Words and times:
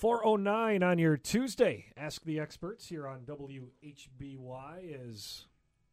409 0.00 0.82
on 0.82 0.98
your 0.98 1.18
Tuesday. 1.18 1.92
Ask 1.94 2.24
the 2.24 2.40
experts 2.40 2.86
here 2.86 3.06
on 3.06 3.20
WHBY 3.26 4.78
is 4.82 5.44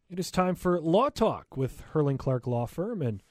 it 0.10 0.18
is 0.18 0.32
time 0.32 0.56
for 0.56 0.80
Law 0.80 1.10
Talk 1.10 1.58
with 1.58 1.84
Herling 1.94 2.18
Clark 2.18 2.48
Law 2.48 2.68
Firm 2.68 3.02
and 3.02 3.22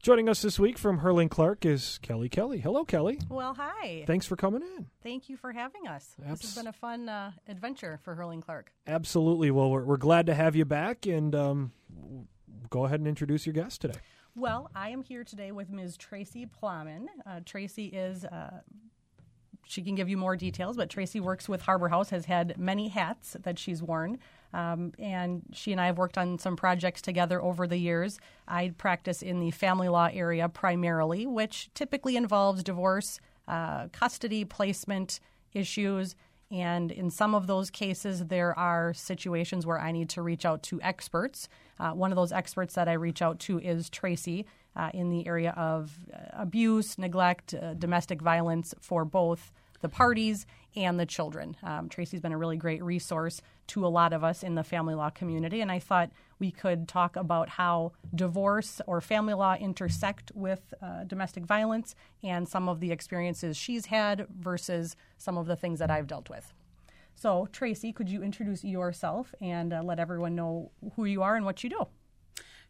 joining 0.00 0.30
us 0.30 0.40
this 0.40 0.58
week 0.58 0.78
from 0.78 1.00
Herling 1.00 1.28
Clark 1.28 1.66
is 1.66 1.98
Kelly 2.00 2.30
Kelly. 2.30 2.60
Hello 2.60 2.82
Kelly. 2.86 3.18
Well, 3.28 3.52
hi. 3.52 4.04
Thanks 4.06 4.24
for 4.24 4.36
coming 4.36 4.62
in. 4.62 4.86
Thank 5.02 5.28
you 5.28 5.36
for 5.36 5.52
having 5.52 5.86
us. 5.86 6.16
Abs- 6.26 6.40
this 6.40 6.54
has 6.54 6.62
been 6.62 6.68
a 6.68 6.72
fun 6.72 7.10
uh, 7.10 7.32
adventure 7.46 8.00
for 8.02 8.16
Herling 8.16 8.40
Clark. 8.40 8.72
Absolutely. 8.86 9.50
Well, 9.50 9.70
we're, 9.70 9.84
we're 9.84 9.98
glad 9.98 10.24
to 10.26 10.34
have 10.34 10.56
you 10.56 10.64
back 10.64 11.04
and 11.04 11.34
um, 11.34 11.72
go 12.70 12.86
ahead 12.86 13.00
and 13.00 13.06
introduce 13.06 13.44
your 13.44 13.52
guest 13.52 13.82
today. 13.82 13.98
Well, 14.34 14.70
I 14.74 14.88
am 14.88 15.02
here 15.02 15.24
today 15.24 15.52
with 15.52 15.68
Ms. 15.68 15.98
Tracy 15.98 16.46
Plowman. 16.46 17.08
Uh, 17.26 17.40
Tracy 17.44 17.88
is 17.88 18.24
uh, 18.24 18.62
she 19.72 19.82
can 19.82 19.94
give 19.94 20.08
you 20.08 20.18
more 20.18 20.36
details, 20.36 20.76
but 20.76 20.90
Tracy 20.90 21.18
works 21.18 21.48
with 21.48 21.62
Harbor 21.62 21.88
House, 21.88 22.10
has 22.10 22.26
had 22.26 22.58
many 22.58 22.88
hats 22.88 23.36
that 23.42 23.58
she's 23.58 23.82
worn. 23.82 24.18
Um, 24.52 24.92
and 24.98 25.42
she 25.54 25.72
and 25.72 25.80
I 25.80 25.86
have 25.86 25.96
worked 25.96 26.18
on 26.18 26.38
some 26.38 26.56
projects 26.56 27.00
together 27.00 27.42
over 27.42 27.66
the 27.66 27.78
years. 27.78 28.20
I 28.46 28.74
practice 28.76 29.22
in 29.22 29.40
the 29.40 29.50
family 29.50 29.88
law 29.88 30.10
area 30.12 30.46
primarily, 30.50 31.26
which 31.26 31.70
typically 31.72 32.16
involves 32.16 32.62
divorce, 32.62 33.18
uh, 33.48 33.88
custody, 33.88 34.44
placement 34.44 35.20
issues. 35.54 36.16
And 36.50 36.92
in 36.92 37.10
some 37.10 37.34
of 37.34 37.46
those 37.46 37.70
cases, 37.70 38.26
there 38.26 38.56
are 38.58 38.92
situations 38.92 39.64
where 39.64 39.80
I 39.80 39.90
need 39.90 40.10
to 40.10 40.20
reach 40.20 40.44
out 40.44 40.62
to 40.64 40.82
experts. 40.82 41.48
Uh, 41.80 41.92
one 41.92 42.12
of 42.12 42.16
those 42.16 42.30
experts 42.30 42.74
that 42.74 42.88
I 42.88 42.92
reach 42.92 43.22
out 43.22 43.38
to 43.40 43.58
is 43.58 43.88
Tracy 43.88 44.44
uh, 44.76 44.90
in 44.92 45.08
the 45.08 45.26
area 45.26 45.54
of 45.56 45.96
uh, 46.12 46.18
abuse, 46.32 46.98
neglect, 46.98 47.54
uh, 47.54 47.72
domestic 47.72 48.20
violence 48.20 48.74
for 48.80 49.06
both 49.06 49.50
the 49.82 49.88
parties 49.88 50.46
and 50.74 50.98
the 50.98 51.04
children. 51.04 51.56
Um, 51.62 51.88
Tracy's 51.88 52.20
been 52.20 52.32
a 52.32 52.38
really 52.38 52.56
great 52.56 52.82
resource 52.82 53.42
to 53.68 53.86
a 53.86 53.88
lot 53.88 54.12
of 54.12 54.24
us 54.24 54.42
in 54.42 54.54
the 54.54 54.64
family 54.64 54.94
law 54.94 55.10
community, 55.10 55.60
and 55.60 55.70
I 55.70 55.78
thought 55.78 56.10
we 56.38 56.50
could 56.50 56.88
talk 56.88 57.16
about 57.16 57.50
how 57.50 57.92
divorce 58.14 58.80
or 58.86 59.00
family 59.00 59.34
law 59.34 59.54
intersect 59.54 60.32
with 60.34 60.72
uh, 60.80 61.04
domestic 61.04 61.44
violence 61.44 61.94
and 62.22 62.48
some 62.48 62.68
of 62.68 62.80
the 62.80 62.90
experiences 62.90 63.56
she's 63.56 63.86
had 63.86 64.26
versus 64.28 64.96
some 65.18 65.36
of 65.36 65.46
the 65.46 65.56
things 65.56 65.78
that 65.78 65.90
I've 65.90 66.06
dealt 66.06 66.30
with. 66.30 66.52
So, 67.14 67.46
Tracy, 67.52 67.92
could 67.92 68.08
you 68.08 68.22
introduce 68.22 68.64
yourself 68.64 69.34
and 69.40 69.72
uh, 69.72 69.82
let 69.82 69.98
everyone 69.98 70.34
know 70.34 70.70
who 70.96 71.04
you 71.04 71.22
are 71.22 71.36
and 71.36 71.44
what 71.44 71.62
you 71.62 71.70
do? 71.70 71.86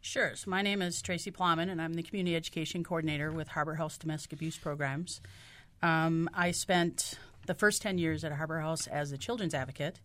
Sure. 0.01 0.35
So, 0.35 0.49
my 0.49 0.61
name 0.61 0.81
is 0.81 1.01
Tracy 1.01 1.31
Plowman, 1.31 1.69
and 1.69 1.81
I'm 1.81 1.93
the 1.93 2.03
Community 2.03 2.35
Education 2.35 2.83
Coordinator 2.83 3.31
with 3.31 3.47
Harbor 3.47 3.75
House 3.75 3.97
Domestic 3.97 4.33
Abuse 4.33 4.57
Programs. 4.57 5.21
Um, 5.83 6.29
I 6.33 6.51
spent 6.51 7.19
the 7.45 7.53
first 7.53 7.81
10 7.81 7.97
years 7.97 8.23
at 8.23 8.31
Harbor 8.31 8.59
House 8.61 8.87
as 8.87 9.11
a 9.11 9.17
children's 9.17 9.53
advocate, 9.53 9.99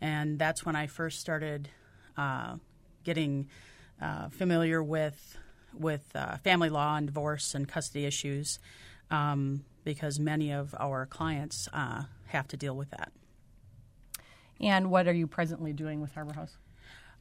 and 0.00 0.40
that's 0.40 0.66
when 0.66 0.74
I 0.74 0.88
first 0.88 1.20
started 1.20 1.68
uh, 2.16 2.56
getting 3.04 3.48
uh, 4.02 4.28
familiar 4.28 4.82
with 4.82 5.36
with 5.72 6.04
uh, 6.16 6.36
family 6.38 6.68
law 6.68 6.96
and 6.96 7.06
divorce 7.06 7.54
and 7.54 7.68
custody 7.68 8.04
issues 8.04 8.58
um, 9.12 9.64
because 9.84 10.18
many 10.18 10.52
of 10.52 10.74
our 10.80 11.06
clients 11.06 11.68
uh, 11.72 12.02
have 12.26 12.48
to 12.48 12.56
deal 12.56 12.74
with 12.74 12.90
that. 12.90 13.12
And 14.58 14.90
what 14.90 15.06
are 15.06 15.12
you 15.12 15.28
presently 15.28 15.72
doing 15.72 16.00
with 16.00 16.12
Harbor 16.12 16.32
House? 16.32 16.56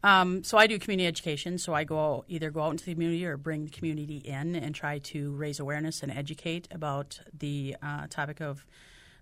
Um, 0.03 0.43
so 0.43 0.57
I 0.57 0.67
do 0.67 0.79
community 0.79 1.07
education. 1.07 1.57
So 1.57 1.73
I 1.73 1.83
go 1.83 2.23
either 2.27 2.51
go 2.51 2.61
out 2.61 2.71
into 2.71 2.85
the 2.85 2.93
community 2.93 3.25
or 3.25 3.37
bring 3.37 3.65
the 3.65 3.71
community 3.71 4.17
in 4.17 4.55
and 4.55 4.73
try 4.73 4.99
to 4.99 5.33
raise 5.33 5.59
awareness 5.59 6.01
and 6.01 6.11
educate 6.11 6.67
about 6.71 7.19
the 7.37 7.75
uh, 7.81 8.07
topic 8.09 8.39
of 8.39 8.65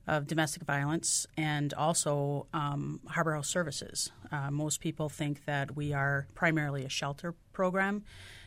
of 0.07 0.25
domestic 0.25 0.63
violence 0.63 1.27
and 1.35 1.73
also 1.73 2.47
um, 2.53 3.01
Harbor 3.09 3.35
House 3.35 3.49
Services. 3.49 4.09
Uh, 4.31 4.49
most 4.49 4.79
people 4.79 5.09
think 5.09 5.43
that 5.43 5.75
we 5.75 5.91
are 5.91 6.27
primarily 6.33 6.85
a 6.85 6.89
shelter 6.89 7.35
program, 7.51 8.05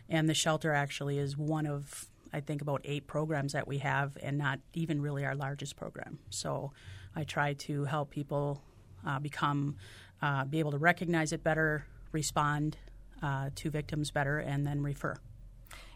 and 0.09 0.27
the 0.27 0.33
shelter 0.33 0.73
actually 0.73 1.19
is 1.19 1.37
one 1.37 1.67
of 1.67 2.07
I 2.33 2.41
think 2.41 2.63
about 2.63 2.81
eight 2.85 3.07
programs 3.07 3.53
that 3.53 3.67
we 3.69 3.79
have, 3.79 4.17
and 4.23 4.39
not 4.39 4.61
even 4.73 5.03
really 5.03 5.25
our 5.25 5.35
largest 5.35 5.77
program. 5.77 6.21
So 6.31 6.73
I 7.15 7.25
try 7.25 7.55
to 7.55 7.85
help 7.85 8.11
people 8.11 8.63
uh, 9.07 9.19
become 9.19 9.77
uh, 10.23 10.45
be 10.45 10.61
able 10.61 10.71
to 10.71 10.79
recognize 10.79 11.33
it 11.33 11.43
better 11.43 11.85
respond 12.13 12.77
uh, 13.23 13.51
to 13.55 13.71
victims 13.71 14.11
better 14.11 14.39
and 14.39 14.67
then 14.67 14.83
refer. 14.83 15.15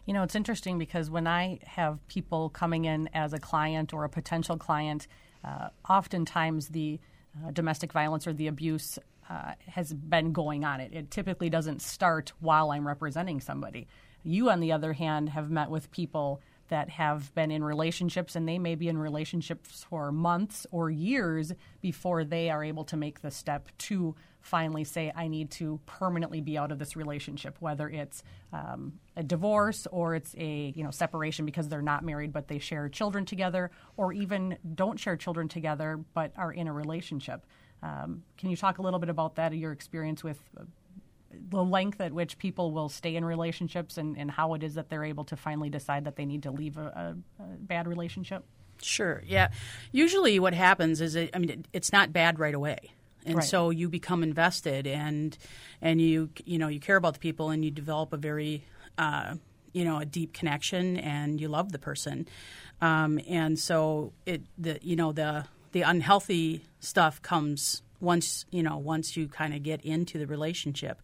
You 0.05 0.13
know, 0.13 0.23
it's 0.23 0.35
interesting 0.35 0.77
because 0.77 1.09
when 1.09 1.25
I 1.25 1.59
have 1.63 2.05
people 2.07 2.49
coming 2.49 2.85
in 2.85 3.09
as 3.13 3.33
a 3.33 3.39
client 3.39 3.93
or 3.93 4.03
a 4.03 4.09
potential 4.09 4.57
client, 4.57 5.07
uh, 5.43 5.69
oftentimes 5.89 6.69
the 6.69 6.99
uh, 7.35 7.51
domestic 7.51 7.91
violence 7.91 8.27
or 8.27 8.33
the 8.33 8.47
abuse 8.47 8.99
uh, 9.29 9.53
has 9.67 9.93
been 9.93 10.31
going 10.31 10.63
on. 10.63 10.79
It, 10.79 10.93
it 10.93 11.11
typically 11.11 11.49
doesn't 11.49 11.81
start 11.81 12.33
while 12.39 12.71
I'm 12.71 12.87
representing 12.87 13.41
somebody. 13.41 13.87
You, 14.23 14.49
on 14.49 14.59
the 14.59 14.71
other 14.71 14.93
hand, 14.93 15.29
have 15.29 15.49
met 15.49 15.69
with 15.69 15.91
people 15.91 16.41
that 16.67 16.89
have 16.89 17.33
been 17.35 17.51
in 17.51 17.63
relationships 17.63 18.35
and 18.35 18.47
they 18.47 18.57
may 18.57 18.75
be 18.75 18.87
in 18.87 18.97
relationships 18.97 19.85
for 19.87 20.11
months 20.11 20.65
or 20.71 20.89
years 20.89 21.53
before 21.81 22.23
they 22.23 22.49
are 22.49 22.63
able 22.63 22.83
to 22.85 22.97
make 22.97 23.21
the 23.21 23.31
step 23.31 23.69
to 23.77 24.15
finally 24.45 24.83
say, 24.83 25.11
I 25.15 25.27
need 25.27 25.49
to 25.51 25.79
permanently 25.85 26.39
be 26.39 26.57
out 26.57 26.71
of 26.71 26.77
this 26.77 26.95
relationship, 26.95 27.57
whether 27.59 27.89
it's 27.89 28.23
um, 28.53 28.93
a 29.17 29.23
divorce 29.23 29.87
or 29.91 30.15
it's 30.15 30.35
a 30.37 30.71
you 30.75 30.83
know 30.83 30.91
separation 30.91 31.45
because 31.45 31.67
they're 31.67 31.81
not 31.81 32.03
married 32.03 32.31
but 32.31 32.47
they 32.47 32.59
share 32.59 32.87
children 32.87 33.25
together, 33.25 33.71
or 33.97 34.13
even 34.13 34.57
don't 34.75 34.99
share 34.99 35.17
children 35.17 35.47
together 35.47 35.99
but 36.13 36.31
are 36.37 36.51
in 36.51 36.67
a 36.67 36.73
relationship. 36.73 37.45
Um, 37.81 38.23
can 38.37 38.49
you 38.49 38.55
talk 38.55 38.77
a 38.77 38.81
little 38.81 38.99
bit 38.99 39.09
about 39.09 39.35
that, 39.35 39.53
your 39.53 39.71
experience 39.71 40.23
with 40.23 40.39
uh, 40.59 40.63
the 41.49 41.63
length 41.63 41.99
at 41.99 42.13
which 42.13 42.37
people 42.37 42.71
will 42.71 42.89
stay 42.89 43.15
in 43.15 43.25
relationships 43.25 43.97
and, 43.97 44.17
and 44.17 44.31
how 44.31 44.53
it 44.53 44.63
is 44.63 44.75
that 44.75 44.89
they're 44.89 45.03
able 45.03 45.25
to 45.25 45.35
finally 45.35 45.69
decide 45.69 46.05
that 46.05 46.15
they 46.15 46.25
need 46.25 46.43
to 46.43 46.51
leave 46.51 46.77
a, 46.77 47.15
a, 47.39 47.43
a 47.43 47.47
bad 47.59 47.87
relationship? 47.87 48.45
Sure. 48.81 49.21
Yeah. 49.25 49.49
Usually, 49.91 50.39
what 50.39 50.53
happens 50.53 51.01
is, 51.01 51.15
it, 51.15 51.29
I 51.33 51.39
mean, 51.39 51.49
it, 51.49 51.67
it's 51.73 51.91
not 51.91 52.13
bad 52.13 52.39
right 52.39 52.55
away 52.55 52.91
and 53.25 53.35
Right. 53.37 53.43
so 53.43 53.69
you 53.69 53.89
become 53.89 54.23
invested 54.23 54.87
and 54.87 55.37
and 55.81 55.99
you 56.01 56.29
you 56.45 56.57
know 56.57 56.67
you 56.67 56.79
care 56.79 56.95
about 56.95 57.13
the 57.13 57.19
people 57.19 57.49
and 57.49 57.63
you 57.65 57.71
develop 57.71 58.13
a 58.13 58.17
very 58.17 58.63
uh, 58.97 59.35
you 59.73 59.83
know 59.83 59.97
a 59.99 60.05
deep 60.05 60.33
connection 60.33 60.97
and 60.97 61.41
you 61.41 61.47
love 61.47 61.71
the 61.71 61.79
person 61.79 62.27
um, 62.81 63.19
and 63.27 63.57
so 63.59 64.13
it 64.25 64.41
the 64.57 64.79
you 64.81 64.95
know 64.95 65.11
the 65.11 65.45
the 65.71 65.81
unhealthy 65.81 66.63
stuff 66.79 67.21
comes 67.21 67.81
once 67.99 68.45
you 68.51 68.61
know 68.63 68.77
once 68.77 69.17
you 69.17 69.27
kind 69.27 69.53
of 69.53 69.63
get 69.63 69.81
into 69.83 70.17
the 70.17 70.27
relationship 70.27 71.01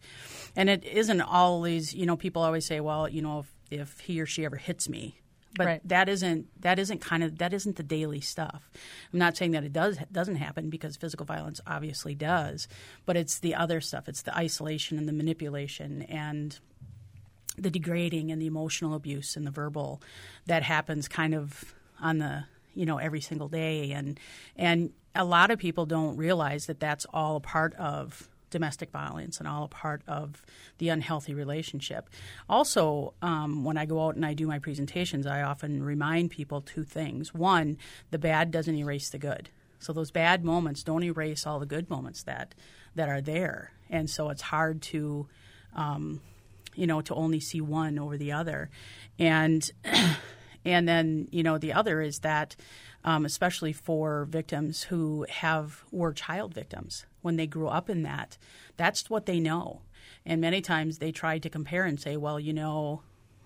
and 0.56 0.70
it 0.70 0.84
isn't 0.84 1.20
always 1.20 1.92
you 1.94 2.06
know 2.06 2.16
people 2.16 2.42
always 2.42 2.64
say 2.64 2.80
well 2.80 3.08
you 3.08 3.20
know 3.22 3.40
if, 3.40 3.80
if 3.80 4.00
he 4.00 4.20
or 4.20 4.26
she 4.26 4.44
ever 4.44 4.56
hits 4.56 4.88
me 4.88 5.18
but 5.56 5.66
Right. 5.66 5.88
that 5.88 6.08
isn't 6.08 6.46
that 6.62 6.78
isn't 6.78 7.00
kind 7.00 7.22
of 7.22 7.38
that 7.38 7.52
isn't 7.52 7.76
the 7.76 7.82
daily 7.82 8.20
stuff. 8.20 8.70
I'm 9.12 9.18
not 9.18 9.36
saying 9.36 9.50
that 9.52 9.64
it 9.64 9.72
does 9.72 9.98
doesn't 10.10 10.36
happen 10.36 10.70
because 10.70 10.96
physical 10.96 11.26
violence 11.26 11.60
obviously 11.66 12.14
does, 12.14 12.68
but 13.06 13.16
it's 13.16 13.38
the 13.38 13.54
other 13.54 13.80
stuff. 13.80 14.08
It's 14.08 14.22
the 14.22 14.36
isolation 14.36 14.98
and 14.98 15.08
the 15.08 15.12
manipulation 15.12 16.02
and 16.02 16.58
the 17.58 17.70
degrading 17.70 18.32
and 18.32 18.40
the 18.40 18.46
emotional 18.46 18.94
abuse 18.94 19.36
and 19.36 19.46
the 19.46 19.50
verbal 19.50 20.00
that 20.46 20.62
happens 20.62 21.06
kind 21.08 21.34
of 21.34 21.74
on 22.00 22.18
the 22.18 22.44
you 22.74 22.86
know 22.86 22.96
every 22.98 23.20
single 23.20 23.48
day 23.48 23.92
and 23.92 24.18
and 24.56 24.90
a 25.14 25.24
lot 25.24 25.50
of 25.50 25.58
people 25.58 25.84
don't 25.84 26.16
realize 26.16 26.64
that 26.66 26.80
that's 26.80 27.04
all 27.12 27.36
a 27.36 27.40
part 27.40 27.74
of 27.74 28.30
domestic 28.52 28.92
violence 28.92 29.38
and 29.38 29.48
all 29.48 29.64
a 29.64 29.68
part 29.68 30.02
of 30.06 30.46
the 30.78 30.88
unhealthy 30.88 31.34
relationship. 31.34 32.08
Also, 32.48 33.14
um, 33.20 33.64
when 33.64 33.76
I 33.76 33.84
go 33.84 34.06
out 34.06 34.14
and 34.14 34.24
I 34.24 34.34
do 34.34 34.46
my 34.46 34.60
presentations, 34.60 35.26
I 35.26 35.42
often 35.42 35.82
remind 35.82 36.30
people 36.30 36.60
two 36.60 36.84
things. 36.84 37.34
One, 37.34 37.78
the 38.12 38.18
bad 38.18 38.52
doesn't 38.52 38.76
erase 38.76 39.10
the 39.10 39.18
good. 39.18 39.48
So 39.80 39.92
those 39.92 40.12
bad 40.12 40.44
moments 40.44 40.84
don't 40.84 41.02
erase 41.02 41.44
all 41.44 41.58
the 41.58 41.66
good 41.66 41.90
moments 41.90 42.22
that 42.22 42.54
that 42.94 43.08
are 43.08 43.22
there, 43.22 43.72
and 43.90 44.08
so 44.08 44.28
it's 44.28 44.42
hard 44.42 44.82
to 44.82 45.26
um, 45.74 46.20
you 46.74 46.86
know, 46.86 47.00
to 47.02 47.14
only 47.14 47.40
see 47.40 47.60
one 47.60 47.98
over 47.98 48.16
the 48.16 48.32
other. 48.32 48.70
And 49.18 49.68
And 50.64 50.88
then, 50.88 51.28
you 51.30 51.42
know, 51.42 51.58
the 51.58 51.72
other 51.72 52.00
is 52.00 52.20
that, 52.20 52.56
um, 53.04 53.24
especially 53.24 53.72
for 53.72 54.26
victims 54.26 54.84
who 54.84 55.26
have 55.28 55.84
were 55.90 56.12
child 56.12 56.54
victims 56.54 57.06
when 57.20 57.36
they 57.36 57.46
grew 57.46 57.68
up 57.68 57.90
in 57.90 58.02
that, 58.02 58.38
that's 58.76 59.10
what 59.10 59.26
they 59.26 59.40
know. 59.40 59.82
And 60.24 60.40
many 60.40 60.60
times 60.60 60.98
they 60.98 61.12
try 61.12 61.38
to 61.38 61.50
compare 61.50 61.84
and 61.84 62.00
say, 62.00 62.16
well, 62.16 62.38
you 62.38 62.52
know, 62.52 63.02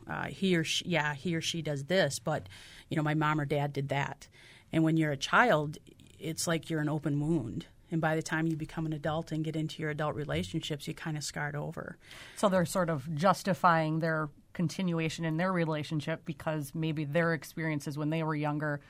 uh, 0.08 0.24
he 0.24 0.56
or 0.56 0.64
she, 0.64 0.84
yeah, 0.86 1.14
he 1.14 1.34
or 1.34 1.40
she 1.40 1.62
does 1.62 1.84
this, 1.84 2.18
but 2.18 2.48
you 2.88 2.96
know, 2.96 3.02
my 3.02 3.14
mom 3.14 3.40
or 3.40 3.44
dad 3.44 3.72
did 3.72 3.88
that. 3.88 4.28
And 4.72 4.84
when 4.84 4.96
you're 4.96 5.12
a 5.12 5.16
child, 5.16 5.78
it's 6.19 6.46
like 6.46 6.70
you're 6.70 6.80
an 6.80 6.88
open 6.88 7.20
wound. 7.20 7.66
And 7.90 8.00
by 8.00 8.16
the 8.16 8.22
time 8.22 8.46
you 8.46 8.56
become 8.56 8.86
an 8.86 8.92
adult 8.92 9.30
and 9.30 9.44
get 9.44 9.54
into 9.54 9.80
your 9.80 9.90
adult 9.90 10.16
relationships, 10.16 10.88
you 10.88 10.94
kind 10.94 11.16
of 11.16 11.22
scarred 11.22 11.54
over. 11.54 11.98
So 12.36 12.48
they're 12.48 12.66
sort 12.66 12.90
of 12.90 13.14
justifying 13.14 14.00
their 14.00 14.28
continuation 14.56 15.26
in 15.26 15.37
their 15.37 15.53
relationship 15.53 16.25
because 16.25 16.73
maybe 16.75 17.05
their 17.05 17.35
experiences 17.35 17.99
when 17.99 18.08
they 18.08 18.23
were 18.23 18.35
younger, 18.35 18.81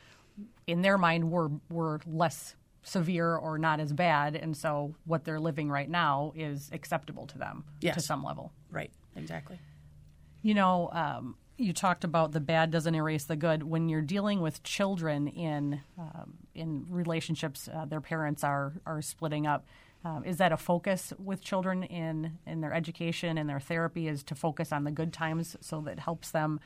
in 0.69 0.81
their 0.81 0.97
mind, 0.97 1.31
were 1.31 1.51
were 1.69 2.01
less 2.07 2.55
severe 2.85 3.35
or 3.35 3.59
not 3.59 3.81
as 3.81 3.93
bad, 3.93 4.37
and 4.37 4.57
so 4.57 4.95
what 5.05 5.25
they're 5.25 5.41
living 5.41 5.69
right 5.69 5.91
now 5.91 6.33
is 6.37 6.71
acceptable 6.73 7.27
to 7.27 7.37
them 7.37 7.65
yes. 7.81 7.97
to 7.97 8.01
some 8.01 8.23
level. 8.23 8.53
Right. 8.71 8.93
Exactly. 9.17 9.59
You 10.43 10.55
know, 10.55 10.89
um, 10.93 11.35
you 11.59 11.73
talked 11.73 12.05
about 12.05 12.31
the 12.31 12.41
bad 12.41 12.71
doesn't 12.71 12.95
erase 12.95 13.25
the 13.25 13.35
good. 13.35 13.65
When 13.65 13.89
you're 13.89 14.03
dealing 14.03 14.41
with 14.41 14.63
children 14.63 15.27
in 15.27 15.81
um, 15.99 16.35
in 16.55 16.87
relationships, 16.89 17.69
uh, 17.69 17.87
their 17.87 18.01
parents 18.01 18.45
are 18.45 18.75
are 18.87 19.03
splitting 19.03 19.49
up. 19.49 19.67
Um, 20.07 20.25
is 20.25 20.37
that 20.37 20.53
a 20.53 20.57
focus 20.57 21.13
with 21.19 21.43
children 21.43 21.83
in 21.83 22.39
in 22.47 22.61
their 22.61 22.73
education 22.73 23.37
and 23.39 23.51
their 23.51 23.59
therapy? 23.59 24.07
Is 24.07 24.23
to 24.25 24.37
focus 24.37 24.71
on 24.71 24.85
the 24.85 24.93
good 24.93 25.13
times 25.13 25.57
so 25.61 25.81
that 25.81 25.99
helps 25.99 26.31
them 26.31 26.61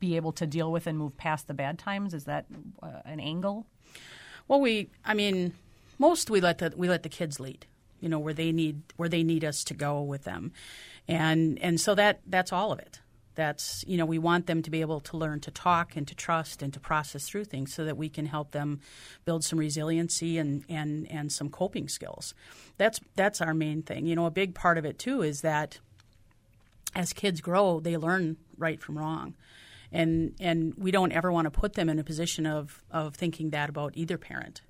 be 0.00 0.16
able 0.16 0.32
to 0.32 0.46
deal 0.46 0.72
with 0.72 0.88
and 0.88 0.98
move 0.98 1.16
past 1.16 1.46
the 1.46 1.54
bad 1.54 1.78
times? 1.78 2.12
Is 2.12 2.24
that 2.24 2.46
uh, 2.82 3.02
an 3.04 3.20
angle? 3.20 3.66
Well, 4.48 4.60
we, 4.60 4.90
I 5.04 5.14
mean, 5.14 5.52
most 5.98 6.28
we 6.28 6.40
let 6.40 6.58
the 6.58 6.72
we 6.76 6.88
let 6.88 7.04
the 7.04 7.08
kids 7.08 7.38
lead. 7.38 7.66
You 8.00 8.08
know 8.08 8.18
where 8.18 8.34
they 8.34 8.50
need 8.50 8.82
where 8.96 9.08
they 9.08 9.22
need 9.22 9.44
us 9.44 9.62
to 9.64 9.74
go 9.74 10.02
with 10.02 10.24
them, 10.24 10.52
and 11.06 11.60
and 11.60 11.80
so 11.80 11.94
that 11.94 12.20
that's 12.26 12.52
all 12.52 12.72
of 12.72 12.80
it. 12.80 12.98
That's 13.36 13.84
you 13.86 13.96
know 13.96 14.06
we 14.06 14.18
want 14.18 14.46
them 14.46 14.62
to 14.62 14.70
be 14.70 14.80
able 14.80 15.00
to 15.00 15.16
learn 15.16 15.40
to 15.40 15.50
talk 15.50 15.94
and 15.94 16.08
to 16.08 16.14
trust 16.14 16.62
and 16.62 16.72
to 16.72 16.80
process 16.80 17.28
through 17.28 17.44
things 17.44 17.72
so 17.72 17.84
that 17.84 17.96
we 17.96 18.08
can 18.08 18.26
help 18.26 18.50
them 18.50 18.80
build 19.24 19.44
some 19.44 19.58
resiliency 19.58 20.38
and 20.38 20.64
and 20.68 21.10
and 21.10 21.30
some 21.30 21.48
coping 21.48 21.88
skills. 21.88 22.34
That's 22.76 23.00
that's 23.14 23.40
our 23.40 23.54
main 23.54 23.82
thing. 23.82 24.06
You 24.06 24.16
know, 24.16 24.26
a 24.26 24.30
big 24.30 24.54
part 24.54 24.78
of 24.78 24.84
it 24.84 24.98
too 24.98 25.22
is 25.22 25.42
that 25.42 25.78
as 26.94 27.12
kids 27.12 27.40
grow, 27.40 27.78
they 27.78 27.96
learn 27.96 28.38
right 28.58 28.80
from 28.82 28.98
wrong 28.98 29.34
and 29.92 30.34
and 30.40 30.74
we 30.76 30.90
don't 30.90 31.12
ever 31.12 31.30
want 31.30 31.46
to 31.46 31.50
put 31.50 31.74
them 31.74 31.88
in 31.88 31.98
a 31.98 32.04
position 32.04 32.46
of 32.46 32.82
of 32.90 33.14
thinking 33.14 33.50
that 33.50 33.68
about 33.68 33.92
either 33.96 34.18
parent, 34.18 34.62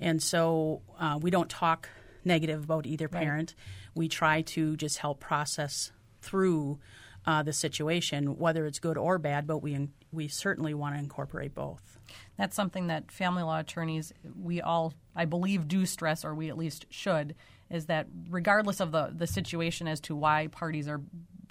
and 0.00 0.22
so 0.22 0.82
uh, 0.98 1.18
we 1.20 1.30
don't 1.30 1.48
talk 1.48 1.88
negative 2.24 2.64
about 2.64 2.86
either 2.86 3.08
parent. 3.08 3.54
Right. 3.56 3.92
We 3.94 4.08
try 4.08 4.42
to 4.42 4.76
just 4.76 4.98
help 4.98 5.20
process 5.20 5.92
through 6.20 6.78
uh, 7.26 7.42
the 7.42 7.52
situation, 7.52 8.38
whether 8.38 8.66
it's 8.66 8.78
good 8.78 8.96
or 8.96 9.18
bad. 9.18 9.46
But 9.46 9.58
we 9.58 9.88
we 10.12 10.28
certainly 10.28 10.74
want 10.74 10.94
to 10.94 10.98
incorporate 10.98 11.54
both. 11.54 11.98
That's 12.36 12.54
something 12.54 12.86
that 12.86 13.10
family 13.10 13.42
law 13.42 13.60
attorneys 13.60 14.12
we 14.40 14.60
all 14.60 14.94
I 15.14 15.24
believe 15.24 15.68
do 15.68 15.86
stress, 15.86 16.24
or 16.24 16.34
we 16.34 16.48
at 16.48 16.58
least 16.58 16.86
should, 16.90 17.34
is 17.70 17.86
that 17.86 18.06
regardless 18.30 18.80
of 18.80 18.92
the 18.92 19.12
the 19.14 19.26
situation 19.26 19.88
as 19.88 20.00
to 20.02 20.16
why 20.16 20.48
parties 20.48 20.88
are 20.88 21.00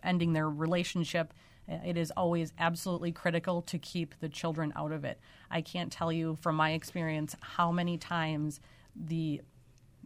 ending 0.04 0.34
their 0.34 0.50
relationship 0.50 1.34
it 1.68 1.98
is 1.98 2.12
always 2.16 2.54
absolutely 2.60 3.12
critical 3.12 3.62
to 3.64 3.80
keep 3.80 4.14
the 4.20 4.30
children 4.30 4.72
out 4.76 4.92
of 4.92 5.04
it. 5.04 5.20
I 5.50 5.62
can't 5.62 5.92
tell 5.92 6.12
you 6.12 6.38
from 6.42 6.56
my 6.56 6.74
experience 6.74 7.36
how 7.42 7.72
many 7.72 7.98
times 7.98 8.60
the 8.96 9.42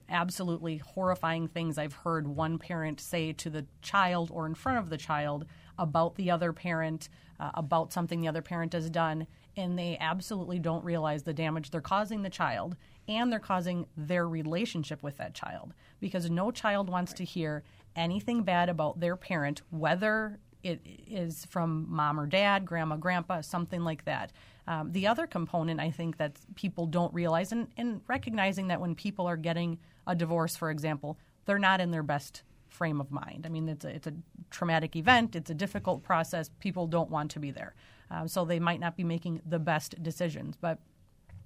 absolutely 0.07 0.77
horrifying 0.77 1.47
things 1.47 1.77
I've 1.77 1.93
heard 1.93 2.27
one 2.27 2.57
parent 2.57 2.99
say 2.99 3.33
to 3.33 3.49
the 3.49 3.65
child 3.81 4.31
or 4.33 4.45
in 4.45 4.55
front 4.55 4.79
of 4.79 4.89
the 4.89 4.97
child 4.97 5.45
about 5.79 6.15
the 6.15 6.29
other 6.29 6.53
parent, 6.53 7.09
uh, 7.39 7.51
about 7.55 7.91
something 7.91 8.21
the 8.21 8.27
other 8.27 8.43
parent 8.43 8.73
has 8.73 8.89
done, 8.89 9.25
and 9.57 9.79
they 9.79 9.97
absolutely 9.99 10.59
don't 10.59 10.83
realize 10.83 11.23
the 11.23 11.33
damage 11.33 11.71
they're 11.71 11.81
causing 11.81 12.21
the 12.21 12.29
child 12.29 12.75
and 13.07 13.31
they're 13.31 13.39
causing 13.39 13.87
their 13.97 14.27
relationship 14.27 15.01
with 15.01 15.17
that 15.17 15.33
child 15.33 15.73
because 15.99 16.29
no 16.29 16.51
child 16.51 16.89
wants 16.89 17.13
to 17.13 17.23
hear 17.23 17.63
anything 17.95 18.43
bad 18.43 18.69
about 18.69 18.99
their 18.99 19.15
parent, 19.15 19.61
whether 19.71 20.37
it 20.61 20.79
is 21.07 21.45
from 21.45 21.87
mom 21.89 22.19
or 22.19 22.27
dad, 22.27 22.65
grandma, 22.65 22.97
grandpa, 22.97 23.41
something 23.41 23.83
like 23.83 24.05
that. 24.05 24.31
Um, 24.67 24.91
the 24.91 25.07
other 25.07 25.25
component 25.25 25.79
I 25.79 25.89
think 25.89 26.17
that 26.17 26.33
people 26.55 26.85
don't 26.85 27.13
realize, 27.13 27.51
and, 27.51 27.67
and 27.77 28.01
recognizing 28.07 28.67
that 28.67 28.79
when 28.79 28.93
people 28.93 29.25
are 29.27 29.37
getting 29.37 29.79
a 30.05 30.15
divorce, 30.15 30.55
for 30.55 30.69
example, 30.69 31.17
they're 31.45 31.57
not 31.57 31.81
in 31.81 31.91
their 31.91 32.03
best 32.03 32.43
frame 32.69 33.01
of 33.01 33.11
mind. 33.11 33.45
I 33.45 33.49
mean, 33.49 33.67
it's 33.67 33.85
a, 33.85 33.89
it's 33.89 34.07
a 34.07 34.13
traumatic 34.49 34.95
event, 34.95 35.35
it's 35.35 35.49
a 35.49 35.55
difficult 35.55 36.03
process. 36.03 36.49
People 36.59 36.87
don't 36.87 37.09
want 37.09 37.31
to 37.31 37.39
be 37.39 37.51
there. 37.51 37.73
Um, 38.11 38.27
so 38.27 38.45
they 38.45 38.59
might 38.59 38.79
not 38.79 38.95
be 38.95 39.03
making 39.03 39.41
the 39.45 39.59
best 39.59 40.01
decisions. 40.01 40.55
But 40.59 40.79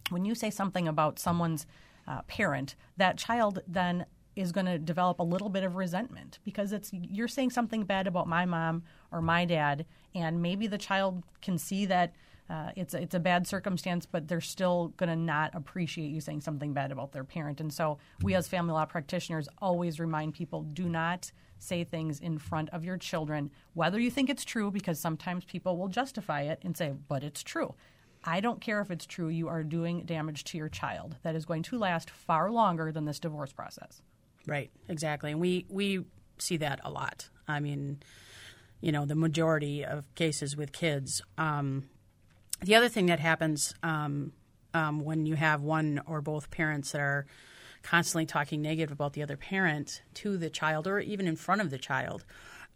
when 0.09 0.25
you 0.25 0.35
say 0.35 0.49
something 0.49 0.87
about 0.87 1.19
someone's 1.19 1.65
uh, 2.07 2.21
parent, 2.23 2.75
that 2.97 3.17
child 3.17 3.61
then 3.67 4.05
is 4.35 4.51
going 4.51 4.65
to 4.65 4.79
develop 4.79 5.19
a 5.19 5.23
little 5.23 5.49
bit 5.49 5.63
of 5.63 5.75
resentment 5.75 6.39
because 6.43 6.71
it's 6.71 6.91
you're 6.91 7.27
saying 7.27 7.51
something 7.51 7.83
bad 7.83 8.07
about 8.07 8.27
my 8.27 8.45
mom 8.45 8.83
or 9.11 9.21
my 9.21 9.45
dad, 9.45 9.85
and 10.15 10.41
maybe 10.41 10.67
the 10.67 10.77
child 10.77 11.23
can 11.41 11.57
see 11.57 11.85
that 11.85 12.13
uh, 12.49 12.71
it's 12.75 12.93
it's 12.93 13.15
a 13.15 13.19
bad 13.19 13.47
circumstance, 13.47 14.05
but 14.05 14.27
they're 14.27 14.41
still 14.41 14.93
going 14.97 15.09
to 15.09 15.15
not 15.15 15.55
appreciate 15.55 16.09
you 16.09 16.21
saying 16.21 16.41
something 16.41 16.73
bad 16.73 16.91
about 16.91 17.11
their 17.11 17.23
parent. 17.23 17.61
And 17.61 17.73
so, 17.73 17.97
we 18.21 18.35
as 18.35 18.47
family 18.47 18.73
law 18.73 18.85
practitioners 18.85 19.47
always 19.61 19.99
remind 19.99 20.33
people: 20.33 20.63
do 20.63 20.89
not 20.89 21.31
say 21.57 21.83
things 21.83 22.19
in 22.19 22.37
front 22.37 22.69
of 22.71 22.83
your 22.83 22.97
children, 22.97 23.49
whether 23.73 23.99
you 23.99 24.11
think 24.11 24.29
it's 24.29 24.43
true, 24.43 24.69
because 24.69 24.99
sometimes 24.99 25.45
people 25.45 25.77
will 25.77 25.87
justify 25.87 26.41
it 26.41 26.59
and 26.63 26.75
say, 26.75 26.93
"But 27.07 27.23
it's 27.23 27.43
true." 27.43 27.75
I 28.25 28.39
don't 28.39 28.61
care 28.61 28.79
if 28.79 28.89
it's 28.89 29.05
true, 29.05 29.27
you 29.27 29.49
are 29.49 29.63
doing 29.63 30.03
damage 30.03 30.45
to 30.45 30.57
your 30.57 30.69
child 30.69 31.17
that 31.23 31.35
is 31.35 31.45
going 31.45 31.63
to 31.63 31.77
last 31.77 32.09
far 32.09 32.49
longer 32.51 32.89
than 32.89 33.03
this 33.03 33.19
divorce 33.19 33.51
process. 33.51 34.01
Right, 34.47 34.71
exactly. 34.87 35.31
And 35.31 35.41
we, 35.41 35.65
we 35.69 36.05
see 36.37 36.55
that 36.57 36.79
a 36.85 36.89
lot. 36.89 37.29
I 37.49 37.59
mean, 37.59 38.01
you 38.79 38.91
know, 38.91 39.05
the 39.05 39.15
majority 39.15 39.83
of 39.83 40.13
cases 40.15 40.55
with 40.55 40.71
kids. 40.71 41.21
Um, 41.37 41.89
the 42.61 42.75
other 42.75 42.89
thing 42.89 43.07
that 43.07 43.19
happens 43.19 43.73
um, 43.83 44.31
um, 44.73 45.01
when 45.01 45.25
you 45.25 45.35
have 45.35 45.61
one 45.61 46.01
or 46.05 46.21
both 46.21 46.49
parents 46.49 46.91
that 46.91 47.01
are 47.01 47.25
constantly 47.81 48.25
talking 48.25 48.61
negative 48.61 48.91
about 48.91 49.13
the 49.13 49.21
other 49.21 49.37
parent 49.37 50.01
to 50.15 50.37
the 50.37 50.49
child 50.49 50.87
or 50.87 50.99
even 50.99 51.27
in 51.27 51.35
front 51.35 51.61
of 51.61 51.69
the 51.69 51.77
child 51.77 52.25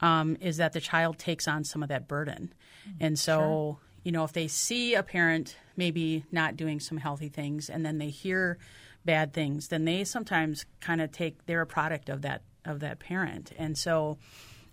um, 0.01 0.37
is 0.41 0.57
that 0.57 0.73
the 0.73 0.81
child 0.81 1.17
takes 1.17 1.47
on 1.47 1.63
some 1.63 1.81
of 1.81 1.89
that 1.89 2.07
burden. 2.07 2.53
Mm-hmm. 2.87 2.97
And 3.05 3.19
so, 3.19 3.39
sure. 3.39 3.77
you 4.03 4.11
know, 4.11 4.23
if 4.23 4.33
they 4.33 4.47
see 4.47 4.93
a 4.93 5.03
parent 5.03 5.57
maybe 5.75 6.25
not 6.31 6.55
doing 6.55 6.79
some 6.79 6.97
healthy 6.97 7.29
things 7.29 7.69
and 7.69 7.85
then 7.85 7.97
they 7.97 8.09
hear 8.09 8.57
bad 9.05 9.33
things, 9.33 9.69
then 9.69 9.85
they 9.85 10.03
sometimes 10.03 10.65
kind 10.81 11.01
of 11.01 11.11
take 11.11 11.45
they're 11.45 11.61
a 11.61 11.67
product 11.67 12.09
of 12.09 12.21
that 12.23 12.43
of 12.65 12.81
that 12.81 12.99
parent. 12.99 13.53
And 13.57 13.77
so, 13.77 14.17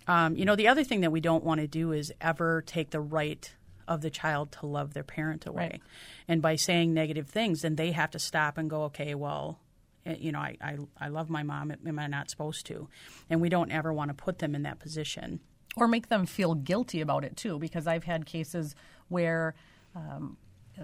um, 0.07 0.35
you 0.35 0.45
know, 0.45 0.55
the 0.55 0.67
other 0.67 0.83
thing 0.83 1.01
that 1.01 1.11
we 1.11 1.21
don't 1.21 1.43
want 1.43 1.61
to 1.61 1.67
do 1.67 1.93
is 1.93 2.13
ever 2.19 2.61
take 2.61 2.91
the 2.91 2.99
right 2.99 3.51
of 3.87 4.01
the 4.01 4.09
child 4.09 4.51
to 4.53 4.65
love 4.65 4.93
their 4.93 5.03
parent 5.03 5.45
away. 5.45 5.69
Right. 5.73 5.81
And 6.27 6.41
by 6.41 6.55
saying 6.55 6.93
negative 6.93 7.27
things, 7.29 7.61
then 7.61 7.75
they 7.75 7.91
have 7.91 8.11
to 8.11 8.19
stop 8.19 8.57
and 8.57 8.69
go, 8.69 8.83
okay, 8.83 9.15
well, 9.15 9.59
eh, 10.05 10.15
you 10.19 10.31
know, 10.31 10.39
I, 10.39 10.57
I, 10.61 10.77
I 10.99 11.07
love 11.09 11.29
my 11.29 11.43
mom. 11.43 11.71
Am 11.85 11.99
I 11.99 12.07
not 12.07 12.29
supposed 12.29 12.65
to? 12.67 12.87
And 13.29 13.41
we 13.41 13.49
don't 13.49 13.71
ever 13.71 13.93
want 13.93 14.09
to 14.09 14.15
put 14.15 14.39
them 14.39 14.55
in 14.55 14.63
that 14.63 14.79
position. 14.79 15.39
Or 15.77 15.87
make 15.87 16.07
them 16.07 16.25
feel 16.25 16.55
guilty 16.55 17.01
about 17.01 17.25
it, 17.25 17.35
too, 17.35 17.59
because 17.59 17.85
I've 17.85 18.05
had 18.05 18.25
cases 18.25 18.75
where 19.09 19.55
um, 19.93 20.37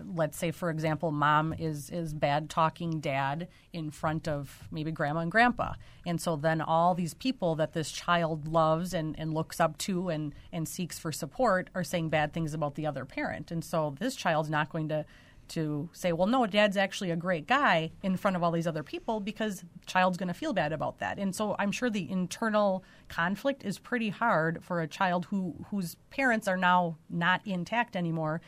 let's 0.06 0.38
say 0.38 0.52
for 0.52 0.70
example 0.70 1.12
mom 1.12 1.54
is 1.54 1.90
is 1.90 2.14
bad 2.14 2.50
talking 2.50 3.00
dad 3.00 3.48
in 3.74 3.92
front 3.92 4.28
of 4.28 4.68
maybe 4.72 4.92
grandma 4.92 5.22
and 5.22 5.32
grandpa. 5.32 5.74
And 6.06 6.20
so 6.20 6.36
then 6.36 6.62
all 6.62 6.96
these 6.96 7.14
people 7.14 7.56
that 7.56 7.74
this 7.74 7.92
child 7.92 8.48
loves 8.48 8.94
and, 8.94 9.18
and 9.20 9.34
looks 9.34 9.60
up 9.60 9.78
to 9.80 10.10
and 10.10 10.34
and 10.52 10.68
seeks 10.68 10.98
for 11.00 11.12
support 11.12 11.70
are 11.76 11.84
saying 11.84 12.10
bad 12.10 12.34
things 12.34 12.54
about 12.54 12.76
the 12.76 12.86
other 12.86 13.06
parent. 13.06 13.52
And 13.52 13.64
so 13.64 13.96
this 14.00 14.16
child's 14.16 14.50
not 14.50 14.70
going 14.70 14.90
to 14.90 15.06
to 15.50 15.90
say 15.92 16.14
well 16.14 16.28
no 16.28 16.46
dad's 16.46 16.78
actually 16.78 17.12
a 17.12 17.16
great 17.16 17.46
guy 17.46 17.92
in 18.04 18.16
front 18.16 18.38
of 18.38 18.44
all 18.44 18.52
these 18.52 18.68
other 18.68 18.84
people 18.84 19.20
because 19.20 19.66
child's 19.86 20.18
going 20.18 20.30
to 20.30 20.34
feel 20.34 20.54
bad 20.54 20.72
about 20.72 21.00
that. 21.00 21.20
And 21.20 21.36
so 21.36 21.56
i'm 21.60 21.74
sure 21.74 21.90
the 21.90 22.10
internal 22.10 22.86
conflict 23.10 23.66
is 23.66 23.78
pretty 23.78 24.10
hard 24.10 24.64
for 24.64 24.80
a 24.80 24.88
child 24.88 25.26
who 25.26 25.54
whose 25.70 25.96
parents 26.10 26.48
are 26.48 26.56
now 26.56 26.98
not 27.10 27.42
intact 27.46 27.98
anymore 27.98 28.40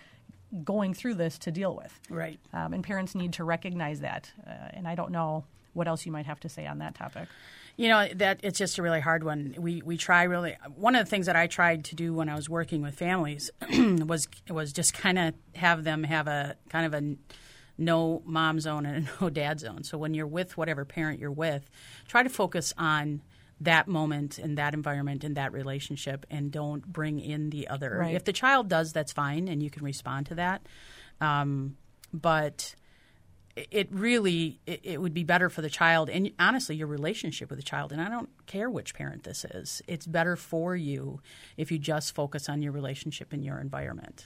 going 0.63 0.93
through 0.93 1.15
this 1.15 1.38
to 1.39 1.51
deal 1.51 1.75
with. 1.75 2.00
Right. 2.10 2.39
Um, 2.53 2.74
and 2.74 2.83
parents 2.83 3.15
need 3.15 3.33
to 3.33 3.43
recognize 3.43 4.01
that. 4.01 4.31
Uh, 4.45 4.51
and 4.72 4.88
I 4.88 4.95
don't 4.95 5.12
know 5.12 5.45
what 5.74 5.88
else 5.88 6.05
you 6.05 6.12
might 6.12 6.25
have 6.25 6.39
to 6.41 6.50
say 6.50 6.67
on 6.67 6.79
that 6.79 6.95
topic. 6.95 7.27
You 7.75 7.89
know 7.89 8.07
that 8.15 8.39
it's 8.43 8.60
just 8.60 8.77
a 8.77 8.83
really 8.83 9.00
hard 9.00 9.24
one. 9.24 9.55
We 9.57 9.81
we 9.81 9.98
try 9.98 10.24
really. 10.24 10.55
One 10.75 10.95
of 10.95 11.03
the 11.03 11.10
things 11.10 11.25
that 11.25 11.36
I 11.36 11.48
tried 11.48 11.86
to 11.86 11.95
do 11.95 12.13
when 12.13 12.29
I 12.29 12.36
was 12.36 12.48
working 12.48 12.83
with 12.83 12.93
families 12.93 13.50
was 13.72 14.27
was 14.48 14.72
just 14.72 14.93
kind 14.93 15.17
of 15.17 15.33
have 15.55 15.83
them 15.83 16.03
have 16.03 16.27
a 16.27 16.55
kind 16.69 16.86
of 16.86 16.93
a 16.93 17.15
no 17.75 18.22
mom 18.25 18.60
zone 18.60 18.86
and 18.86 19.07
a 19.07 19.24
no 19.24 19.29
dad 19.31 19.60
zone. 19.60 19.83
So 19.83 19.98
when 19.98 20.13
you're 20.13 20.27
with 20.27 20.55
whatever 20.55 20.86
parent 20.86 21.19
you're 21.19 21.31
with, 21.31 21.67
try 22.07 22.22
to 22.22 22.29
focus 22.29 22.74
on 22.77 23.22
that 23.63 23.88
moment 23.88 24.38
and 24.38 24.58
that 24.58 24.74
environment 24.74 25.24
and 25.24 25.38
that 25.38 25.53
relationship, 25.53 26.25
and 26.29 26.51
don't 26.51 26.86
bring 26.86 27.20
in 27.20 27.50
the 27.50 27.67
other. 27.67 27.98
Right. 28.00 28.15
If 28.15 28.24
the 28.24 28.34
child 28.34 28.70
does, 28.70 28.93
that's 28.93 29.12
fine, 29.12 29.48
and 29.48 29.62
you 29.62 29.70
can 29.70 29.84
respond 29.84 30.27
to 30.27 30.36
that. 30.36 30.65
Um, 31.22 31.77
but 32.13 32.75
it 33.55 33.88
really 33.91 34.60
it, 34.65 34.82
it, 34.84 35.01
would 35.01 35.13
be 35.13 35.24
better 35.24 35.50
for 35.50 35.62
the 35.62 35.70
child 35.70 36.10
and 36.10 36.32
honestly 36.39 36.75
your 36.75 36.88
relationship 36.88 37.50
with 37.50 37.60
the 37.60 37.63
child 37.63 37.91
and 37.91 38.01
i 38.01 38.10
don't 38.10 38.29
care 38.48 38.70
which 38.70 38.96
parent 38.96 39.24
this 39.24 39.46
is 39.46 39.82
it's 39.88 40.08
better 40.08 40.36
for 40.36 40.75
you 40.75 41.22
if 41.58 41.72
you 41.72 41.77
just 41.77 42.15
focus 42.15 42.50
on 42.50 42.62
your 42.62 42.72
relationship 42.72 43.34
in 43.34 43.43
your 43.43 43.60
environment 43.60 44.25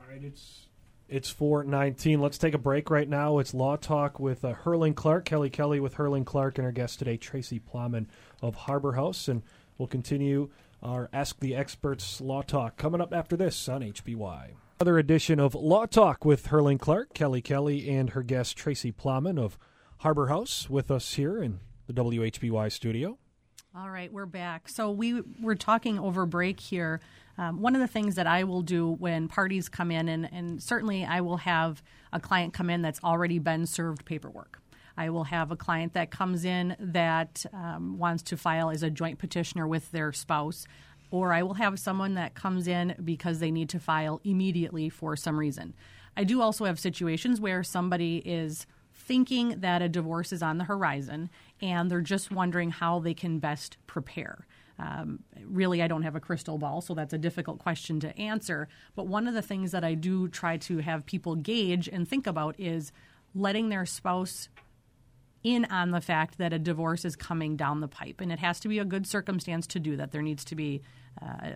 all 0.00 0.10
right 0.10 0.24
it's 0.24 0.66
it's 1.08 1.28
419 1.28 2.20
let's 2.20 2.38
take 2.38 2.54
a 2.54 2.58
break 2.58 2.88
right 2.88 3.08
now 3.08 3.38
it's 3.38 3.52
law 3.52 3.76
talk 3.76 4.18
with 4.18 4.44
uh, 4.44 4.54
herling 4.54 4.94
clark 4.94 5.26
kelly 5.26 5.50
kelly 5.50 5.78
with 5.78 5.96
Herling 5.96 6.24
clark 6.24 6.56
and 6.56 6.64
our 6.64 6.72
guest 6.72 6.98
today 6.98 7.18
tracy 7.18 7.58
plowman 7.58 8.08
of 8.46 8.54
harbor 8.54 8.92
house 8.92 9.28
and 9.28 9.42
we'll 9.78 9.88
continue 9.88 10.50
our 10.82 11.08
ask 11.12 11.40
the 11.40 11.54
experts 11.54 12.20
law 12.20 12.42
talk 12.42 12.76
coming 12.76 13.00
up 13.00 13.12
after 13.12 13.36
this 13.36 13.68
on 13.68 13.80
hby 13.82 14.50
Another 14.80 14.98
edition 14.98 15.38
of 15.38 15.54
Law 15.54 15.86
Talk 15.86 16.24
with 16.24 16.48
Herling 16.48 16.80
Clark, 16.80 17.14
Kelly 17.14 17.40
Kelly, 17.40 17.88
and 17.88 18.10
her 18.10 18.24
guest 18.24 18.56
Tracy 18.56 18.90
Plowman 18.90 19.38
of 19.38 19.56
Harbor 19.98 20.26
House 20.26 20.68
with 20.68 20.90
us 20.90 21.14
here 21.14 21.40
in 21.40 21.60
the 21.86 21.92
WHBY 21.92 22.72
studio. 22.72 23.16
All 23.76 23.88
right, 23.88 24.12
we're 24.12 24.26
back. 24.26 24.68
So 24.68 24.90
we 24.90 25.22
were 25.40 25.54
talking 25.54 26.00
over 26.00 26.26
break 26.26 26.58
here. 26.58 27.00
Um, 27.38 27.62
one 27.62 27.76
of 27.76 27.80
the 27.80 27.86
things 27.86 28.16
that 28.16 28.26
I 28.26 28.44
will 28.44 28.62
do 28.62 28.90
when 28.90 29.28
parties 29.28 29.68
come 29.68 29.92
in, 29.92 30.08
and, 30.08 30.28
and 30.32 30.60
certainly 30.60 31.04
I 31.04 31.20
will 31.20 31.38
have 31.38 31.80
a 32.12 32.18
client 32.18 32.52
come 32.52 32.68
in 32.68 32.82
that's 32.82 33.02
already 33.02 33.38
been 33.38 33.66
served 33.66 34.04
paperwork. 34.04 34.60
I 34.96 35.10
will 35.10 35.24
have 35.24 35.50
a 35.50 35.56
client 35.56 35.94
that 35.94 36.10
comes 36.10 36.44
in 36.44 36.76
that 36.78 37.44
um, 37.52 37.98
wants 37.98 38.22
to 38.24 38.36
file 38.36 38.70
as 38.70 38.82
a 38.82 38.90
joint 38.90 39.18
petitioner 39.18 39.66
with 39.66 39.90
their 39.90 40.12
spouse 40.12 40.66
or 41.14 41.32
I 41.32 41.44
will 41.44 41.54
have 41.54 41.78
someone 41.78 42.14
that 42.14 42.34
comes 42.34 42.66
in 42.66 42.96
because 43.04 43.38
they 43.38 43.52
need 43.52 43.68
to 43.68 43.78
file 43.78 44.20
immediately 44.24 44.88
for 44.88 45.14
some 45.14 45.38
reason. 45.38 45.74
I 46.16 46.24
do 46.24 46.42
also 46.42 46.64
have 46.64 46.80
situations 46.80 47.40
where 47.40 47.62
somebody 47.62 48.16
is 48.24 48.66
thinking 48.92 49.60
that 49.60 49.80
a 49.80 49.88
divorce 49.88 50.32
is 50.32 50.42
on 50.42 50.58
the 50.58 50.64
horizon 50.64 51.30
and 51.62 51.88
they're 51.88 52.00
just 52.00 52.32
wondering 52.32 52.70
how 52.70 52.98
they 52.98 53.14
can 53.14 53.38
best 53.38 53.76
prepare. 53.86 54.46
Um, 54.76 55.20
really, 55.44 55.82
I 55.82 55.86
don't 55.86 56.02
have 56.02 56.16
a 56.16 56.20
crystal 56.20 56.58
ball, 56.58 56.80
so 56.80 56.94
that's 56.94 57.12
a 57.12 57.18
difficult 57.18 57.60
question 57.60 58.00
to 58.00 58.18
answer. 58.18 58.68
But 58.96 59.06
one 59.06 59.28
of 59.28 59.34
the 59.34 59.42
things 59.42 59.70
that 59.70 59.84
I 59.84 59.94
do 59.94 60.26
try 60.26 60.56
to 60.56 60.78
have 60.78 61.06
people 61.06 61.36
gauge 61.36 61.88
and 61.88 62.08
think 62.08 62.26
about 62.26 62.58
is 62.58 62.90
letting 63.36 63.68
their 63.68 63.86
spouse 63.86 64.48
in 65.44 65.66
on 65.66 65.90
the 65.90 66.00
fact 66.00 66.38
that 66.38 66.54
a 66.54 66.58
divorce 66.58 67.04
is 67.04 67.14
coming 67.14 67.54
down 67.54 67.80
the 67.80 67.88
pipe. 67.88 68.20
And 68.20 68.32
it 68.32 68.38
has 68.38 68.58
to 68.60 68.68
be 68.68 68.78
a 68.78 68.84
good 68.84 69.06
circumstance 69.06 69.66
to 69.68 69.78
do 69.78 69.96
that. 69.96 70.10
There 70.10 70.22
needs 70.22 70.44
to 70.46 70.54
be 70.54 70.80
uh, 71.22 71.50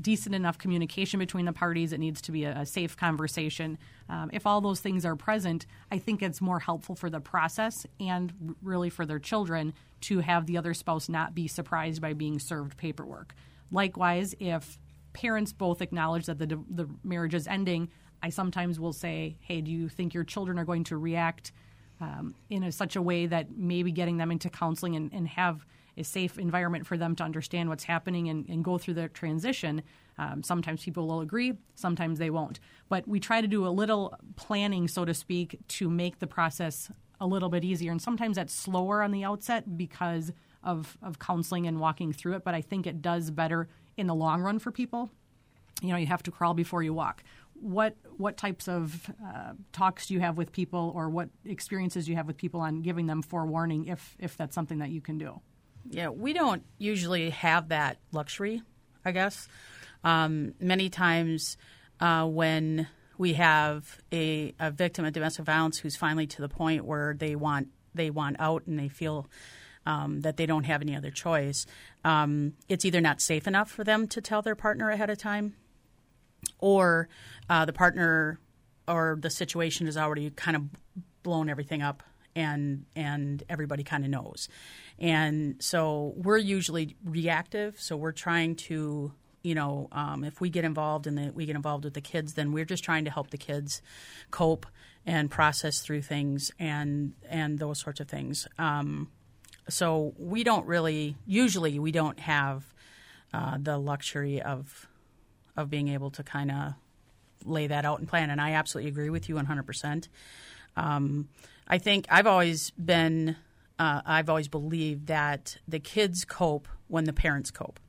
decent 0.00 0.34
enough 0.34 0.56
communication 0.56 1.18
between 1.18 1.44
the 1.44 1.52
parties. 1.52 1.92
It 1.92 1.98
needs 1.98 2.22
to 2.22 2.32
be 2.32 2.44
a, 2.44 2.60
a 2.60 2.64
safe 2.64 2.96
conversation. 2.96 3.78
Um, 4.08 4.30
if 4.32 4.46
all 4.46 4.60
those 4.60 4.80
things 4.80 5.04
are 5.04 5.16
present, 5.16 5.66
I 5.90 5.98
think 5.98 6.22
it's 6.22 6.40
more 6.40 6.60
helpful 6.60 6.94
for 6.94 7.10
the 7.10 7.20
process 7.20 7.84
and 7.98 8.54
really 8.62 8.90
for 8.90 9.04
their 9.04 9.18
children 9.18 9.74
to 10.02 10.20
have 10.20 10.46
the 10.46 10.56
other 10.56 10.72
spouse 10.72 11.08
not 11.08 11.34
be 11.34 11.48
surprised 11.48 12.00
by 12.00 12.12
being 12.12 12.38
served 12.38 12.76
paperwork. 12.76 13.34
Likewise, 13.72 14.34
if 14.38 14.78
parents 15.12 15.52
both 15.52 15.82
acknowledge 15.82 16.26
that 16.26 16.38
the, 16.38 16.46
the 16.70 16.88
marriage 17.02 17.34
is 17.34 17.48
ending, 17.48 17.88
I 18.22 18.30
sometimes 18.30 18.78
will 18.78 18.92
say, 18.92 19.36
hey, 19.40 19.60
do 19.60 19.70
you 19.70 19.88
think 19.88 20.14
your 20.14 20.24
children 20.24 20.58
are 20.58 20.64
going 20.64 20.84
to 20.84 20.96
react 20.96 21.52
um, 22.00 22.34
in 22.50 22.62
a, 22.62 22.72
such 22.72 22.96
a 22.96 23.02
way 23.02 23.26
that 23.26 23.56
maybe 23.56 23.92
getting 23.92 24.16
them 24.16 24.30
into 24.30 24.50
counseling 24.50 24.96
and, 24.96 25.12
and 25.12 25.28
have 25.28 25.64
a 25.96 26.04
safe 26.04 26.38
environment 26.38 26.86
for 26.86 26.98
them 26.98 27.16
to 27.16 27.24
understand 27.24 27.68
what's 27.68 27.84
happening 27.84 28.28
and, 28.28 28.46
and 28.48 28.62
go 28.62 28.76
through 28.76 28.94
the 28.94 29.08
transition. 29.08 29.82
Um, 30.18 30.42
sometimes 30.42 30.84
people 30.84 31.06
will 31.06 31.20
agree, 31.20 31.54
sometimes 31.74 32.18
they 32.18 32.30
won't. 32.30 32.60
But 32.88 33.06
we 33.08 33.20
try 33.20 33.40
to 33.40 33.46
do 33.48 33.66
a 33.66 33.68
little 33.68 34.14
planning, 34.36 34.88
so 34.88 35.04
to 35.04 35.14
speak, 35.14 35.58
to 35.68 35.88
make 35.88 36.18
the 36.18 36.26
process 36.26 36.90
a 37.20 37.26
little 37.26 37.48
bit 37.48 37.64
easier. 37.64 37.90
And 37.92 38.00
sometimes 38.00 38.36
that's 38.36 38.52
slower 38.54 39.02
on 39.02 39.10
the 39.10 39.24
outset 39.24 39.76
because 39.76 40.32
of, 40.62 40.98
of 41.02 41.18
counseling 41.18 41.66
and 41.66 41.80
walking 41.80 42.12
through 42.12 42.34
it. 42.34 42.44
But 42.44 42.54
I 42.54 42.60
think 42.60 42.86
it 42.86 43.00
does 43.00 43.30
better 43.30 43.68
in 43.96 44.06
the 44.06 44.14
long 44.14 44.42
run 44.42 44.58
for 44.58 44.70
people. 44.70 45.10
You 45.82 45.88
know, 45.88 45.96
you 45.96 46.06
have 46.06 46.22
to 46.24 46.30
crawl 46.30 46.54
before 46.54 46.82
you 46.82 46.92
walk. 46.92 47.22
What 47.60 47.96
what 48.16 48.36
types 48.36 48.68
of 48.68 49.10
uh, 49.24 49.52
talks 49.72 50.06
do 50.06 50.14
you 50.14 50.20
have 50.20 50.36
with 50.36 50.52
people, 50.52 50.92
or 50.94 51.08
what 51.08 51.28
experiences 51.44 52.08
you 52.08 52.16
have 52.16 52.26
with 52.26 52.36
people 52.36 52.60
on 52.60 52.82
giving 52.82 53.06
them 53.06 53.22
forewarning 53.22 53.86
if 53.86 54.16
if 54.18 54.36
that's 54.36 54.54
something 54.54 54.78
that 54.78 54.90
you 54.90 55.00
can 55.00 55.18
do? 55.18 55.40
Yeah, 55.88 56.08
we 56.08 56.32
don't 56.32 56.62
usually 56.78 57.30
have 57.30 57.68
that 57.68 57.98
luxury, 58.12 58.62
I 59.04 59.12
guess. 59.12 59.48
Um, 60.04 60.54
many 60.60 60.88
times 60.88 61.56
uh, 62.00 62.26
when 62.26 62.88
we 63.18 63.34
have 63.34 64.00
a, 64.12 64.54
a, 64.60 64.70
victim 64.70 65.04
of 65.04 65.12
domestic 65.12 65.44
violence 65.44 65.78
who's 65.78 65.96
finally 65.96 66.26
to 66.26 66.42
the 66.42 66.48
point 66.48 66.84
where 66.84 67.14
they 67.18 67.34
want 67.34 67.68
they 67.94 68.10
want 68.10 68.36
out 68.38 68.66
and 68.66 68.78
they 68.78 68.88
feel 68.88 69.26
um, 69.86 70.20
that 70.20 70.36
they 70.36 70.46
don't 70.46 70.64
have 70.64 70.82
any 70.82 70.94
other 70.94 71.10
choice, 71.10 71.64
um, 72.04 72.52
it's 72.68 72.84
either 72.84 73.00
not 73.00 73.20
safe 73.20 73.46
enough 73.46 73.70
for 73.70 73.84
them 73.84 74.06
to 74.08 74.20
tell 74.20 74.42
their 74.42 74.54
partner 74.56 74.90
ahead 74.90 75.08
of 75.08 75.16
time, 75.16 75.54
or 76.58 77.08
uh, 77.48 77.64
the 77.64 77.72
partner 77.72 78.38
or 78.88 79.18
the 79.20 79.30
situation 79.30 79.86
has 79.86 79.96
already 79.96 80.30
kind 80.30 80.56
of 80.56 80.62
blown 81.22 81.48
everything 81.48 81.82
up 81.82 82.02
and 82.34 82.84
and 82.94 83.42
everybody 83.48 83.82
kind 83.82 84.04
of 84.04 84.10
knows. 84.10 84.48
And 84.98 85.56
so 85.58 86.12
we're 86.16 86.38
usually 86.38 86.96
reactive. 87.04 87.80
So 87.80 87.96
we're 87.96 88.12
trying 88.12 88.56
to, 88.56 89.12
you 89.42 89.54
know, 89.54 89.88
um, 89.92 90.24
if 90.24 90.40
we 90.40 90.50
get 90.50 90.64
involved 90.64 91.06
and 91.06 91.34
we 91.34 91.46
get 91.46 91.56
involved 91.56 91.84
with 91.84 91.94
the 91.94 92.00
kids, 92.00 92.34
then 92.34 92.52
we're 92.52 92.64
just 92.64 92.84
trying 92.84 93.04
to 93.06 93.10
help 93.10 93.30
the 93.30 93.38
kids 93.38 93.82
cope 94.30 94.66
and 95.04 95.30
process 95.30 95.80
through 95.80 96.02
things 96.02 96.50
and 96.58 97.14
and 97.28 97.58
those 97.58 97.80
sorts 97.80 98.00
of 98.00 98.08
things. 98.08 98.46
Um, 98.58 99.08
so 99.68 100.14
we 100.16 100.44
don't 100.44 100.66
really, 100.66 101.16
usually, 101.26 101.78
we 101.78 101.90
don't 101.90 102.20
have 102.20 102.72
uh, 103.34 103.58
the 103.60 103.78
luxury 103.78 104.40
of 104.40 104.88
of 105.56 105.70
being 105.70 105.88
able 105.88 106.10
to 106.10 106.22
kind 106.22 106.50
of 106.50 106.74
lay 107.44 107.66
that 107.66 107.84
out 107.84 107.98
and 107.98 108.08
plan. 108.08 108.30
And 108.30 108.40
I 108.40 108.52
absolutely 108.52 108.90
agree 108.90 109.10
with 109.10 109.28
you 109.28 109.36
100 109.36 109.60
um, 109.60 109.66
percent. 109.66 110.08
I 111.68 111.78
think 111.78 112.06
I've 112.10 112.26
always 112.26 112.70
been, 112.72 113.36
uh, 113.78 114.02
I've 114.04 114.28
always 114.28 114.48
believed 114.48 115.08
that 115.08 115.58
the 115.66 115.80
kids 115.80 116.24
cope 116.24 116.68
when 116.88 117.04
the 117.04 117.12
parents 117.12 117.50
cope. 117.50 117.80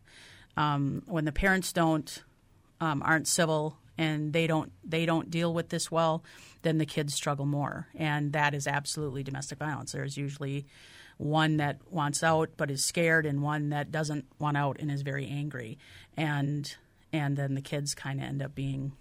Um, 0.55 1.03
when 1.05 1.25
the 1.25 1.31
parents 1.31 1.71
don't, 1.71 2.23
um, 2.81 3.03
aren't 3.03 3.27
civil 3.27 3.77
and 3.97 4.33
they 4.33 4.47
don't 4.47 4.71
they 4.83 5.05
don't 5.05 5.29
deal 5.29 5.53
with 5.53 5.69
this 5.69 5.91
well, 5.91 6.23
then 6.61 6.77
the 6.77 6.85
kids 6.85 7.13
struggle 7.13 7.45
more, 7.45 7.87
and 7.95 8.33
that 8.33 8.53
is 8.53 8.67
absolutely 8.67 9.23
domestic 9.23 9.57
violence. 9.57 9.91
There's 9.91 10.17
usually 10.17 10.65
one 11.17 11.57
that 11.57 11.79
wants 11.89 12.23
out 12.23 12.51
but 12.57 12.69
is 12.69 12.85
scared, 12.85 13.25
and 13.25 13.41
one 13.41 13.69
that 13.69 13.91
doesn't 13.91 14.25
want 14.39 14.57
out 14.57 14.77
and 14.79 14.91
is 14.91 15.01
very 15.01 15.27
angry, 15.27 15.77
and 16.15 16.75
and 17.17 17.37
then 17.37 17.55
the 17.55 17.61
kids 17.61 17.93
kind 17.95 18.19
of 18.19 18.25
end 18.25 18.41
up 18.41 18.55
being 18.55 18.93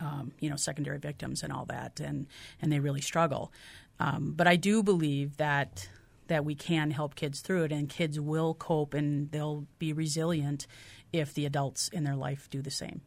um, 0.00 0.32
you 0.40 0.48
know, 0.48 0.56
secondary 0.56 0.98
victims 0.98 1.42
and 1.42 1.52
all 1.52 1.64
that, 1.66 2.00
and 2.00 2.26
and 2.60 2.72
they 2.72 2.80
really 2.80 3.00
struggle. 3.00 3.52
Um, 4.00 4.32
but 4.36 4.46
I 4.46 4.56
do 4.56 4.82
believe 4.82 5.36
that 5.36 5.88
that 6.28 6.44
we 6.44 6.54
can 6.54 6.90
help 6.90 7.14
kids 7.14 7.40
through 7.40 7.64
it, 7.64 7.72
and 7.72 7.88
kids 7.88 8.20
will 8.20 8.54
cope 8.54 8.94
and 8.94 9.30
they'll 9.30 9.66
be 9.78 9.92
resilient 9.92 10.66
if 11.12 11.32
the 11.32 11.46
adults 11.46 11.88
in 11.88 12.04
their 12.04 12.16
life 12.16 12.48
do 12.50 12.60
the 12.60 12.70
same. 12.70 13.00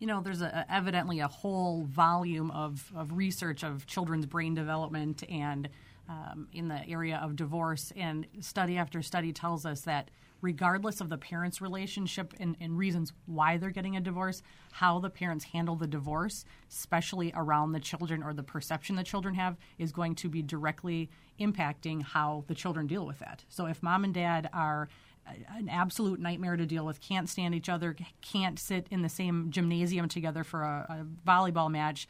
You 0.00 0.08
know, 0.08 0.20
there's 0.20 0.42
a, 0.42 0.66
evidently 0.68 1.20
a 1.20 1.28
whole 1.28 1.84
volume 1.84 2.50
of, 2.50 2.92
of 2.96 3.12
research 3.12 3.62
of 3.62 3.86
children's 3.86 4.26
brain 4.26 4.54
development 4.54 5.22
and 5.30 5.68
um, 6.08 6.48
in 6.52 6.66
the 6.66 6.86
area 6.88 7.16
of 7.22 7.36
divorce, 7.36 7.92
and 7.96 8.26
study 8.40 8.76
after 8.76 9.02
study 9.02 9.32
tells 9.32 9.64
us 9.64 9.82
that 9.82 10.10
regardless 10.44 11.00
of 11.00 11.08
the 11.08 11.16
parents' 11.16 11.62
relationship 11.62 12.34
and, 12.38 12.54
and, 12.60 12.76
reasons 12.76 13.14
why 13.24 13.56
they're 13.56 13.70
getting 13.70 13.96
a 13.96 14.00
divorce, 14.00 14.42
how 14.72 14.98
the 14.98 15.08
parents 15.08 15.46
handle 15.46 15.74
the 15.74 15.86
divorce, 15.86 16.44
especially 16.70 17.32
around 17.34 17.72
the 17.72 17.80
children 17.80 18.22
or 18.22 18.34
the 18.34 18.42
perception 18.42 18.94
the 18.94 19.02
children 19.02 19.34
have, 19.34 19.56
is 19.78 19.90
going 19.90 20.14
to 20.14 20.28
be 20.28 20.42
directly 20.42 21.08
impacting 21.40 22.02
how 22.02 22.44
the 22.46 22.54
children 22.54 22.86
deal 22.86 23.06
with 23.06 23.18
that. 23.20 23.42
So 23.48 23.64
if 23.64 23.82
mom 23.82 24.04
and 24.04 24.12
dad 24.12 24.50
are 24.52 24.88
an 25.56 25.70
absolute 25.70 26.20
nightmare 26.20 26.58
to 26.58 26.66
deal 26.66 26.84
with, 26.84 27.00
can't 27.00 27.28
stand 27.28 27.54
each 27.54 27.70
other, 27.70 27.96
can't 28.20 28.58
sit 28.58 28.86
in 28.90 29.00
the 29.00 29.08
same 29.08 29.50
gymnasium 29.50 30.08
together 30.08 30.44
for 30.44 30.62
a, 30.62 30.86
a 31.00 31.26
volleyball 31.26 31.70
match, 31.70 32.06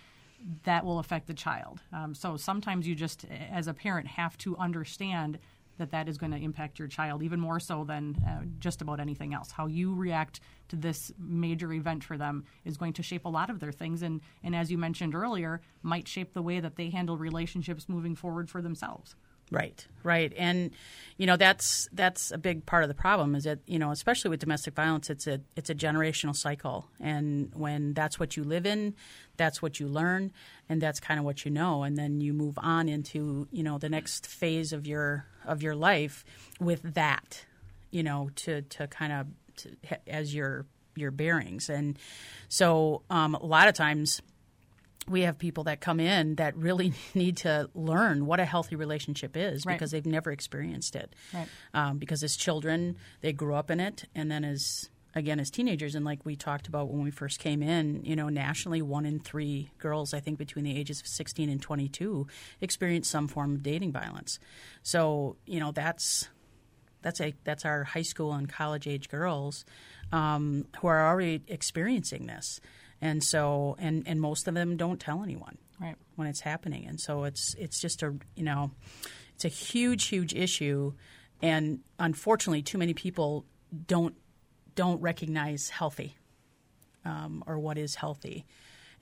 that 0.64 0.84
will 0.84 0.98
affect 0.98 1.26
the 1.26 1.34
child. 1.34 1.80
Um, 1.92 2.14
so 2.14 2.36
sometimes 2.36 2.86
you 2.86 2.94
just, 2.94 3.24
as 3.50 3.68
a 3.68 3.72
parent, 3.72 4.08
have 4.08 4.36
to 4.38 4.56
understand 4.58 5.38
that 5.78 5.90
that 5.90 6.08
is 6.08 6.18
going 6.18 6.32
to 6.32 6.38
impact 6.38 6.78
your 6.78 6.88
child 6.88 7.22
even 7.22 7.40
more 7.40 7.60
so 7.60 7.84
than 7.84 8.16
uh, 8.26 8.44
just 8.58 8.82
about 8.82 9.00
anything 9.00 9.34
else. 9.34 9.50
How 9.50 9.66
you 9.66 9.94
react 9.94 10.40
to 10.68 10.76
this 10.76 11.12
major 11.18 11.72
event 11.72 12.04
for 12.04 12.16
them 12.16 12.44
is 12.64 12.76
going 12.76 12.92
to 12.94 13.02
shape 13.02 13.24
a 13.24 13.28
lot 13.28 13.50
of 13.50 13.60
their 13.60 13.72
things, 13.72 14.02
and 14.02 14.20
and 14.42 14.54
as 14.54 14.70
you 14.70 14.78
mentioned 14.78 15.14
earlier, 15.14 15.60
might 15.82 16.08
shape 16.08 16.32
the 16.32 16.42
way 16.42 16.60
that 16.60 16.76
they 16.76 16.90
handle 16.90 17.16
relationships 17.16 17.88
moving 17.88 18.14
forward 18.14 18.48
for 18.50 18.62
themselves. 18.62 19.16
Right, 19.54 19.86
right, 20.02 20.32
and 20.36 20.72
you 21.16 21.26
know 21.26 21.36
that's 21.36 21.88
that's 21.92 22.32
a 22.32 22.38
big 22.38 22.66
part 22.66 22.82
of 22.82 22.88
the 22.88 22.94
problem. 22.94 23.36
Is 23.36 23.44
that 23.44 23.60
you 23.66 23.78
know, 23.78 23.92
especially 23.92 24.30
with 24.30 24.40
domestic 24.40 24.74
violence, 24.74 25.10
it's 25.10 25.26
a 25.28 25.40
it's 25.54 25.70
a 25.70 25.74
generational 25.74 26.34
cycle, 26.34 26.88
and 27.00 27.52
when 27.54 27.94
that's 27.94 28.18
what 28.18 28.36
you 28.36 28.42
live 28.42 28.66
in, 28.66 28.94
that's 29.36 29.62
what 29.62 29.78
you 29.78 29.86
learn, 29.86 30.32
and 30.68 30.80
that's 30.80 30.98
kind 30.98 31.20
of 31.20 31.24
what 31.24 31.44
you 31.44 31.52
know, 31.52 31.84
and 31.84 31.96
then 31.96 32.20
you 32.20 32.32
move 32.32 32.58
on 32.58 32.88
into 32.88 33.46
you 33.52 33.62
know 33.62 33.78
the 33.78 33.88
next 33.88 34.26
phase 34.26 34.72
of 34.72 34.88
your 34.88 35.26
of 35.46 35.62
your 35.62 35.76
life 35.76 36.24
with 36.58 36.94
that, 36.94 37.44
you 37.92 38.02
know, 38.02 38.30
to 38.34 38.62
to 38.62 38.88
kind 38.88 39.12
of 39.12 39.26
as 40.08 40.34
your 40.34 40.66
your 40.96 41.12
bearings, 41.12 41.68
and 41.70 41.96
so 42.48 43.02
um, 43.08 43.36
a 43.36 43.46
lot 43.46 43.68
of 43.68 43.74
times 43.74 44.20
we 45.08 45.22
have 45.22 45.38
people 45.38 45.64
that 45.64 45.80
come 45.80 46.00
in 46.00 46.36
that 46.36 46.56
really 46.56 46.92
need 47.14 47.38
to 47.38 47.68
learn 47.74 48.26
what 48.26 48.40
a 48.40 48.44
healthy 48.44 48.76
relationship 48.76 49.36
is 49.36 49.64
right. 49.64 49.74
because 49.74 49.90
they've 49.90 50.06
never 50.06 50.30
experienced 50.30 50.96
it. 50.96 51.14
Right. 51.32 51.48
Um, 51.72 51.98
because 51.98 52.22
as 52.22 52.36
children, 52.36 52.96
they 53.20 53.32
grew 53.32 53.54
up 53.54 53.70
in 53.70 53.80
it, 53.80 54.04
and 54.14 54.30
then 54.30 54.44
as 54.44 54.88
again 55.14 55.38
as 55.38 55.50
teenagers, 55.50 55.94
and 55.94 56.04
like 56.04 56.24
we 56.24 56.36
talked 56.36 56.66
about 56.66 56.90
when 56.90 57.02
we 57.02 57.10
first 57.10 57.38
came 57.38 57.62
in, 57.62 58.04
you 58.04 58.16
know, 58.16 58.28
nationally, 58.28 58.82
one 58.82 59.06
in 59.06 59.20
three 59.20 59.70
girls, 59.78 60.12
I 60.12 60.20
think, 60.20 60.38
between 60.38 60.64
the 60.64 60.76
ages 60.76 61.00
of 61.00 61.06
16 61.06 61.48
and 61.48 61.62
22, 61.62 62.26
experience 62.60 63.08
some 63.08 63.28
form 63.28 63.54
of 63.54 63.62
dating 63.62 63.92
violence. 63.92 64.38
So 64.82 65.36
you 65.46 65.60
know 65.60 65.72
that's 65.72 66.28
that's 67.02 67.20
a 67.20 67.34
that's 67.44 67.64
our 67.64 67.84
high 67.84 68.02
school 68.02 68.32
and 68.32 68.48
college 68.48 68.88
age 68.88 69.08
girls 69.08 69.64
um, 70.12 70.66
who 70.80 70.88
are 70.88 71.06
already 71.08 71.42
experiencing 71.48 72.26
this 72.26 72.60
and 73.04 73.22
so 73.22 73.76
and 73.78 74.02
and 74.08 74.18
most 74.18 74.48
of 74.48 74.54
them 74.54 74.76
don't 74.78 74.98
tell 74.98 75.22
anyone 75.22 75.58
right. 75.78 75.94
when 76.16 76.26
it's 76.26 76.40
happening. 76.40 76.86
And 76.86 76.98
so 76.98 77.24
it's 77.24 77.54
it's 77.58 77.78
just 77.78 78.02
a 78.02 78.14
you 78.34 78.42
know 78.42 78.72
it's 79.34 79.44
a 79.44 79.48
huge 79.48 80.06
huge 80.06 80.34
issue. 80.34 80.94
And 81.42 81.80
unfortunately 81.98 82.62
too 82.62 82.78
many 82.78 82.94
people 82.94 83.44
don't 83.86 84.16
don't 84.74 85.00
recognize 85.02 85.68
healthy 85.68 86.16
um, 87.04 87.44
or 87.46 87.58
what 87.58 87.76
is 87.76 87.96
healthy. 87.96 88.46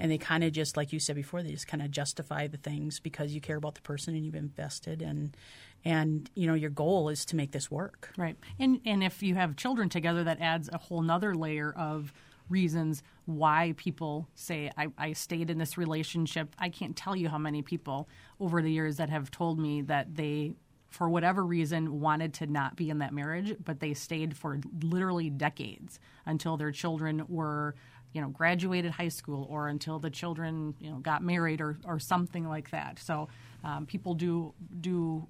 And 0.01 0.11
they 0.11 0.19
kind 0.19 0.43
of 0.43 0.53
just 0.53 0.77
like 0.77 0.93
you 0.93 0.99
said 0.99 1.15
before 1.15 1.45
they 1.45 1.53
just 1.53 1.69
kind 1.69 1.81
of 1.83 1.93
justify 1.93 2.49
the 2.49 2.57
things 2.57 2.99
because 2.99 3.33
you 3.33 3.41
care 3.41 3.57
about 3.57 3.77
the 3.77 3.83
person 3.83 4.17
and 4.17 4.27
you've 4.27 4.35
invested 4.35 5.01
and 5.01 5.37
and 5.85 6.29
you 6.35 6.49
know 6.49 6.55
your 6.55 6.71
goal 6.71 7.09
is 7.09 7.25
to 7.27 7.37
make 7.37 7.53
this 7.53 7.71
work. 7.71 8.11
Right. 8.19 8.37
And 8.59 8.81
and 8.85 9.05
if 9.05 9.23
you 9.23 9.37
have 9.37 9.55
children 9.55 9.89
together 9.89 10.25
that 10.25 10.41
adds 10.41 10.69
a 10.73 10.79
whole 10.79 11.03
nother 11.03 11.37
layer 11.37 11.73
of 11.73 12.13
reasons 12.53 13.03
why 13.25 13.75
people 13.77 14.29
say 14.35 14.71
I, 14.77 14.89
I, 14.99 15.13
stayed 15.15 15.51
in 15.51 15.59
this 15.59 15.77
relationship. 15.77 16.55
I 16.59 16.69
can't 16.69 16.95
tell 16.95 17.17
you 17.17 17.29
how 17.29 17.39
many 17.39 17.63
people 17.63 18.09
over 18.39 18.63
the 18.63 18.71
years 18.71 18.99
that 18.99 19.11
have 19.11 19.31
told 19.31 19.59
me 19.59 19.83
that 19.83 20.15
they, 20.15 20.53
for 20.91 21.09
whatever 21.09 21.45
reason, 21.45 22.01
wanted 22.01 22.35
to 22.35 22.47
not 22.47 22.77
be 22.77 22.91
in 22.91 22.99
that 22.99 23.13
marriage, 23.13 23.57
but 23.65 23.81
they 23.81 23.95
stayed 23.95 24.37
for 24.37 24.61
literally 24.83 25.31
decades 25.31 25.99
until 26.27 26.57
their 26.57 26.71
children 26.71 27.25
were, 27.29 27.75
you 28.13 28.21
know, 28.21 28.29
graduated 28.29 28.93
high 28.93 29.09
school 29.09 29.47
or 29.51 29.69
until 29.69 29.99
the 29.99 30.11
children, 30.11 30.75
you 30.79 30.91
know, 30.91 30.99
got 30.99 31.23
married 31.23 31.61
or, 31.61 31.79
or 31.85 31.99
something 31.99 32.47
like 32.49 32.71
that. 32.71 32.99
So 32.99 33.29
um, 33.65 33.87
people 33.87 34.15
do 34.15 34.53
do 34.81 35.27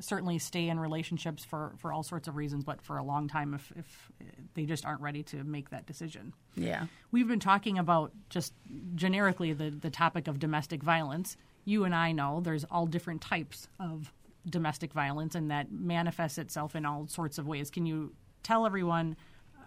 certainly 0.00 0.38
stay 0.38 0.68
in 0.68 0.78
relationships 0.78 1.44
for, 1.44 1.72
for 1.78 1.92
all 1.92 2.02
sorts 2.02 2.28
of 2.28 2.36
reasons, 2.36 2.64
but 2.64 2.82
for 2.82 2.98
a 2.98 3.02
long 3.02 3.28
time 3.28 3.54
if, 3.54 3.72
if 3.76 4.12
they 4.54 4.64
just 4.64 4.84
aren't 4.84 5.00
ready 5.00 5.22
to 5.24 5.44
make 5.44 5.70
that 5.70 5.86
decision. 5.86 6.32
Yeah. 6.54 6.86
We've 7.10 7.28
been 7.28 7.40
talking 7.40 7.78
about 7.78 8.12
just 8.30 8.52
generically 8.94 9.52
the, 9.52 9.70
the 9.70 9.90
topic 9.90 10.28
of 10.28 10.38
domestic 10.38 10.82
violence. 10.82 11.36
You 11.64 11.84
and 11.84 11.94
I 11.94 12.12
know 12.12 12.40
there's 12.40 12.64
all 12.70 12.86
different 12.86 13.20
types 13.20 13.68
of 13.80 14.12
domestic 14.48 14.92
violence 14.92 15.34
and 15.34 15.50
that 15.50 15.72
manifests 15.72 16.38
itself 16.38 16.76
in 16.76 16.86
all 16.86 17.08
sorts 17.08 17.38
of 17.38 17.46
ways. 17.46 17.70
Can 17.70 17.86
you 17.86 18.12
tell 18.42 18.64
everyone 18.66 19.16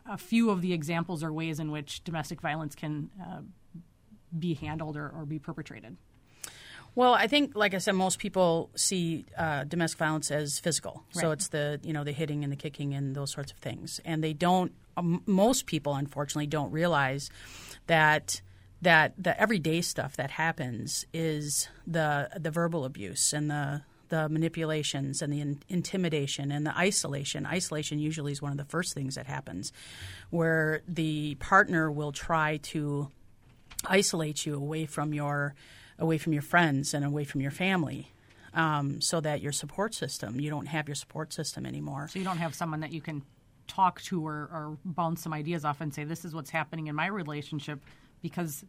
a 0.10 0.18
few 0.18 0.50
of 0.50 0.62
the 0.62 0.74
examples 0.74 1.24
or 1.24 1.34
ways 1.34 1.60
in 1.60 1.72
which 1.72 2.04
domestic 2.04 2.42
violence 2.42 2.76
can 2.76 3.10
uh, 3.22 3.42
be 4.38 4.54
handled 4.54 4.96
or, 4.96 5.10
or 5.10 5.26
be 5.26 5.40
perpetrated? 5.40 5.98
Well, 7.00 7.14
I 7.14 7.28
think, 7.28 7.56
like 7.56 7.74
I 7.74 7.78
said, 7.78 7.94
most 7.96 8.20
people 8.20 8.72
see 8.76 9.26
uh, 9.38 9.64
domestic 9.64 10.00
violence 10.00 10.32
as 10.32 10.60
physical. 10.60 11.06
Right. 11.16 11.22
So 11.22 11.32
it's 11.32 11.48
the 11.48 11.80
you 11.82 11.94
know 11.94 12.04
the 12.04 12.12
hitting 12.12 12.44
and 12.44 12.52
the 12.52 12.58
kicking 12.58 12.94
and 12.94 13.16
those 13.16 13.32
sorts 13.32 13.54
of 13.54 13.58
things, 13.60 14.02
and 14.04 14.22
they 14.22 14.34
don't. 14.34 14.74
Um, 14.98 15.24
most 15.26 15.66
people, 15.66 15.96
unfortunately, 15.96 16.48
don't 16.48 16.74
realize 16.74 17.30
that 17.88 18.42
that 18.82 19.14
the 19.18 19.40
everyday 19.40 19.80
stuff 19.80 20.18
that 20.18 20.32
happens 20.32 21.06
is 21.14 21.70
the 21.88 22.32
the 22.38 22.52
verbal 22.52 22.84
abuse 22.84 23.32
and 23.32 23.50
the 23.50 23.84
the 24.10 24.28
manipulations 24.28 25.22
and 25.22 25.32
the 25.32 25.40
in- 25.40 25.64
intimidation 25.70 26.52
and 26.52 26.66
the 26.66 26.78
isolation. 26.78 27.46
Isolation 27.46 28.00
usually 28.00 28.34
is 28.34 28.42
one 28.42 28.52
of 28.52 28.58
the 28.58 28.66
first 28.66 28.94
things 28.94 29.16
that 29.16 29.26
happens, 29.26 29.72
where 30.32 30.82
the 30.86 31.36
partner 31.36 31.90
will 31.90 32.12
try 32.12 32.58
to 32.58 33.10
isolate 33.86 34.46
you 34.46 34.56
away 34.56 34.86
from 34.86 35.14
your 35.14 35.56
away 36.00 36.18
from 36.18 36.34
your 36.34 36.42
friends 36.42 36.94
and 36.94 37.06
away 37.06 37.24
from 37.24 37.42
your 37.42 37.52
family. 37.52 38.12
Um, 38.52 39.00
so 39.00 39.22
that 39.22 39.42
your 39.42 39.52
support 39.52 39.94
system, 39.94 40.40
you 40.40 40.50
don't 40.50 40.66
have 40.66 40.88
your 40.88 40.96
support 40.96 41.32
system 41.32 41.68
anymore. 41.68 42.08
So 42.12 42.18
you 42.18 42.26
don't 42.26 42.40
have 42.40 42.56
someone 42.56 42.80
that 42.80 42.92
you 42.92 43.00
can 43.00 43.22
talk 43.68 44.02
to 44.02 44.26
or, 44.26 44.50
or 44.52 44.78
bounce 44.84 45.22
some 45.22 45.34
ideas 45.34 45.64
off 45.64 45.82
and 45.82 45.94
say, 45.94 46.04
this 46.04 46.26
is 46.26 46.34
what's 46.34 46.50
happening 46.50 46.88
in 46.88 46.96
my 46.96 47.06
relationship 47.06 47.80
because 48.22 48.66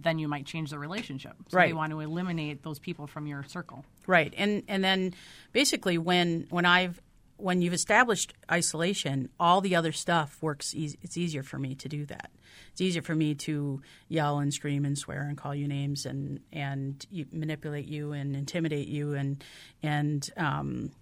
then 0.00 0.18
you 0.18 0.28
might 0.28 0.46
change 0.46 0.70
the 0.70 0.78
relationship. 0.78 1.34
So 1.48 1.58
right. 1.58 1.68
they 1.68 1.72
want 1.72 1.92
to 1.92 2.00
eliminate 2.00 2.62
those 2.62 2.78
people 2.78 3.06
from 3.06 3.26
your 3.26 3.44
circle. 3.44 3.84
Right. 4.06 4.34
And 4.36 4.62
and 4.66 4.82
then 4.82 5.14
basically 5.52 5.98
when 5.98 6.46
when 6.50 6.64
I've 6.64 7.00
when 7.42 7.60
you've 7.60 7.74
established 7.74 8.32
isolation, 8.50 9.28
all 9.38 9.60
the 9.60 9.74
other 9.74 9.90
stuff 9.92 10.38
works. 10.40 10.74
E- 10.74 10.96
it's 11.02 11.16
easier 11.16 11.42
for 11.42 11.58
me 11.58 11.74
to 11.74 11.88
do 11.88 12.06
that. 12.06 12.30
It's 12.70 12.80
easier 12.80 13.02
for 13.02 13.14
me 13.14 13.34
to 13.34 13.82
yell 14.08 14.38
and 14.38 14.54
scream 14.54 14.84
and 14.84 14.96
swear 14.96 15.22
and 15.22 15.36
call 15.36 15.54
you 15.54 15.66
names 15.66 16.06
and 16.06 16.40
and 16.52 17.04
manipulate 17.32 17.86
you 17.86 18.12
and 18.12 18.36
intimidate 18.36 18.88
you 18.88 19.14
and 19.14 19.42
and 19.82 20.30
um, 20.36 20.92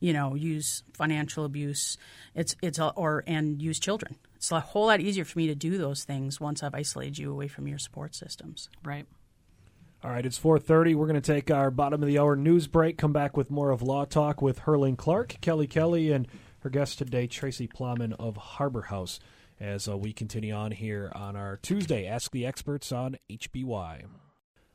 you 0.00 0.12
know 0.12 0.34
use 0.34 0.82
financial 0.94 1.44
abuse. 1.44 1.98
It's 2.34 2.56
it's 2.62 2.78
or 2.78 3.22
and 3.26 3.60
use 3.60 3.78
children. 3.78 4.16
It's 4.36 4.50
a 4.50 4.60
whole 4.60 4.86
lot 4.86 5.00
easier 5.00 5.24
for 5.24 5.38
me 5.38 5.48
to 5.48 5.54
do 5.54 5.76
those 5.76 6.04
things 6.04 6.40
once 6.40 6.62
I've 6.62 6.74
isolated 6.74 7.18
you 7.18 7.30
away 7.30 7.48
from 7.48 7.68
your 7.68 7.78
support 7.78 8.14
systems. 8.14 8.70
Right. 8.82 9.06
All 10.04 10.12
right, 10.12 10.24
it's 10.24 10.38
4:30. 10.38 10.94
We're 10.94 11.08
going 11.08 11.20
to 11.20 11.32
take 11.32 11.50
our 11.50 11.72
bottom 11.72 12.00
of 12.04 12.06
the 12.06 12.20
hour 12.20 12.36
news 12.36 12.68
break. 12.68 12.96
Come 12.98 13.12
back 13.12 13.36
with 13.36 13.50
more 13.50 13.70
of 13.70 13.82
Law 13.82 14.04
Talk 14.04 14.40
with 14.40 14.60
Herling 14.60 14.96
Clark, 14.96 15.38
Kelly 15.40 15.66
Kelly, 15.66 16.12
and 16.12 16.28
her 16.60 16.70
guest 16.70 16.98
today, 16.98 17.26
Tracy 17.26 17.66
Plowman 17.66 18.12
of 18.12 18.36
Harbor 18.36 18.82
House. 18.82 19.18
As 19.58 19.88
uh, 19.88 19.96
we 19.96 20.12
continue 20.12 20.54
on 20.54 20.70
here 20.70 21.10
on 21.16 21.34
our 21.34 21.56
Tuesday, 21.56 22.06
Ask 22.06 22.30
the 22.30 22.46
Experts 22.46 22.92
on 22.92 23.16
HBY. 23.28 24.04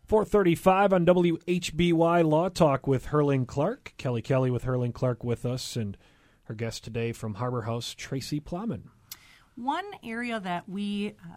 435 0.07 0.91
on 0.91 1.05
WHBY 1.05 2.29
Law 2.29 2.49
Talk 2.49 2.85
with 2.85 3.07
Herling 3.07 3.47
Clark. 3.47 3.93
Kelly 3.95 4.21
Kelly 4.21 4.51
with 4.51 4.65
Herling 4.65 4.93
Clark 4.93 5.23
with 5.23 5.45
us, 5.45 5.77
and 5.77 5.95
her 6.43 6.53
guest 6.53 6.83
today 6.83 7.13
from 7.13 7.35
Harbor 7.35 7.61
House, 7.61 7.93
Tracy 7.93 8.41
Plowman. 8.41 8.89
One 9.55 9.85
area 10.03 10.41
that 10.41 10.67
we 10.67 11.15
uh, 11.31 11.35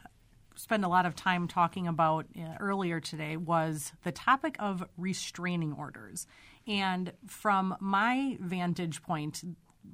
spend 0.56 0.84
a 0.84 0.88
lot 0.88 1.06
of 1.06 1.14
time 1.14 1.46
talking 1.46 1.86
about 1.86 2.26
uh, 2.36 2.56
earlier 2.60 3.00
today 3.00 3.36
was 3.36 3.92
the 4.04 4.12
topic 4.12 4.56
of 4.58 4.84
restraining 4.96 5.72
orders. 5.72 6.26
And 6.66 7.12
from 7.26 7.76
my 7.80 8.36
vantage 8.40 9.02
point, 9.02 9.44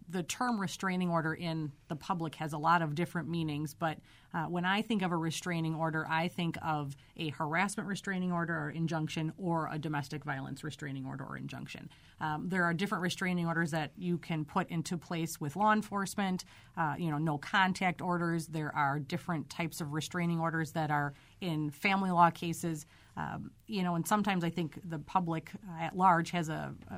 the 0.08 0.22
term 0.22 0.60
restraining 0.60 1.10
order 1.10 1.34
in 1.34 1.72
the 1.88 1.96
public 1.96 2.34
has 2.36 2.52
a 2.52 2.58
lot 2.58 2.82
of 2.82 2.94
different 2.94 3.28
meanings, 3.28 3.74
but 3.74 3.98
uh, 4.34 4.44
when 4.44 4.64
I 4.64 4.82
think 4.82 5.02
of 5.02 5.12
a 5.12 5.16
restraining 5.16 5.74
order, 5.74 6.06
I 6.08 6.28
think 6.28 6.56
of 6.62 6.96
a 7.16 7.28
harassment 7.30 7.88
restraining 7.88 8.32
order 8.32 8.54
or 8.54 8.70
injunction 8.70 9.32
or 9.36 9.68
a 9.70 9.78
domestic 9.78 10.24
violence 10.24 10.64
restraining 10.64 11.04
order 11.04 11.24
or 11.24 11.36
injunction. 11.36 11.90
Um, 12.20 12.48
there 12.48 12.64
are 12.64 12.72
different 12.72 13.02
restraining 13.02 13.46
orders 13.46 13.70
that 13.72 13.92
you 13.96 14.18
can 14.18 14.44
put 14.44 14.68
into 14.70 14.96
place 14.96 15.40
with 15.40 15.56
law 15.56 15.72
enforcement, 15.72 16.44
uh, 16.76 16.94
you 16.98 17.10
know, 17.10 17.18
no 17.18 17.36
contact 17.38 18.00
orders. 18.00 18.46
There 18.46 18.74
are 18.74 18.98
different 18.98 19.50
types 19.50 19.80
of 19.80 19.92
restraining 19.92 20.40
orders 20.40 20.72
that 20.72 20.90
are 20.90 21.14
in 21.40 21.70
family 21.70 22.10
law 22.10 22.30
cases. 22.30 22.86
Um, 23.16 23.50
you 23.66 23.82
know, 23.82 23.96
and 23.96 24.06
sometimes 24.06 24.44
I 24.44 24.50
think 24.50 24.78
the 24.88 24.98
public 24.98 25.50
at 25.78 25.96
large 25.96 26.30
has 26.30 26.48
a, 26.48 26.74
a 26.88 26.96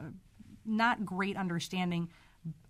not 0.64 1.04
great 1.04 1.36
understanding 1.36 2.08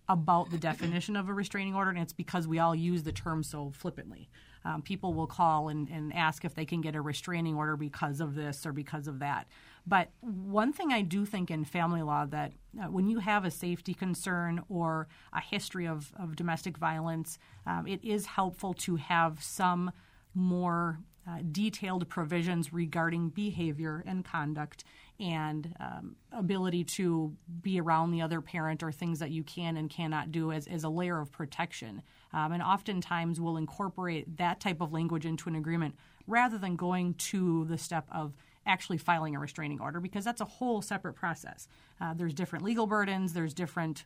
about 0.08 0.50
the 0.50 0.58
definition 0.58 1.16
of 1.16 1.28
a 1.28 1.34
restraining 1.34 1.74
order, 1.74 1.90
and 1.90 1.98
it's 1.98 2.12
because 2.12 2.46
we 2.46 2.58
all 2.58 2.74
use 2.74 3.02
the 3.02 3.12
term 3.12 3.42
so 3.42 3.72
flippantly. 3.74 4.28
Um, 4.66 4.82
people 4.82 5.12
will 5.12 5.26
call 5.26 5.68
and, 5.68 5.88
and 5.88 6.14
ask 6.14 6.44
if 6.44 6.54
they 6.54 6.64
can 6.64 6.80
get 6.80 6.94
a 6.94 7.00
restraining 7.00 7.54
order 7.54 7.76
because 7.76 8.20
of 8.20 8.34
this 8.34 8.64
or 8.64 8.72
because 8.72 9.06
of 9.06 9.18
that. 9.18 9.46
But 9.86 10.08
one 10.20 10.72
thing 10.72 10.92
I 10.92 11.02
do 11.02 11.26
think 11.26 11.50
in 11.50 11.64
family 11.64 12.00
law 12.00 12.24
that 12.26 12.52
uh, 12.80 12.84
when 12.84 13.06
you 13.06 13.18
have 13.18 13.44
a 13.44 13.50
safety 13.50 13.92
concern 13.92 14.62
or 14.70 15.08
a 15.32 15.40
history 15.40 15.86
of, 15.86 16.12
of 16.18 16.36
domestic 16.36 16.78
violence, 16.78 17.38
um, 17.66 17.86
it 17.86 18.02
is 18.02 18.24
helpful 18.24 18.72
to 18.74 18.96
have 18.96 19.42
some 19.42 19.92
more 20.34 20.98
uh, 21.28 21.38
detailed 21.52 22.08
provisions 22.08 22.72
regarding 22.72 23.28
behavior 23.30 24.02
and 24.06 24.24
conduct 24.24 24.84
and 25.20 25.74
um, 25.78 26.16
ability 26.32 26.84
to 26.84 27.32
be 27.62 27.80
around 27.80 28.10
the 28.10 28.22
other 28.22 28.40
parent 28.40 28.82
or 28.82 28.90
things 28.90 29.20
that 29.20 29.30
you 29.30 29.44
can 29.44 29.76
and 29.76 29.88
cannot 29.88 30.32
do 30.32 30.50
as, 30.50 30.66
as 30.66 30.84
a 30.84 30.88
layer 30.88 31.20
of 31.20 31.30
protection. 31.30 32.02
Um, 32.32 32.52
and 32.52 32.62
oftentimes 32.62 33.40
we'll 33.40 33.56
incorporate 33.56 34.36
that 34.38 34.60
type 34.60 34.80
of 34.80 34.92
language 34.92 35.24
into 35.24 35.48
an 35.48 35.54
agreement 35.54 35.94
rather 36.26 36.58
than 36.58 36.74
going 36.74 37.14
to 37.14 37.64
the 37.66 37.78
step 37.78 38.06
of 38.10 38.32
actually 38.66 38.98
filing 38.98 39.36
a 39.36 39.38
restraining 39.38 39.80
order 39.80 40.00
because 40.00 40.24
that's 40.24 40.40
a 40.40 40.46
whole 40.46 40.82
separate 40.82 41.14
process. 41.14 41.68
Uh, 42.00 42.14
there's 42.14 42.34
different 42.34 42.64
legal 42.64 42.86
burdens, 42.86 43.34
there's 43.34 43.54
different 43.54 44.04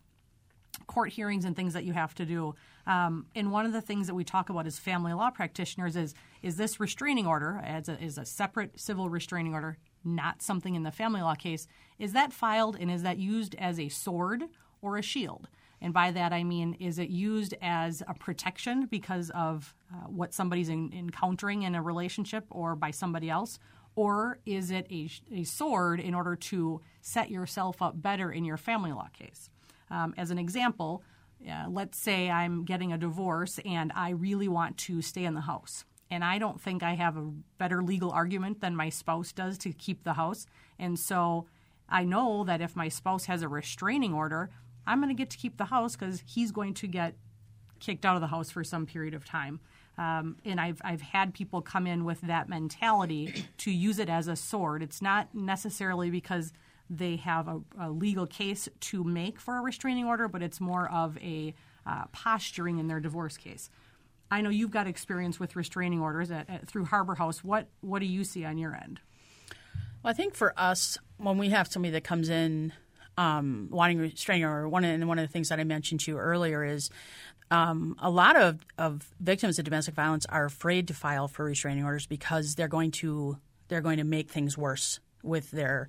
court 0.87 1.13
hearings 1.13 1.45
and 1.45 1.55
things 1.55 1.75
that 1.75 1.85
you 1.85 1.93
have 1.93 2.15
to 2.15 2.25
do. 2.25 2.55
Um, 2.87 3.27
and 3.35 3.53
one 3.53 3.67
of 3.67 3.73
the 3.73 3.81
things 3.81 4.07
that 4.07 4.15
we 4.15 4.25
talk 4.25 4.49
about 4.51 4.67
as 4.67 4.79
family 4.79 5.13
law 5.13 5.31
practitioners 5.31 5.97
is 5.97 6.15
is 6.43 6.57
this 6.57 6.81
restraining 6.81 7.27
order 7.27 7.61
as 7.65 7.89
a, 7.89 8.03
is 8.03 8.17
a 8.17 8.25
separate 8.25 8.79
civil 8.79 9.11
restraining 9.11 9.55
order, 9.55 9.77
not 10.05 10.41
something 10.41 10.75
in 10.75 10.85
the 10.85 10.93
family 10.93 11.21
law 11.21 11.35
case. 11.35 11.67
Is 11.99 12.13
that 12.13 12.33
filed 12.33 12.77
and 12.79 12.91
is 12.91 13.03
that 13.03 13.19
used 13.19 13.55
as 13.57 13.79
a 13.79 13.89
sword 13.89 14.45
or 14.81 14.97
a 14.97 15.03
shield? 15.03 15.49
And 15.81 15.93
by 15.93 16.11
that 16.11 16.33
I 16.33 16.45
mean, 16.45 16.75
is 16.81 16.99
it 16.99 17.09
used 17.09 17.55
as 17.63 18.03
a 18.09 18.15
protection 18.15 18.87
because 18.87 19.31
of 19.31 19.75
uh, 19.93 20.09
what 20.09 20.35
somebody's 20.35 20.69
in, 20.69 20.93
encountering 20.93 21.63
in 21.63 21.75
a 21.75 21.83
relationship 21.83 22.47
or 22.51 22.75
by 22.75 22.91
somebody 22.91 23.31
else? 23.31 23.59
Or 23.95 24.39
is 24.47 24.71
it 24.71 24.87
a, 24.91 25.11
a 25.33 25.45
sword 25.45 26.01
in 26.01 26.15
order 26.15 26.37
to 26.37 26.81
set 27.01 27.31
yourself 27.31 27.83
up 27.83 28.01
better 28.01 28.31
in 28.31 28.45
your 28.45 28.57
family 28.57 28.93
law 28.93 29.09
case? 29.13 29.51
Um, 29.91 30.15
as 30.17 30.31
an 30.31 30.39
example, 30.39 31.03
uh, 31.49 31.67
let's 31.69 31.99
say 31.99 32.31
I'm 32.31 32.65
getting 32.65 32.93
a 32.93 32.99
divorce 32.99 33.59
and 33.65 33.93
I 33.95 34.11
really 34.11 34.49
want 34.49 34.77
to 34.79 35.03
stay 35.03 35.25
in 35.25 35.35
the 35.35 35.43
house. 35.43 35.85
And 36.11 36.25
I 36.25 36.39
don't 36.39 36.61
think 36.61 36.83
I 36.83 36.95
have 36.95 37.17
a 37.17 37.31
better 37.59 37.83
legal 37.83 38.11
argument 38.11 38.61
than 38.61 38.75
my 38.75 38.89
spouse 38.89 39.33
does 39.33 39.59
to 39.59 39.73
keep 39.73 40.05
the 40.05 40.15
house. 40.15 40.47
And 40.79 40.99
so 40.99 41.47
I 41.89 42.05
know 42.05 42.45
that 42.45 42.61
if 42.61 42.75
my 42.75 42.89
spouse 42.89 43.27
has 43.27 43.43
a 43.43 43.49
restraining 43.49 44.15
order, 44.15 44.51
I'm 44.87 45.01
going 45.01 45.15
to 45.15 45.15
get 45.15 45.31
to 45.31 45.37
keep 45.37 45.59
the 45.59 45.67
house 45.67 45.97
because 45.97 46.23
he's 46.27 46.51
going 46.51 46.75
to 46.75 46.87
get 46.87 47.15
kicked 47.79 48.05
out 48.05 48.17
of 48.17 48.21
the 48.21 48.29
house 48.29 48.51
for 48.51 48.65
some 48.65 48.87
period 48.87 49.15
of 49.15 49.25
time. 49.25 49.61
Um, 49.99 50.37
and 50.45 50.61
I've, 50.61 50.81
I've 50.85 51.03
had 51.03 51.35
people 51.35 51.61
come 51.61 51.87
in 51.87 52.05
with 52.05 52.21
that 52.23 52.49
mentality 52.49 53.45
to 53.59 53.71
use 53.71 53.99
it 53.99 54.09
as 54.09 54.29
a 54.29 54.37
sword. 54.37 54.83
It's 54.83 55.03
not 55.03 55.35
necessarily 55.35 56.11
because 56.11 56.53
they 56.91 57.17
have 57.17 57.49
a, 57.49 57.61
a, 57.79 57.91
legal 57.91 58.27
case 58.27 58.69
to 58.81 59.05
make 59.05 59.41
for 59.41 59.59
a 59.59 59.61
restraining 59.61 60.07
order, 60.07 60.29
but 60.29 60.43
it's 60.43 60.61
more 60.61 60.91
of 60.91 61.19
a 61.19 61.55
uh, 61.87 62.05
posturing 62.13 62.79
in 62.79 62.89
their 62.89 63.01
divorce 63.01 63.37
case. 63.37 63.71
I 64.31 64.41
know 64.41 64.51
you've 64.51 64.71
got 64.71 64.87
experience 64.87 65.41
with 65.41 65.57
restraining 65.57 66.01
orders 66.01 66.31
at, 66.31 66.49
at, 66.49 66.67
through 66.67 66.87
Harbor 66.87 67.15
House. 67.15 67.43
What 67.43 67.69
what 67.81 68.01
do 68.01 68.07
you 68.07 68.25
see 68.25 68.45
on 68.45 68.59
your 68.59 68.75
end? 68.75 69.01
Well, 70.03 70.11
I 70.11 70.15
think 70.15 70.35
for 70.35 70.53
us, 70.57 70.99
when 71.17 71.39
we 71.39 71.49
have 71.51 71.69
somebody 71.69 71.93
that 71.93 72.05
comes 72.05 72.29
in 72.29 72.73
um, 73.17 73.69
wanting 73.71 73.99
restraining 73.99 74.45
order, 74.45 74.69
one 74.69 74.85
and 74.85 75.09
one 75.09 75.19
of 75.19 75.27
the 75.27 75.33
things 75.33 75.49
that 75.49 75.59
I 75.59 75.65
mentioned 75.65 76.01
to 76.01 76.13
you 76.13 76.19
earlier 76.19 76.65
is 76.65 76.91
um, 77.51 77.97
a 77.99 78.11
lot 78.11 78.37
of, 78.37 78.65
of 78.77 79.09
victims 79.21 79.59
of 79.59 79.65
domestic 79.65 79.95
violence 79.95 80.27
are 80.27 80.45
afraid 80.45 80.89
to 80.89 80.95
file 80.95 81.29
for 81.29 81.45
restraining 81.45 81.85
orders 81.85 82.07
because 82.07 82.55
they're 82.55 82.69
going 82.69 82.91
to 82.93 83.39
they're 83.69 83.81
going 83.81 83.99
to 83.99 84.05
make 84.05 84.31
things 84.31 84.57
worse 84.57 85.01
with 85.23 85.51
their 85.51 85.89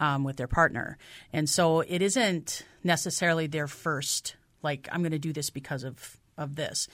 um, 0.00 0.24
with 0.24 0.36
their 0.36 0.48
partner. 0.48 0.98
And 1.32 1.48
so 1.48 1.80
it 1.80 2.02
isn't 2.02 2.64
necessarily 2.84 3.46
their 3.46 3.66
first, 3.66 4.36
like, 4.62 4.88
I'm 4.92 5.00
going 5.02 5.12
to 5.12 5.18
do 5.18 5.32
this 5.32 5.50
because 5.50 5.84
of, 5.84 6.16
of 6.36 6.56
this. 6.56 6.88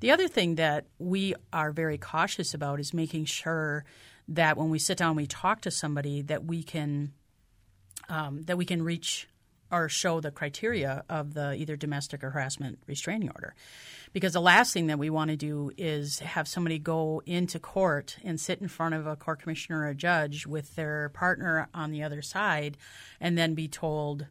The 0.00 0.10
other 0.10 0.28
thing 0.28 0.56
that 0.56 0.86
we 0.98 1.34
are 1.52 1.72
very 1.72 1.98
cautious 1.98 2.54
about 2.54 2.80
is 2.80 2.92
making 2.92 3.26
sure 3.26 3.84
that 4.28 4.56
when 4.56 4.70
we 4.70 4.78
sit 4.78 4.98
down 4.98 5.10
and 5.10 5.16
we 5.16 5.26
talk 5.26 5.62
to 5.62 5.70
somebody 5.70 6.22
that 6.22 6.44
we 6.44 6.62
can 6.62 7.12
um, 8.08 8.42
that 8.44 8.56
we 8.56 8.64
can 8.64 8.82
reach 8.82 9.27
or 9.70 9.88
show 9.88 10.20
the 10.20 10.30
criteria 10.30 11.04
of 11.08 11.34
the 11.34 11.54
either 11.54 11.76
domestic 11.76 12.24
or 12.24 12.30
harassment 12.30 12.78
restraining 12.86 13.30
order. 13.30 13.54
Because 14.12 14.32
the 14.32 14.40
last 14.40 14.72
thing 14.72 14.86
that 14.86 14.98
we 14.98 15.10
want 15.10 15.30
to 15.30 15.36
do 15.36 15.70
is 15.76 16.20
have 16.20 16.48
somebody 16.48 16.78
go 16.78 17.22
into 17.26 17.58
court 17.58 18.16
and 18.24 18.40
sit 18.40 18.60
in 18.60 18.68
front 18.68 18.94
of 18.94 19.06
a 19.06 19.16
court 19.16 19.42
commissioner 19.42 19.80
or 19.80 19.88
a 19.88 19.94
judge 19.94 20.46
with 20.46 20.74
their 20.76 21.10
partner 21.10 21.68
on 21.74 21.90
the 21.90 22.02
other 22.02 22.22
side 22.22 22.76
and 23.20 23.36
then 23.36 23.54
be 23.54 23.68
told, 23.68 24.26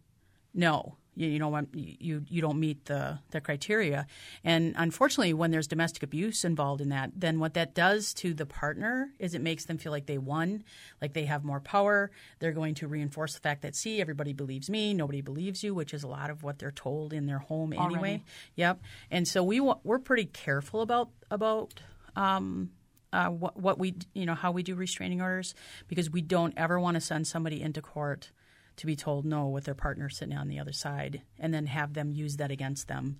no, 0.53 0.97
you, 1.17 1.27
you 1.29 1.39
know 1.39 1.65
you 1.73 2.23
you 2.29 2.41
don't 2.41 2.59
meet 2.59 2.85
the 2.85 3.19
the 3.31 3.41
criteria. 3.41 4.07
And 4.43 4.75
unfortunately 4.77 5.33
when 5.33 5.51
there's 5.51 5.67
domestic 5.67 6.03
abuse 6.03 6.45
involved 6.45 6.81
in 6.81 6.89
that 6.89 7.11
then 7.15 7.39
what 7.39 7.53
that 7.55 7.73
does 7.73 8.13
to 8.15 8.33
the 8.33 8.45
partner 8.45 9.09
is 9.19 9.33
it 9.33 9.41
makes 9.41 9.65
them 9.65 9.77
feel 9.77 9.91
like 9.91 10.05
they 10.05 10.17
won 10.17 10.63
like 11.01 11.13
they 11.13 11.25
have 11.25 11.43
more 11.43 11.59
power. 11.59 12.11
They're 12.39 12.51
going 12.51 12.75
to 12.75 12.87
reinforce 12.87 13.33
the 13.33 13.41
fact 13.41 13.63
that 13.63 13.75
see 13.75 13.99
everybody 13.99 14.33
believes 14.33 14.69
me 14.69 14.93
nobody 14.93 15.21
believes 15.21 15.63
you 15.63 15.73
which 15.73 15.93
is 15.93 16.03
a 16.03 16.07
lot 16.07 16.29
of 16.29 16.43
what 16.43 16.59
they're 16.59 16.71
told 16.71 17.13
in 17.13 17.25
their 17.25 17.39
home 17.39 17.73
anyway. 17.73 17.97
Already. 17.97 18.23
yep. 18.55 18.81
And 19.11 19.27
so 19.27 19.43
we 19.43 19.59
we're 19.59 19.99
pretty 19.99 20.25
careful 20.25 20.81
about 20.81 21.09
about 21.31 21.81
um, 22.15 22.71
uh, 23.13 23.29
what, 23.29 23.57
what 23.57 23.79
we 23.79 23.95
you 24.13 24.25
know 24.25 24.35
how 24.35 24.51
we 24.51 24.63
do 24.63 24.75
restraining 24.75 25.21
orders 25.21 25.55
because 25.87 26.09
we 26.09 26.21
don't 26.21 26.53
ever 26.57 26.79
want 26.79 26.95
to 26.95 27.01
send 27.01 27.25
somebody 27.25 27.61
into 27.61 27.81
court 27.81 28.31
to 28.77 28.85
be 28.85 28.95
told 28.95 29.25
no 29.25 29.47
with 29.47 29.65
their 29.65 29.75
partner 29.75 30.09
sitting 30.09 30.37
on 30.37 30.47
the 30.47 30.59
other 30.59 30.71
side 30.71 31.21
and 31.39 31.53
then 31.53 31.65
have 31.65 31.93
them 31.93 32.11
use 32.11 32.37
that 32.37 32.51
against 32.51 32.87
them 32.87 33.19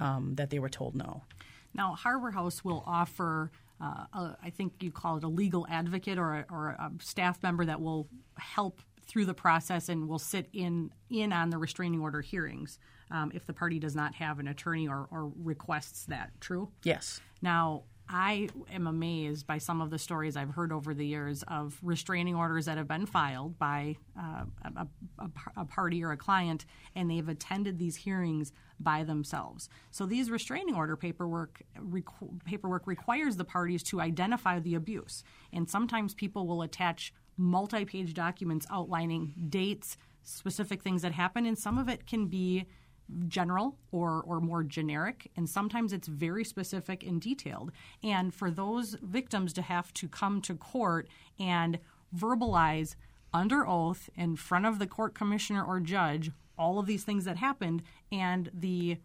um, 0.00 0.34
that 0.36 0.50
they 0.50 0.58
were 0.58 0.68
told 0.68 0.94
no. 0.94 1.22
Now, 1.74 1.94
Harbor 1.94 2.30
House 2.30 2.64
will 2.64 2.82
offer, 2.86 3.50
uh, 3.80 4.04
a, 4.12 4.36
I 4.42 4.50
think 4.50 4.74
you 4.80 4.90
call 4.90 5.16
it 5.16 5.24
a 5.24 5.28
legal 5.28 5.66
advocate 5.70 6.18
or 6.18 6.34
a, 6.34 6.46
or 6.50 6.68
a 6.68 6.90
staff 7.00 7.42
member 7.42 7.64
that 7.64 7.80
will 7.80 8.08
help 8.36 8.80
through 9.06 9.26
the 9.26 9.34
process 9.34 9.88
and 9.88 10.08
will 10.08 10.18
sit 10.18 10.48
in 10.52 10.90
in 11.10 11.32
on 11.32 11.50
the 11.50 11.58
restraining 11.58 12.00
order 12.00 12.20
hearings 12.20 12.78
um, 13.10 13.32
if 13.34 13.46
the 13.46 13.52
party 13.52 13.78
does 13.78 13.94
not 13.94 14.14
have 14.14 14.38
an 14.38 14.48
attorney 14.48 14.88
or, 14.88 15.08
or 15.10 15.30
requests 15.36 16.06
that. 16.06 16.30
True. 16.40 16.70
Yes. 16.84 17.20
Now, 17.42 17.82
I 18.08 18.48
am 18.70 18.86
amazed 18.86 19.46
by 19.46 19.58
some 19.58 19.80
of 19.80 19.90
the 19.90 19.98
stories 19.98 20.36
I've 20.36 20.50
heard 20.50 20.72
over 20.72 20.92
the 20.92 21.06
years 21.06 21.42
of 21.44 21.78
restraining 21.82 22.34
orders 22.34 22.66
that 22.66 22.76
have 22.76 22.88
been 22.88 23.06
filed 23.06 23.58
by 23.58 23.96
uh, 24.18 24.44
a, 24.64 24.86
a, 25.18 25.30
a, 25.56 25.64
party 25.64 26.04
or 26.04 26.12
a 26.12 26.16
client, 26.16 26.66
and 26.94 27.10
they've 27.10 27.28
attended 27.28 27.78
these 27.78 27.96
hearings 27.96 28.52
by 28.78 29.04
themselves. 29.04 29.68
So 29.90 30.04
these 30.04 30.30
restraining 30.30 30.74
order 30.74 30.96
paperwork 30.96 31.62
requ- 31.80 32.44
paperwork 32.44 32.86
requires 32.86 33.36
the 33.36 33.44
parties 33.44 33.82
to 33.84 34.00
identify 34.00 34.58
the 34.58 34.74
abuse, 34.74 35.24
and 35.52 35.68
sometimes 35.68 36.14
people 36.14 36.46
will 36.46 36.62
attach 36.62 37.14
multi-page 37.36 38.14
documents 38.14 38.66
outlining 38.70 39.34
dates, 39.48 39.96
specific 40.22 40.82
things 40.82 41.02
that 41.02 41.12
happen, 41.12 41.46
and 41.46 41.58
some 41.58 41.78
of 41.78 41.88
it 41.88 42.06
can 42.06 42.26
be 42.26 42.66
general 43.28 43.76
or, 43.90 44.22
or 44.22 44.40
more 44.40 44.62
generic, 44.62 45.30
and 45.36 45.48
sometimes 45.48 45.92
it's 45.92 46.08
very 46.08 46.44
specific 46.44 47.02
and 47.04 47.20
detailed. 47.20 47.72
And 48.02 48.34
for 48.34 48.50
those 48.50 48.96
victims 49.02 49.52
to 49.54 49.62
have 49.62 49.92
to 49.94 50.08
come 50.08 50.40
to 50.42 50.54
court 50.54 51.08
and 51.38 51.78
verbalize 52.16 52.94
under 53.32 53.66
oath 53.66 54.10
in 54.14 54.36
front 54.36 54.66
of 54.66 54.78
the 54.78 54.86
court 54.86 55.14
commissioner 55.14 55.64
or 55.64 55.80
judge 55.80 56.30
all 56.58 56.78
of 56.78 56.86
these 56.86 57.04
things 57.04 57.24
that 57.24 57.38
happened, 57.38 57.82
and 58.10 58.50
the 58.52 58.98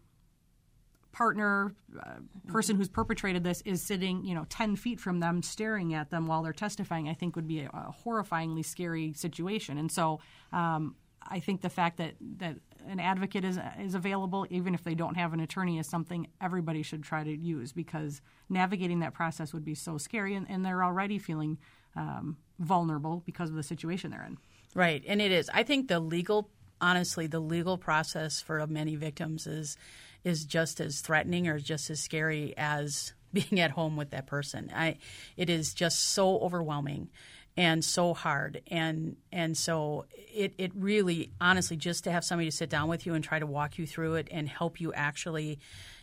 partner 1.12 1.74
uh, 1.98 2.16
person 2.46 2.76
who's 2.76 2.88
perpetrated 2.88 3.42
this 3.42 3.62
is 3.64 3.82
sitting 3.82 4.24
you 4.24 4.34
know 4.34 4.46
10 4.50 4.76
feet 4.76 5.00
from 5.00 5.20
them 5.20 5.42
staring 5.42 5.94
at 5.94 6.10
them 6.10 6.26
while 6.26 6.42
they're 6.42 6.52
testifying 6.52 7.08
i 7.08 7.14
think 7.14 7.34
would 7.34 7.48
be 7.48 7.60
a, 7.60 7.66
a 7.68 7.94
horrifyingly 8.04 8.64
scary 8.64 9.12
situation 9.14 9.78
and 9.78 9.90
so 9.90 10.20
um, 10.52 10.94
i 11.22 11.40
think 11.40 11.62
the 11.62 11.70
fact 11.70 11.96
that 11.96 12.14
that 12.36 12.56
an 12.88 13.00
advocate 13.00 13.44
is 13.44 13.58
is 13.80 13.94
available, 13.94 14.46
even 14.50 14.74
if 14.74 14.82
they 14.82 14.94
don't 14.94 15.16
have 15.16 15.32
an 15.32 15.40
attorney, 15.40 15.78
is 15.78 15.88
something 15.88 16.28
everybody 16.40 16.82
should 16.82 17.02
try 17.02 17.22
to 17.22 17.36
use 17.36 17.72
because 17.72 18.20
navigating 18.48 19.00
that 19.00 19.14
process 19.14 19.52
would 19.52 19.64
be 19.64 19.74
so 19.74 19.98
scary, 19.98 20.34
and, 20.34 20.46
and 20.48 20.64
they're 20.64 20.82
already 20.82 21.18
feeling 21.18 21.58
um, 21.96 22.36
vulnerable 22.58 23.22
because 23.26 23.50
of 23.50 23.56
the 23.56 23.62
situation 23.62 24.10
they're 24.10 24.24
in. 24.24 24.38
Right, 24.74 25.02
and 25.06 25.20
it 25.20 25.32
is. 25.32 25.50
I 25.52 25.62
think 25.62 25.88
the 25.88 26.00
legal, 26.00 26.50
honestly, 26.80 27.26
the 27.26 27.40
legal 27.40 27.78
process 27.78 28.40
for 28.40 28.66
many 28.66 28.96
victims 28.96 29.46
is 29.46 29.76
is 30.24 30.44
just 30.44 30.80
as 30.80 31.00
threatening 31.00 31.46
or 31.46 31.58
just 31.58 31.90
as 31.90 32.00
scary 32.00 32.54
as 32.56 33.12
being 33.32 33.60
at 33.60 33.70
home 33.72 33.96
with 33.96 34.10
that 34.10 34.26
person. 34.26 34.70
I, 34.74 34.96
it 35.36 35.50
is 35.50 35.74
just 35.74 36.02
so 36.02 36.38
overwhelming 36.38 37.10
and 37.58 37.84
so 37.84 38.14
hard. 38.14 38.62
And 38.68 39.16
and 39.32 39.56
so 39.56 40.06
it, 40.14 40.54
it 40.58 40.70
really 40.76 41.32
honestly 41.40 41.76
just 41.76 42.04
to 42.04 42.12
have 42.12 42.24
somebody 42.24 42.48
to 42.48 42.56
sit 42.56 42.70
down 42.70 42.88
with 42.88 43.04
you 43.04 43.14
and 43.14 43.24
try 43.24 43.40
to 43.40 43.46
walk 43.46 43.78
you 43.78 43.86
through 43.86 44.14
it 44.14 44.28
and 44.30 44.48
help 44.48 44.80
you 44.80 44.92
actually 44.92 45.58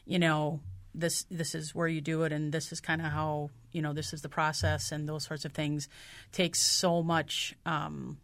you 0.05 0.19
know 0.19 0.59
this 0.93 1.23
this 1.31 1.55
is 1.55 1.73
where 1.73 1.87
you 1.87 2.01
do 2.01 2.23
it 2.23 2.33
and 2.33 2.51
this 2.51 2.73
is 2.73 2.81
kind 2.81 3.01
of 3.01 3.07
how 3.07 3.49
you 3.71 3.81
know 3.81 3.93
this 3.93 4.11
is 4.13 4.21
the 4.21 4.29
process 4.29 4.91
and 4.91 5.07
those 5.07 5.23
sorts 5.23 5.45
of 5.45 5.53
things 5.53 5.87
takes 6.33 6.61
so 6.61 7.01
much 7.01 7.55
um, 7.65 8.17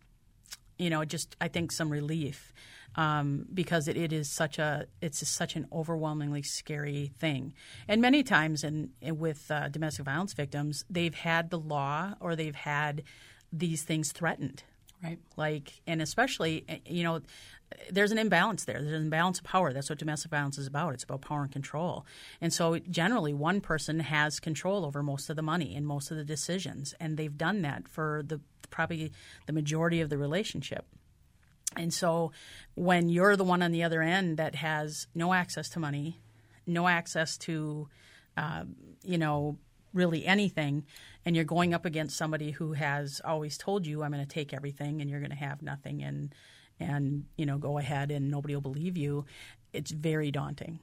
you 0.82 0.90
know, 0.90 1.06
just 1.06 1.36
I 1.40 1.48
think 1.48 1.72
some 1.72 1.92
relief 1.92 2.52
um, 2.96 3.46
because 3.54 3.88
it, 3.88 3.98
it 3.98 4.12
is 4.12 4.30
such 4.30 4.60
a 4.60 4.86
it's 5.02 5.26
such 5.28 5.56
an 5.56 5.68
overwhelmingly 5.72 6.44
scary 6.44 7.12
thing. 7.20 7.54
And 7.88 8.02
many 8.02 8.24
times, 8.24 8.64
in, 8.64 8.92
in 9.02 9.20
with 9.20 9.50
uh, 9.50 9.70
domestic 9.70 10.06
violence 10.06 10.34
victims, 10.34 10.86
they've 10.90 11.16
had 11.16 11.50
the 11.50 11.60
law 11.60 12.14
or 12.20 12.36
they've 12.36 12.56
had 12.56 13.04
these 13.52 13.84
things 13.84 14.12
threatened. 14.12 14.64
Right. 15.04 15.20
Like, 15.36 15.82
and 15.88 16.00
especially, 16.00 16.64
eh, 16.70 16.78
you 16.86 17.04
know, 17.04 17.22
there's 17.90 18.12
an 18.12 18.20
imbalance 18.20 18.66
there. 18.66 18.80
There's 18.82 18.94
an 18.94 19.04
imbalance 19.04 19.40
of 19.40 19.46
power. 19.46 19.74
That's 19.74 19.90
what 19.90 19.98
domestic 19.98 20.30
violence 20.30 20.58
is 20.58 20.68
about. 20.68 20.94
It's 20.94 21.04
about 21.04 21.22
power 21.22 21.42
and 21.42 21.52
control. 21.52 22.06
And 22.40 22.54
so, 22.54 22.78
generally, 22.78 23.34
one 23.34 23.62
person 23.62 24.00
has 24.02 24.40
control 24.40 24.86
over 24.86 25.02
most 25.02 25.30
of 25.30 25.36
the 25.36 25.42
money 25.42 25.76
and 25.76 25.88
most 25.88 26.12
of 26.12 26.18
the 26.18 26.24
decisions, 26.24 26.94
and 27.00 27.18
they've 27.18 27.36
done 27.38 27.62
that 27.64 27.88
for 27.88 28.24
the 28.26 28.42
probably 28.70 29.12
the 29.48 29.54
majority 29.54 30.02
of 30.02 30.10
the 30.10 30.18
relationship. 30.18 30.86
And 31.76 31.94
so 31.94 32.32
when 32.76 33.10
you're 33.10 33.36
the 33.36 33.44
one 33.44 33.62
on 33.62 33.72
the 33.72 33.84
other 33.84 34.02
end 34.02 34.38
that 34.38 34.56
has 34.56 35.08
no 35.16 35.34
access 35.34 35.70
to 35.70 35.80
money, 35.80 36.20
no 36.68 36.88
access 36.88 37.38
to, 37.40 37.88
uh, 38.38 38.64
you 39.04 39.18
know, 39.18 39.58
really 39.94 40.26
anything, 40.26 40.86
and 41.26 41.36
you're 41.36 41.46
going 41.46 41.74
up 41.74 41.86
against 41.86 42.18
somebody 42.18 42.52
who 42.52 42.74
has 42.74 43.22
always 43.24 43.58
told 43.58 43.86
you, 43.86 44.04
I'm 44.04 44.12
going 44.12 44.26
to 44.26 44.34
take 44.34 44.54
everything 44.54 45.02
and 45.02 45.10
you're 45.10 45.20
going 45.20 45.32
to 45.32 45.36
have 45.36 45.62
nothing 45.62 46.04
and, 46.04 46.34
and, 46.80 47.26
you 47.38 47.46
know, 47.46 47.58
go 47.58 47.78
ahead 47.78 48.12
and 48.12 48.30
nobody 48.30 48.54
will 48.56 48.62
believe 48.62 48.98
you, 48.98 49.26
it's 49.74 49.92
very 49.92 50.32
daunting. 50.32 50.80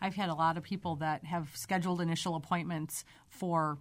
I've 0.00 0.14
had 0.14 0.28
a 0.28 0.34
lot 0.34 0.56
of 0.56 0.62
people 0.62 0.96
that 0.96 1.24
have 1.24 1.50
scheduled 1.54 2.00
initial 2.00 2.36
appointments 2.36 3.04
for 3.28 3.78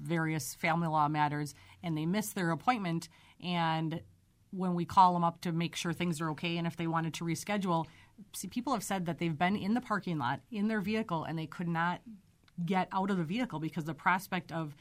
various 0.00 0.54
family 0.54 0.88
law 0.88 1.08
matters 1.08 1.54
and 1.82 1.96
they 1.96 2.06
miss 2.06 2.32
their 2.32 2.50
appointment 2.50 3.08
and 3.42 4.00
when 4.52 4.74
we 4.74 4.84
call 4.84 5.14
them 5.14 5.24
up 5.24 5.40
to 5.40 5.52
make 5.52 5.74
sure 5.74 5.92
things 5.92 6.20
are 6.20 6.30
okay 6.30 6.58
and 6.58 6.66
if 6.66 6.76
they 6.76 6.86
wanted 6.86 7.14
to 7.14 7.24
reschedule, 7.24 7.86
see, 8.34 8.48
people 8.48 8.72
have 8.72 8.82
said 8.82 9.06
that 9.06 9.18
they've 9.18 9.38
been 9.38 9.56
in 9.56 9.74
the 9.74 9.80
parking 9.80 10.18
lot 10.18 10.40
in 10.50 10.68
their 10.68 10.80
vehicle 10.80 11.24
and 11.24 11.38
they 11.38 11.46
could 11.46 11.68
not 11.68 12.00
get 12.64 12.88
out 12.92 13.10
of 13.10 13.16
the 13.16 13.24
vehicle 13.24 13.58
because 13.58 13.84
the 13.84 13.94
prospect 13.94 14.52
of 14.52 14.76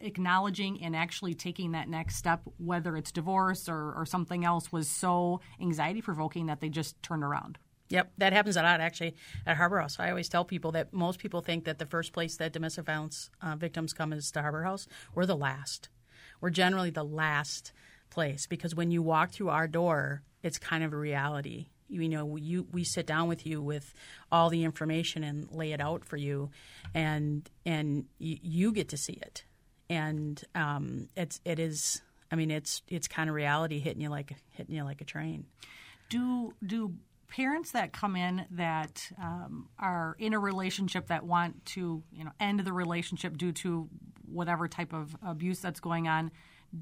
acknowledging 0.00 0.82
and 0.82 0.96
actually 0.96 1.34
taking 1.34 1.72
that 1.72 1.88
next 1.88 2.16
step, 2.16 2.40
whether 2.58 2.96
it's 2.96 3.12
divorce 3.12 3.68
or, 3.68 3.92
or 3.92 4.06
something 4.06 4.44
else, 4.44 4.72
was 4.72 4.88
so 4.88 5.40
anxiety 5.60 6.00
provoking 6.00 6.46
that 6.46 6.60
they 6.60 6.68
just 6.68 7.00
turned 7.02 7.22
around. 7.22 7.58
Yep, 7.90 8.12
that 8.18 8.32
happens 8.32 8.56
a 8.56 8.62
lot 8.62 8.80
actually 8.80 9.16
at 9.46 9.56
Harbor 9.56 9.80
House. 9.80 9.98
I 9.98 10.10
always 10.10 10.28
tell 10.28 10.44
people 10.44 10.72
that 10.72 10.92
most 10.92 11.18
people 11.18 11.40
think 11.40 11.64
that 11.64 11.78
the 11.78 11.86
first 11.86 12.12
place 12.12 12.36
that 12.36 12.52
domestic 12.52 12.86
violence 12.86 13.30
uh, 13.42 13.56
victims 13.56 13.92
come 13.92 14.12
is 14.12 14.30
to 14.30 14.42
Harbor 14.42 14.62
House. 14.62 14.86
We're 15.14 15.26
the 15.26 15.36
last. 15.36 15.88
We're 16.40 16.50
generally 16.50 16.90
the 16.90 17.04
last 17.04 17.72
place 18.10 18.46
because 18.46 18.74
when 18.74 18.90
you 18.90 19.02
walk 19.02 19.30
through 19.30 19.48
our 19.48 19.68
door, 19.68 20.22
it's 20.42 20.58
kind 20.58 20.84
of 20.84 20.92
a 20.92 20.96
reality. 20.96 21.66
You 21.88 22.08
know, 22.08 22.36
you 22.36 22.66
we 22.70 22.84
sit 22.84 23.06
down 23.06 23.28
with 23.28 23.46
you 23.46 23.60
with 23.60 23.92
all 24.30 24.48
the 24.48 24.64
information 24.64 25.24
and 25.24 25.50
lay 25.50 25.72
it 25.72 25.80
out 25.80 26.04
for 26.04 26.16
you, 26.16 26.50
and 26.94 27.48
and 27.66 28.04
you, 28.18 28.38
you 28.42 28.72
get 28.72 28.90
to 28.90 28.96
see 28.96 29.14
it, 29.14 29.44
and 29.88 30.42
um, 30.54 31.08
it's 31.16 31.40
it 31.44 31.58
is. 31.58 32.00
I 32.30 32.36
mean, 32.36 32.52
it's 32.52 32.82
it's 32.86 33.08
kind 33.08 33.28
of 33.28 33.34
reality 33.34 33.80
hitting 33.80 34.00
you 34.00 34.08
like 34.08 34.32
hitting 34.50 34.74
you 34.74 34.84
like 34.84 35.00
a 35.00 35.04
train. 35.04 35.46
Do 36.10 36.54
do 36.64 36.94
parents 37.26 37.72
that 37.72 37.92
come 37.92 38.16
in 38.16 38.44
that 38.50 39.10
um, 39.20 39.68
are 39.78 40.16
in 40.18 40.34
a 40.34 40.38
relationship 40.38 41.08
that 41.08 41.24
want 41.24 41.64
to 41.64 42.02
you 42.12 42.24
know 42.24 42.30
end 42.38 42.60
the 42.60 42.72
relationship 42.72 43.36
due 43.36 43.52
to 43.52 43.88
whatever 44.30 44.68
type 44.68 44.92
of 44.92 45.16
abuse 45.24 45.60
that's 45.60 45.80
going 45.80 46.06
on 46.06 46.30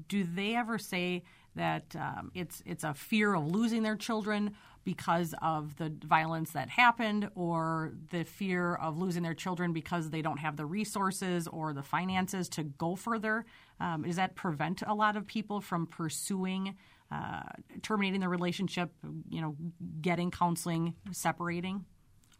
do 0.07 0.23
they 0.23 0.55
ever 0.55 0.77
say 0.77 1.23
that 1.55 1.95
um, 1.95 2.31
it's 2.33 2.61
it's 2.65 2.83
a 2.83 2.93
fear 2.93 3.33
of 3.35 3.47
losing 3.47 3.83
their 3.83 3.95
children 3.95 4.55
because 4.85 5.35
of 5.41 5.75
the 5.77 5.93
violence 6.05 6.51
that 6.51 6.69
happened, 6.69 7.29
or 7.35 7.91
the 8.11 8.23
fear 8.23 8.75
of 8.75 8.97
losing 8.97 9.23
their 9.23 9.33
children 9.33 9.73
because 9.73 10.09
they 10.09 10.21
don't 10.21 10.37
have 10.37 10.55
the 10.57 10.65
resources 10.65 11.47
or 11.47 11.73
the 11.73 11.83
finances 11.83 12.49
to 12.49 12.63
go 12.63 12.95
further? 12.95 13.45
Um, 13.79 14.03
does 14.03 14.15
that 14.15 14.35
prevent 14.35 14.81
a 14.87 14.93
lot 14.93 15.15
of 15.15 15.27
people 15.27 15.61
from 15.61 15.85
pursuing 15.85 16.75
uh, 17.11 17.41
terminating 17.81 18.21
the 18.21 18.29
relationship? 18.29 18.91
You 19.29 19.41
know, 19.41 19.55
getting 20.01 20.31
counseling, 20.31 20.95
separating. 21.11 21.85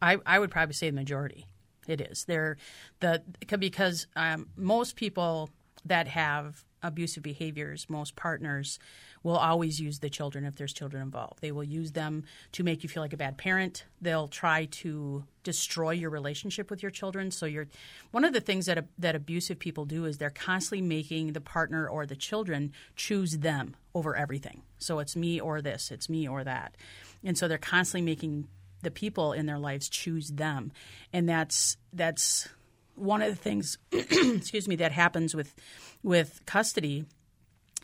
I, 0.02 0.18
I 0.24 0.38
would 0.38 0.50
probably 0.50 0.74
say 0.74 0.88
the 0.88 0.96
majority. 0.96 1.46
It 1.86 2.00
is 2.00 2.24
there, 2.24 2.56
the 3.00 3.22
because 3.58 4.06
um, 4.16 4.48
most 4.56 4.96
people 4.96 5.50
that 5.84 6.08
have 6.08 6.64
abusive 6.82 7.22
behaviors, 7.22 7.88
most 7.88 8.16
partners 8.16 8.78
will 9.22 9.36
always 9.36 9.80
use 9.80 9.98
the 9.98 10.10
children 10.10 10.44
if 10.44 10.56
there's 10.56 10.72
children 10.72 11.02
involved. 11.02 11.40
They 11.40 11.52
will 11.52 11.64
use 11.64 11.92
them 11.92 12.24
to 12.52 12.64
make 12.64 12.82
you 12.82 12.88
feel 12.88 13.02
like 13.02 13.12
a 13.12 13.18
bad 13.18 13.36
parent. 13.36 13.84
They'll 14.00 14.28
try 14.28 14.66
to 14.66 15.24
destroy 15.42 15.90
your 15.90 16.10
relationship 16.10 16.70
with 16.70 16.82
your 16.82 16.90
children. 16.90 17.30
So 17.30 17.46
you're 17.46 17.66
one 18.10 18.24
of 18.24 18.32
the 18.32 18.40
things 18.40 18.66
that 18.66 18.86
that 18.98 19.14
abusive 19.14 19.58
people 19.58 19.84
do 19.84 20.04
is 20.04 20.18
they're 20.18 20.30
constantly 20.30 20.86
making 20.86 21.32
the 21.32 21.40
partner 21.40 21.88
or 21.88 22.06
the 22.06 22.16
children 22.16 22.72
choose 22.96 23.38
them 23.38 23.76
over 23.94 24.16
everything. 24.16 24.62
So 24.78 24.98
it's 24.98 25.16
me 25.16 25.40
or 25.40 25.60
this, 25.60 25.90
it's 25.90 26.08
me 26.08 26.26
or 26.28 26.44
that. 26.44 26.76
And 27.22 27.36
so 27.36 27.48
they're 27.48 27.58
constantly 27.58 28.10
making 28.10 28.48
the 28.82 28.90
people 28.90 29.32
in 29.32 29.46
their 29.46 29.58
lives 29.58 29.88
choose 29.88 30.30
them. 30.30 30.72
And 31.12 31.28
that's 31.28 31.76
that's 31.92 32.48
one 33.00 33.22
of 33.22 33.30
the 33.30 33.36
things 33.36 33.78
excuse 33.92 34.68
me 34.68 34.76
that 34.76 34.92
happens 34.92 35.34
with 35.34 35.54
with 36.02 36.40
custody 36.46 37.04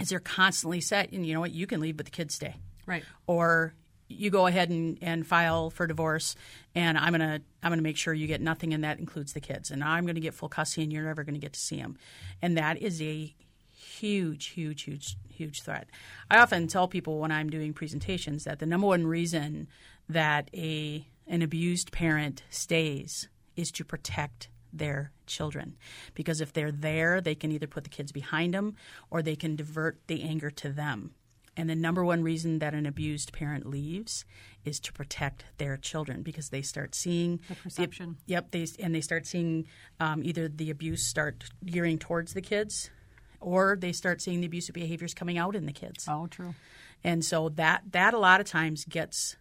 is 0.01 0.11
they're 0.11 0.21
constantly 0.21 0.81
set 0.81 1.13
and 1.13 1.27
you 1.27 1.35
know 1.35 1.41
what? 1.41 1.53
You 1.53 1.67
can 1.67 1.81
leave 1.81 1.97
but 1.97 2.07
the 2.07 2.13
kids 2.13 2.35
stay. 2.35 2.57
Right. 2.87 3.05
Or 3.27 3.75
you 4.09 4.31
go 4.31 4.47
ahead 4.47 4.71
and, 4.71 4.99
and 5.01 5.27
file 5.27 5.69
for 5.69 5.85
divorce 5.87 6.37
and 6.77 6.97
i'm 6.97 7.13
going 7.13 7.21
to 7.21 7.43
i'm 7.61 7.73
to 7.73 7.83
make 7.83 7.97
sure 7.97 8.15
you 8.15 8.29
get 8.29 8.41
nothing 8.41 8.73
and 8.73 8.85
that 8.85 8.99
includes 8.99 9.33
the 9.33 9.41
kids. 9.41 9.71
And 9.71 9.83
i'm 9.83 10.05
going 10.05 10.15
to 10.15 10.21
get 10.21 10.35
full 10.35 10.49
custody 10.49 10.85
and 10.85 10.93
you're 10.93 11.05
never 11.05 11.25
going 11.25 11.35
to 11.35 11.41
get 11.41 11.55
to 11.55 11.61
see 11.61 11.77
them 11.77 11.97
and 12.41 12.57
that 12.57 12.79
is 12.79 13.03
a 13.03 13.35
huge 13.73 14.47
huge 14.49 14.83
huge 14.83 15.17
huge 15.29 15.63
threat. 15.63 15.89
I 16.31 16.39
often 16.39 16.69
tell 16.69 16.87
people 16.87 17.19
when 17.19 17.33
i'm 17.33 17.51
doing 17.51 17.73
presentations 17.73 18.45
that 18.45 18.59
the 18.59 18.67
number 18.67 18.87
one 18.87 19.07
reason 19.07 19.69
that 20.09 20.51
a 20.55 21.07
an 21.27 21.43
abused 21.43 21.91
parent 21.91 22.45
stays 22.51 23.29
is 23.57 23.73
to 23.73 23.85
protect 23.85 24.49
their 24.79 25.13
children. 25.27 25.77
Because 26.15 26.41
if 26.41 26.53
they're 26.53 26.73
there, 26.73 27.21
they 27.21 27.35
can 27.35 27.53
either 27.53 27.67
put 27.67 27.85
the 27.85 27.91
kids 27.91 28.13
behind 28.13 28.55
them 28.55 28.77
or 29.11 29.23
they 29.23 29.37
can 29.37 29.57
divert 29.57 29.99
the 30.07 30.23
anger 30.23 30.51
to 30.51 30.71
them. 30.71 31.13
And 31.57 31.71
the 31.71 31.75
number 31.75 32.05
one 32.05 32.23
reason 32.23 32.59
that 32.59 32.75
an 32.75 32.85
abused 32.85 33.33
parent 33.33 33.67
leaves 33.67 34.27
is 34.65 34.79
to 34.81 34.93
protect 34.93 35.45
their 35.57 35.77
children 35.79 36.23
because 36.23 36.51
they 36.51 36.61
start 36.61 36.95
seeing 36.95 37.41
the 37.49 37.55
perception. 37.55 38.19
The, 38.27 38.33
yep, 38.33 38.51
they 38.51 38.67
and 38.79 38.95
they 38.95 39.01
start 39.01 39.27
seeing 39.27 39.67
um, 39.99 40.23
either 40.23 40.49
the 40.49 40.71
abuse 40.71 41.07
start 41.07 41.45
gearing 41.65 41.99
towards 41.99 42.35
the 42.35 42.43
kids, 42.43 42.91
or 43.41 43.77
they 43.81 43.93
start 43.93 44.21
seeing 44.21 44.41
the 44.41 44.47
abusive 44.47 44.75
behaviors 44.75 45.15
coming 45.15 45.39
out 45.39 45.57
in 45.57 45.65
the 45.65 45.73
kids. 45.73 46.07
Oh, 46.09 46.27
true. 46.27 46.55
And 47.03 47.25
so 47.25 47.49
that 47.51 47.85
that 47.93 48.13
a 48.13 48.19
lot 48.19 48.41
of 48.41 48.47
times 48.47 48.85
gets, 48.85 49.37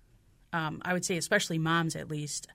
um, 0.53 0.81
I 0.85 0.93
would 0.93 1.03
say, 1.03 1.17
especially 1.17 1.57
moms 1.57 1.97
at 1.97 2.09
least, 2.09 2.47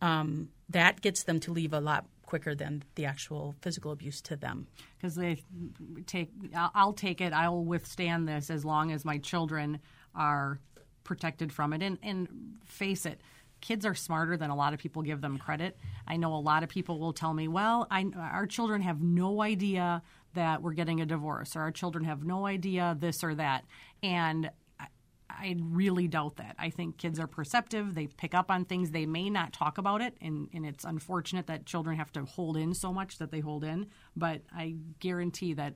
um, 0.00 0.50
that 0.68 1.00
gets 1.00 1.24
them 1.24 1.40
to 1.40 1.52
leave 1.52 1.72
a 1.72 1.80
lot 1.80 2.06
quicker 2.28 2.54
than 2.54 2.84
the 2.94 3.06
actual 3.06 3.54
physical 3.62 3.90
abuse 3.90 4.20
to 4.20 4.36
them. 4.36 4.66
Because 4.96 5.14
they 5.14 5.42
take, 6.04 6.30
I'll 6.54 6.92
take 6.92 7.22
it. 7.22 7.32
I'll 7.32 7.64
withstand 7.64 8.28
this 8.28 8.50
as 8.50 8.66
long 8.66 8.92
as 8.92 9.02
my 9.02 9.16
children 9.16 9.80
are 10.14 10.60
protected 11.04 11.54
from 11.54 11.72
it. 11.72 11.82
And, 11.82 11.96
and 12.02 12.28
face 12.66 13.06
it, 13.06 13.22
kids 13.62 13.86
are 13.86 13.94
smarter 13.94 14.36
than 14.36 14.50
a 14.50 14.54
lot 14.54 14.74
of 14.74 14.78
people 14.78 15.00
give 15.00 15.22
them 15.22 15.38
credit. 15.38 15.78
I 16.06 16.18
know 16.18 16.34
a 16.34 16.36
lot 16.36 16.62
of 16.62 16.68
people 16.68 17.00
will 17.00 17.14
tell 17.14 17.32
me, 17.32 17.48
well, 17.48 17.86
I, 17.90 18.04
our 18.14 18.46
children 18.46 18.82
have 18.82 19.00
no 19.00 19.40
idea 19.40 20.02
that 20.34 20.60
we're 20.60 20.74
getting 20.74 21.00
a 21.00 21.06
divorce, 21.06 21.56
or 21.56 21.62
our 21.62 21.72
children 21.72 22.04
have 22.04 22.22
no 22.22 22.46
idea 22.46 22.94
this 23.00 23.24
or 23.24 23.34
that. 23.36 23.64
And 24.02 24.50
I 25.30 25.56
really 25.60 26.08
doubt 26.08 26.36
that. 26.36 26.56
I 26.58 26.70
think 26.70 26.96
kids 26.96 27.20
are 27.20 27.26
perceptive. 27.26 27.94
They 27.94 28.06
pick 28.06 28.34
up 28.34 28.50
on 28.50 28.64
things. 28.64 28.90
They 28.90 29.06
may 29.06 29.30
not 29.30 29.52
talk 29.52 29.78
about 29.78 30.00
it, 30.00 30.16
and, 30.20 30.48
and 30.52 30.64
it's 30.64 30.84
unfortunate 30.84 31.46
that 31.48 31.66
children 31.66 31.96
have 31.96 32.12
to 32.12 32.24
hold 32.24 32.56
in 32.56 32.74
so 32.74 32.92
much 32.92 33.18
that 33.18 33.30
they 33.30 33.40
hold 33.40 33.62
in. 33.62 33.88
But 34.16 34.42
I 34.54 34.76
guarantee 35.00 35.52
that 35.54 35.74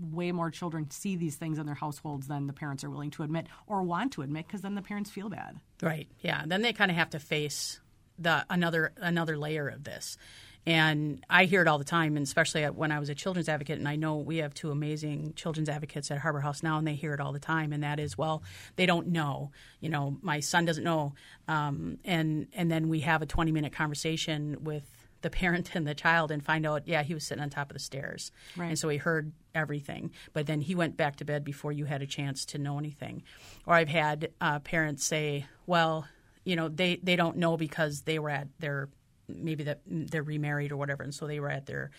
way 0.00 0.32
more 0.32 0.50
children 0.50 0.90
see 0.90 1.16
these 1.16 1.36
things 1.36 1.58
in 1.58 1.66
their 1.66 1.74
households 1.74 2.28
than 2.28 2.46
the 2.46 2.52
parents 2.52 2.84
are 2.84 2.90
willing 2.90 3.10
to 3.12 3.22
admit 3.22 3.48
or 3.66 3.82
want 3.82 4.12
to 4.12 4.22
admit, 4.22 4.46
because 4.46 4.62
then 4.62 4.74
the 4.74 4.82
parents 4.82 5.10
feel 5.10 5.28
bad. 5.28 5.58
Right. 5.82 6.08
Yeah. 6.20 6.44
Then 6.46 6.62
they 6.62 6.72
kind 6.72 6.90
of 6.90 6.96
have 6.96 7.10
to 7.10 7.18
face 7.18 7.80
the 8.18 8.46
another 8.48 8.92
another 8.98 9.36
layer 9.36 9.68
of 9.68 9.84
this. 9.84 10.16
And 10.64 11.24
I 11.28 11.46
hear 11.46 11.60
it 11.60 11.68
all 11.68 11.78
the 11.78 11.84
time, 11.84 12.16
and 12.16 12.24
especially 12.24 12.64
when 12.64 12.92
I 12.92 13.00
was 13.00 13.08
a 13.08 13.14
children's 13.14 13.48
advocate. 13.48 13.78
And 13.78 13.88
I 13.88 13.96
know 13.96 14.16
we 14.16 14.36
have 14.38 14.54
two 14.54 14.70
amazing 14.70 15.34
children's 15.34 15.68
advocates 15.68 16.10
at 16.10 16.18
Harbor 16.18 16.40
House 16.40 16.62
now, 16.62 16.78
and 16.78 16.86
they 16.86 16.94
hear 16.94 17.14
it 17.14 17.20
all 17.20 17.32
the 17.32 17.40
time. 17.40 17.72
And 17.72 17.82
that 17.82 17.98
is, 17.98 18.16
well, 18.16 18.44
they 18.76 18.86
don't 18.86 19.08
know. 19.08 19.50
You 19.80 19.88
know, 19.88 20.18
my 20.22 20.38
son 20.38 20.64
doesn't 20.64 20.84
know. 20.84 21.14
Um, 21.48 21.98
and 22.04 22.46
and 22.54 22.70
then 22.70 22.88
we 22.88 23.00
have 23.00 23.22
a 23.22 23.26
20 23.26 23.50
minute 23.50 23.72
conversation 23.72 24.58
with 24.62 24.84
the 25.22 25.30
parent 25.30 25.74
and 25.74 25.86
the 25.86 25.94
child 25.94 26.30
and 26.30 26.44
find 26.44 26.66
out, 26.66 26.86
yeah, 26.86 27.02
he 27.02 27.14
was 27.14 27.24
sitting 27.24 27.42
on 27.42 27.50
top 27.50 27.70
of 27.70 27.74
the 27.74 27.80
stairs. 27.80 28.30
Right. 28.56 28.68
And 28.68 28.78
so 28.78 28.88
he 28.88 28.98
heard 28.98 29.32
everything. 29.54 30.10
But 30.32 30.46
then 30.46 30.60
he 30.60 30.74
went 30.74 30.96
back 30.96 31.16
to 31.16 31.24
bed 31.24 31.44
before 31.44 31.72
you 31.72 31.86
had 31.86 32.02
a 32.02 32.06
chance 32.06 32.44
to 32.46 32.58
know 32.58 32.78
anything. 32.78 33.22
Or 33.66 33.74
I've 33.74 33.88
had 33.88 34.30
uh, 34.40 34.58
parents 34.60 35.04
say, 35.06 35.46
well, 35.66 36.06
you 36.44 36.56
know, 36.56 36.68
they, 36.68 37.00
they 37.02 37.16
don't 37.16 37.36
know 37.36 37.56
because 37.56 38.02
they 38.02 38.18
were 38.18 38.30
at 38.30 38.48
their 38.58 38.88
maybe 39.36 39.64
that 39.64 39.80
they're 39.86 40.22
remarried 40.22 40.72
or 40.72 40.76
whatever, 40.76 41.02
and 41.02 41.14
so 41.14 41.26
they 41.26 41.40
were 41.40 41.50
at 41.50 41.66
their 41.66 41.90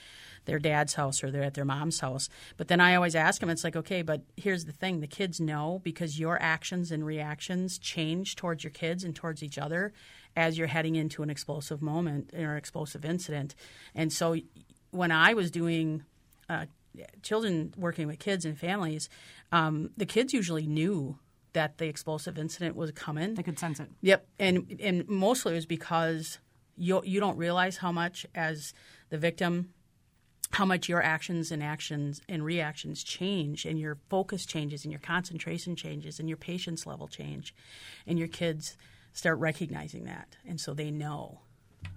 their 0.46 0.60
dad's 0.60 0.93
house 0.96 1.24
or 1.24 1.32
they're 1.32 1.43
at 1.43 1.54
their 1.54 1.65
mom's 1.65 2.00
house. 2.00 2.28
But 2.58 2.67
then 2.67 2.82
I 2.82 2.96
always 2.96 3.15
ask 3.15 3.39
them, 3.39 3.50
it's 3.50 3.63
like, 3.63 3.78
okay, 3.78 4.02
but 4.02 4.22
here's 4.36 4.65
the 4.65 4.72
thing: 4.72 5.00
the 5.00 5.08
kids 5.08 5.39
know 5.39 5.82
because 5.84 6.19
your 6.19 6.41
actions 6.41 6.91
and 6.91 7.06
reactions 7.06 7.78
change 7.78 8.36
towards 8.36 8.63
your 8.63 8.72
kids 8.72 9.04
and 9.04 9.15
towards 9.15 9.43
each 9.43 9.58
other 9.58 9.93
as 10.36 10.58
you're 10.58 10.67
heading 10.67 10.96
into 10.96 11.24
an 11.24 11.30
explosive 11.30 11.82
moment 11.82 12.32
or 12.34 12.58
explosive 12.58 13.06
incident. 13.06 13.56
And 13.93 14.12
so 14.12 14.36
when 14.91 15.12
I 15.12 15.34
was 15.34 15.52
doing 15.52 16.04
uh, 16.50 16.65
children 17.22 17.74
working 17.78 18.08
with 18.08 18.19
kids 18.19 18.46
and 18.46 18.58
families, 18.58 19.10
um, 19.52 19.91
the 19.98 20.06
kids 20.06 20.34
usually 20.34 20.67
knew 20.67 21.17
that 21.54 21.78
the 21.78 21.86
explosive 21.86 22.38
incident 22.38 22.76
was 22.76 22.91
coming. 22.91 23.36
They 23.36 23.43
could 23.43 23.60
sense 23.60 23.80
it. 23.80 23.89
Yep, 24.02 24.28
and 24.39 24.76
and 24.80 25.08
mostly 25.08 25.54
it 25.54 25.56
was 25.56 25.65
because 25.65 26.39
you 26.75 27.01
you 27.05 27.19
don't 27.19 27.38
realize 27.38 27.77
how 27.77 27.91
much 27.91 28.25
as 28.36 28.73
the 29.09 29.17
victim 29.17 29.73
how 30.51 30.65
much 30.65 30.88
your 30.88 31.01
actions 31.01 31.51
and 31.51 31.63
actions 31.63 32.21
and 32.29 32.45
reactions 32.45 33.03
change 33.03 33.65
and 33.65 33.79
your 33.79 33.97
focus 34.09 34.45
changes 34.45 34.86
and 34.86 34.91
your 34.91 35.01
concentration 35.01 35.75
changes 35.75 36.19
and 36.19 36.29
your 36.29 36.38
patience 36.38 36.86
level 36.86 37.07
change 37.07 37.55
and 38.05 38.19
your 38.19 38.27
kids 38.27 38.77
start 39.13 39.39
recognizing 39.39 40.03
that. 40.05 40.38
And 40.47 40.62
so 40.62 40.75
they 40.75 40.91
know. 40.91 41.41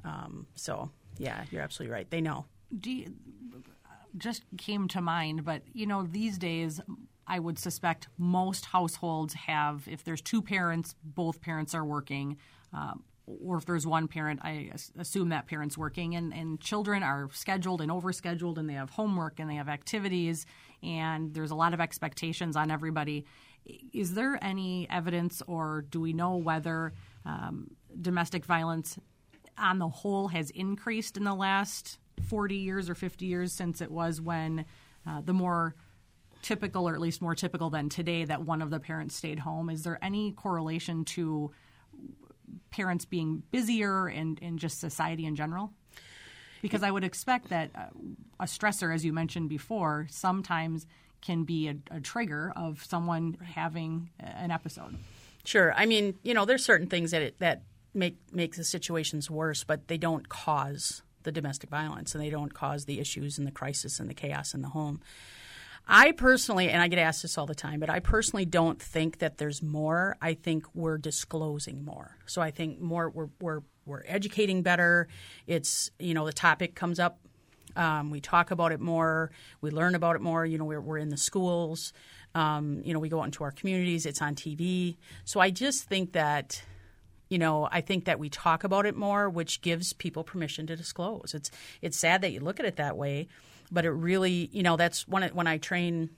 Um, 0.04 0.46
so 0.54 0.90
yeah 1.18 1.44
you're 1.50 1.62
absolutely 1.62 1.92
right. 1.92 2.10
They 2.10 2.22
know. 2.22 2.46
Do 2.80 2.90
you, 2.90 3.14
just 4.16 4.42
came 4.56 4.88
to 4.88 5.00
mind, 5.00 5.44
but 5.44 5.62
you 5.72 5.86
know, 5.86 6.04
these 6.04 6.38
days, 6.38 6.80
I 7.26 7.38
would 7.38 7.58
suspect 7.58 8.08
most 8.16 8.66
households 8.66 9.34
have, 9.34 9.86
if 9.86 10.04
there's 10.04 10.22
two 10.22 10.40
parents, 10.40 10.94
both 11.02 11.40
parents 11.40 11.74
are 11.74 11.84
working. 11.84 12.38
Um, 12.72 13.02
or 13.26 13.56
if 13.56 13.66
there's 13.66 13.86
one 13.86 14.06
parent, 14.06 14.40
I 14.42 14.70
assume 14.98 15.30
that 15.30 15.46
parent's 15.46 15.76
working, 15.76 16.14
and, 16.14 16.32
and 16.32 16.60
children 16.60 17.02
are 17.02 17.28
scheduled 17.32 17.80
and 17.80 17.90
overscheduled, 17.90 18.56
and 18.56 18.68
they 18.68 18.74
have 18.74 18.90
homework 18.90 19.40
and 19.40 19.50
they 19.50 19.56
have 19.56 19.68
activities, 19.68 20.46
and 20.82 21.34
there's 21.34 21.50
a 21.50 21.56
lot 21.56 21.74
of 21.74 21.80
expectations 21.80 22.56
on 22.56 22.70
everybody. 22.70 23.24
Is 23.92 24.14
there 24.14 24.38
any 24.42 24.88
evidence, 24.90 25.42
or 25.48 25.84
do 25.90 26.00
we 26.00 26.12
know 26.12 26.36
whether 26.36 26.92
um, 27.24 27.72
domestic 28.00 28.44
violence 28.44 28.96
on 29.58 29.78
the 29.78 29.88
whole 29.88 30.28
has 30.28 30.50
increased 30.50 31.16
in 31.16 31.24
the 31.24 31.34
last 31.34 31.98
40 32.28 32.54
years 32.54 32.88
or 32.88 32.94
50 32.94 33.26
years 33.26 33.52
since 33.52 33.80
it 33.80 33.90
was 33.90 34.20
when 34.20 34.64
uh, 35.06 35.20
the 35.24 35.32
more 35.32 35.74
typical, 36.42 36.88
or 36.88 36.94
at 36.94 37.00
least 37.00 37.20
more 37.20 37.34
typical 37.34 37.70
than 37.70 37.88
today, 37.88 38.24
that 38.24 38.42
one 38.42 38.62
of 38.62 38.70
the 38.70 38.78
parents 38.78 39.16
stayed 39.16 39.40
home? 39.40 39.68
Is 39.68 39.82
there 39.82 39.98
any 40.00 40.30
correlation 40.32 41.04
to 41.06 41.50
parents 42.76 43.06
being 43.06 43.42
busier 43.50 44.06
and, 44.06 44.38
and 44.42 44.58
just 44.58 44.78
society 44.78 45.24
in 45.24 45.34
general? 45.34 45.72
Because 46.60 46.82
I 46.82 46.90
would 46.90 47.04
expect 47.04 47.48
that 47.48 47.70
uh, 47.74 47.86
a 48.40 48.44
stressor, 48.44 48.94
as 48.94 49.04
you 49.04 49.12
mentioned 49.12 49.48
before, 49.48 50.06
sometimes 50.10 50.86
can 51.22 51.44
be 51.44 51.68
a, 51.68 51.76
a 51.90 52.00
trigger 52.00 52.52
of 52.54 52.84
someone 52.84 53.38
having 53.42 54.10
an 54.18 54.50
episode. 54.50 54.96
Sure. 55.44 55.72
I 55.74 55.86
mean, 55.86 56.14
you 56.22 56.34
know, 56.34 56.44
there's 56.44 56.64
certain 56.64 56.88
things 56.88 57.12
that 57.12 57.22
it, 57.22 57.38
that 57.38 57.62
make 57.94 58.16
make 58.32 58.56
the 58.56 58.64
situations 58.64 59.30
worse, 59.30 59.64
but 59.64 59.88
they 59.88 59.96
don't 59.96 60.28
cause 60.28 61.02
the 61.22 61.32
domestic 61.32 61.70
violence 61.70 62.14
and 62.14 62.22
they 62.22 62.30
don't 62.30 62.52
cause 62.52 62.84
the 62.84 63.00
issues 63.00 63.38
and 63.38 63.46
the 63.46 63.52
crisis 63.52 63.98
and 64.00 64.10
the 64.10 64.14
chaos 64.14 64.54
in 64.54 64.62
the 64.62 64.68
home. 64.68 65.00
I 65.88 66.12
personally, 66.12 66.68
and 66.68 66.83
I 66.83 66.88
get 66.88 66.99
asked 66.99 67.22
this 67.22 67.38
all 67.38 67.46
the 67.46 67.55
time, 67.55 67.79
but 67.79 67.88
I 67.88 68.01
personally 68.01 68.44
don't 68.44 68.81
think 68.81 69.18
that 69.18 69.38
there's 69.38 69.62
more. 69.62 70.16
I 70.20 70.35
think 70.35 70.64
we're 70.75 70.99
disclosing 70.99 71.85
more. 71.85 72.16
So 72.27 72.42
I 72.42 72.51
think 72.51 72.81
more 72.81 73.09
we're 73.09 73.29
we're 73.40 73.61
we're 73.85 74.03
educating 74.07 74.62
better. 74.62 75.07
It's 75.46 75.90
you 75.99 76.12
know 76.12 76.27
the 76.27 76.33
topic 76.33 76.75
comes 76.75 76.99
up. 76.99 77.20
Um, 77.77 78.11
we 78.11 78.20
talk 78.20 78.51
about 78.51 78.72
it 78.72 78.81
more. 78.81 79.31
We 79.61 79.70
learn 79.70 79.94
about 79.94 80.16
it 80.16 80.22
more. 80.22 80.46
You 80.46 80.59
know, 80.59 80.64
we're, 80.64 80.81
we're 80.81 80.99
in 80.99 81.11
the 81.11 81.16
schools. 81.16 81.92
Um, 82.35 82.81
you 82.85 82.94
know, 82.94 82.99
we 82.99 83.09
go 83.09 83.20
out 83.20 83.25
into 83.25 83.44
our 83.44 83.51
communities. 83.53 84.07
It's 84.07 84.22
on 84.22 84.35
TV. 84.35 84.96
So 85.25 85.40
I 85.40 85.51
just 85.51 85.85
think 85.85 86.12
that 86.12 86.62
you 87.29 87.38
know, 87.38 87.68
I 87.70 87.81
think 87.81 88.05
that 88.05 88.18
we 88.18 88.29
talk 88.29 88.62
about 88.62 88.87
it 88.87 88.96
more, 88.96 89.29
which 89.29 89.61
gives 89.61 89.92
people 89.92 90.22
permission 90.22 90.66
to 90.68 90.77
disclose. 90.77 91.33
It's 91.35 91.51
it's 91.81 91.96
sad 91.96 92.22
that 92.22 92.33
you 92.33 92.40
look 92.40 92.61
at 92.61 92.66
it 92.66 92.77
that 92.77 92.96
way, 92.96 93.29
but 93.70 93.85
it 93.85 93.90
really, 93.90 94.48
you 94.52 94.62
know, 94.62 94.76
that's 94.76 95.07
when 95.09 95.22
it, 95.22 95.35
when 95.35 95.46
I 95.46 95.59
train, 95.59 96.11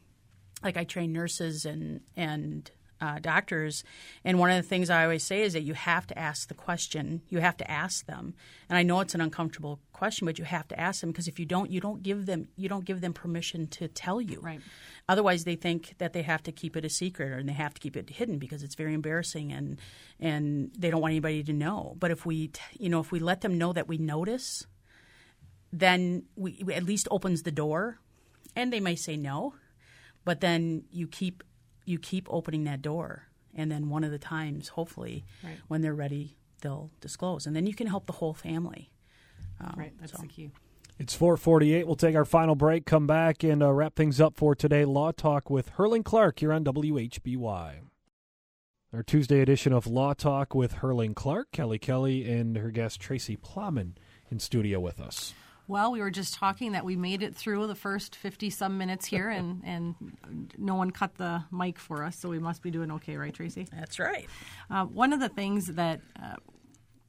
like 0.63 0.77
I 0.77 0.85
train 0.85 1.13
nurses 1.13 1.65
and 1.65 2.01
and 2.17 2.71
uh, 3.01 3.19
doctors, 3.21 3.85
and 4.25 4.39
one 4.41 4.51
of 4.51 4.57
the 4.57 4.69
things 4.69 4.91
I 4.91 5.05
always 5.05 5.23
say 5.23 5.43
is 5.43 5.53
that 5.53 5.63
you 5.63 5.75
have 5.75 6.07
to 6.09 6.19
ask 6.19 6.49
the 6.49 6.55
question. 6.55 7.23
You 7.29 7.39
have 7.39 7.57
to 7.59 7.71
ask 7.71 8.07
them, 8.07 8.35
and 8.69 8.77
I 8.77 8.83
know 8.83 9.01
it's 9.01 9.15
an 9.15 9.21
uncomfortable 9.21 9.79
question, 9.93 10.27
but 10.27 10.39
you 10.39 10.45
have 10.45 10.67
to 10.69 10.81
ask 10.81 11.01
them 11.01 11.11
because 11.11 11.29
if 11.29 11.39
you 11.39 11.47
don't, 11.47 11.71
you 11.71 11.81
don't 11.81 12.03
give 12.03 12.27
them 12.27 12.49
you 12.57 12.69
don't 12.69 12.85
give 12.85 13.01
them 13.01 13.13
permission 13.13 13.67
to 13.69 13.89
tell 13.89 14.21
you. 14.21 14.41
Right. 14.41 14.61
Otherwise, 15.09 15.45
they 15.45 15.57
think 15.57 15.95
that 15.99 16.13
they 16.13 16.23
have 16.23 16.43
to 16.43 16.53
keep 16.53 16.77
it 16.77 16.85
a 16.85 16.91
secret 16.91 17.31
or 17.33 17.43
they 17.43 17.53
have 17.53 17.75
to 17.75 17.81
keep 17.81 17.97
it 17.97 18.11
hidden 18.11 18.39
because 18.39 18.63
it's 18.63 18.75
very 18.75 18.95
embarrassing 18.95 19.53
and 19.53 19.79
and 20.19 20.73
they 20.77 20.91
don't 20.91 21.01
want 21.01 21.13
anybody 21.13 21.43
to 21.45 21.53
know. 21.53 21.95
But 21.99 22.11
if 22.11 22.27
we, 22.27 22.49
t- 22.49 22.61
you 22.79 22.89
know, 22.89 23.01
if 23.01 23.13
we 23.13 23.21
let 23.21 23.41
them 23.43 23.57
know 23.57 23.73
that 23.73 23.87
we 23.87 23.99
notice, 23.99 24.67
then 25.73 26.25
we 26.37 26.53
it 26.53 26.69
at 26.71 26.85
least 26.85 27.09
opens 27.11 27.43
the 27.43 27.53
door, 27.53 27.99
and 28.57 28.73
they 28.73 28.81
may 28.81 28.97
say 28.97 29.17
no, 29.17 29.55
but 30.25 30.41
then 30.41 30.85
you 30.91 31.07
keep 31.09 31.43
you 31.85 31.99
keep 31.99 32.27
opening 32.31 32.65
that 32.65 32.83
door, 32.83 33.29
and 33.55 33.71
then 33.73 33.89
one 33.89 34.05
of 34.05 34.11
the 34.11 34.19
times, 34.19 34.69
hopefully, 34.69 35.25
Right. 35.43 35.57
when 35.69 35.81
they're 35.81 35.95
ready, 35.95 36.37
they'll 36.61 36.91
disclose, 37.01 37.47
and 37.47 37.57
then 37.57 37.67
you 37.67 37.75
can 37.75 37.87
help 37.87 38.07
the 38.07 38.13
whole 38.15 38.35
family. 38.35 38.91
Um, 39.61 39.75
Right. 39.77 39.93
That's 39.99 40.13
so. 40.13 40.19
the 40.23 40.29
key. 40.29 40.51
It's 40.99 41.15
448. 41.15 41.87
We'll 41.87 41.95
take 41.97 42.17
our 42.17 42.25
final 42.25 42.57
break, 42.57 42.85
come 42.85 43.07
back, 43.07 43.45
and 43.45 43.63
uh, 43.63 43.73
wrap 43.73 43.95
things 43.95 44.21
up 44.21 44.37
for 44.37 44.55
today. 44.55 44.85
Law 44.85 45.13
Talk 45.13 45.49
with 45.49 45.71
Herling 45.77 46.05
Clark 46.05 46.41
here 46.41 46.53
on 46.53 46.65
WHBY. 46.65 47.77
Our 48.93 49.03
Tuesday 49.03 49.41
edition 49.41 49.73
of 49.73 49.87
Law 49.87 50.13
Talk 50.15 50.55
with 50.55 50.77
Herling 50.77 51.15
Clark, 51.15 51.53
Kelly 51.53 51.79
Kelly, 51.79 52.29
and 52.29 52.57
her 52.57 52.71
guest 52.71 53.01
Tracy 53.01 53.37
Plowman 53.37 53.97
in 54.31 54.41
studio 54.41 54.81
with 54.81 54.99
us. 55.01 55.35
Well, 55.69 55.93
we 55.93 56.01
were 56.01 56.11
just 56.11 56.33
talking 56.33 56.73
that 56.73 56.85
we 56.87 56.97
made 56.97 57.23
it 57.23 57.37
through 57.37 57.67
the 57.67 57.75
first 57.75 58.17
50 58.17 58.49
some 58.49 58.79
minutes 58.79 59.05
here, 59.05 59.29
and, 59.29 59.63
and 59.67 59.95
no 60.57 60.75
one 60.75 60.91
cut 60.91 61.15
the 61.17 61.45
mic 61.53 61.79
for 61.79 62.03
us, 62.03 62.17
so 62.17 62.31
we 62.31 62.39
must 62.39 62.63
be 62.63 62.71
doing 62.71 62.91
okay, 62.93 63.17
right, 63.17 63.33
Tracy? 63.33 63.69
That's 63.71 63.99
right. 63.99 64.27
Uh, 64.71 64.87
one 64.87 65.13
of 65.13 65.21
the 65.21 65.29
things 65.29 65.67
that 65.67 66.01
uh, 66.21 66.37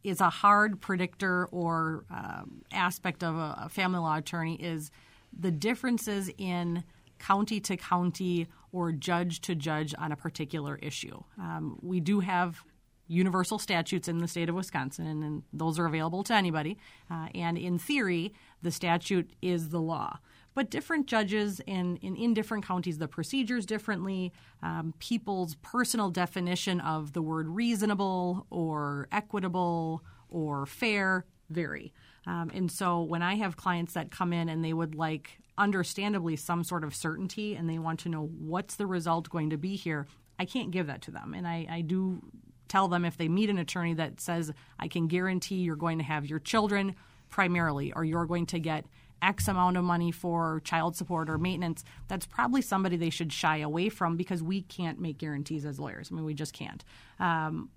is 0.04 0.20
a 0.20 0.30
hard 0.30 0.82
predictor 0.82 1.46
or 1.48 2.04
um, 2.12 2.62
aspect 2.72 3.24
of 3.24 3.36
a, 3.36 3.64
a 3.64 3.70
family 3.70 4.00
law 4.00 4.18
attorney 4.18 4.56
is 4.56 4.92
the 5.38 5.52
differences 5.52 6.30
in 6.38 6.84
county 7.18 7.62
to 7.62 7.78
county 7.78 8.48
or 8.72 8.92
judge 8.92 9.40
to 9.42 9.56
judge 9.56 9.96
on 9.98 10.12
a 10.12 10.16
particular 10.16 10.76
issue. 10.82 11.24
Um, 11.38 11.80
we 11.82 12.00
do 12.02 12.20
have 12.20 12.64
universal 13.10 13.58
statutes 13.58 14.08
in 14.08 14.20
the 14.20 14.28
state 14.28 14.48
of 14.48 14.56
Wisconsin, 14.56 15.08
and, 15.08 15.24
and 15.24 15.44
those 15.52 15.80
are 15.80 15.86
available 15.86 16.24
to 16.24 16.34
anybody. 16.34 16.78
Uh, 17.12 17.28
and 17.34 17.58
in 17.58 17.78
theory, 17.78 18.34
the 18.62 18.72
statute 18.72 19.32
is 19.42 19.70
the 19.70 19.82
law. 19.82 20.20
But 20.56 20.70
different 20.70 21.08
judges 21.08 21.62
in, 21.68 21.98
in, 21.98 22.16
in 22.16 22.34
different 22.34 22.66
counties, 22.66 22.98
the 22.98 23.08
procedures 23.08 23.66
differently, 23.66 24.34
um, 24.62 24.94
people's 25.00 25.56
personal 25.56 26.10
definition 26.10 26.82
of 26.82 27.14
the 27.14 27.22
word 27.22 27.48
reasonable 27.48 28.46
or 28.50 29.08
equitable 29.12 30.04
or 30.28 30.66
fair 30.66 31.26
vary. 31.50 31.94
Um, 32.26 32.52
and 32.54 32.72
so 32.72 33.02
when 33.02 33.22
I 33.22 33.36
have 33.36 33.58
clients 33.58 33.94
that 33.94 34.12
come 34.12 34.34
in 34.34 34.50
and 34.50 34.64
they 34.64 34.74
would 34.74 34.96
like, 34.96 35.40
understandably, 35.58 36.36
some 36.36 36.64
sort 36.64 36.84
of 36.84 36.96
certainty 36.96 37.56
and 37.56 37.70
they 37.70 37.80
want 37.80 38.00
to 38.02 38.10
know 38.10 38.30
what's 38.40 38.76
the 38.76 38.88
result 38.88 39.30
going 39.30 39.50
to 39.52 39.58
be 39.58 39.76
here, 39.76 40.08
I 40.38 40.46
can't 40.46 40.72
give 40.72 40.88
that 40.88 41.02
to 41.04 41.12
them. 41.12 41.34
And 41.34 41.48
I, 41.48 41.68
I 41.70 41.82
do 41.82 42.22
tell 42.68 42.88
them 42.88 43.04
if 43.04 43.18
they 43.18 43.28
meet 43.28 43.50
an 43.50 43.58
attorney 43.58 43.94
that 43.96 44.22
says, 44.22 44.52
I 44.80 44.88
can 44.88 45.08
guarantee 45.08 45.56
you're 45.56 45.76
going 45.76 45.98
to 45.98 46.04
have 46.04 46.26
your 46.26 46.40
children 46.40 46.96
primarily, 47.30 47.94
or 47.94 48.04
you're 48.04 48.26
going 48.26 48.46
to 48.48 48.60
get 48.60 48.86
X 49.22 49.48
amount 49.48 49.78
of 49.78 49.84
money 49.84 50.12
for 50.12 50.62
child 50.64 50.96
support 50.96 51.30
or 51.30 51.38
maintenance, 51.38 51.84
that's 52.08 52.26
probably 52.26 52.62
somebody 52.62 52.96
they 52.96 53.10
should 53.10 53.34
shy 53.34 53.58
away 53.58 53.90
from 53.90 54.16
because 54.16 54.42
we 54.42 54.62
can't 54.62 55.00
make 55.00 55.18
guarantees 55.18 55.66
as 55.66 55.80
lawyers. 55.80 56.10
I 56.12 56.16
mean, 56.16 56.26
we 56.26 56.34
just 56.34 56.54
can't. 56.54 56.84
Um, 57.20 57.70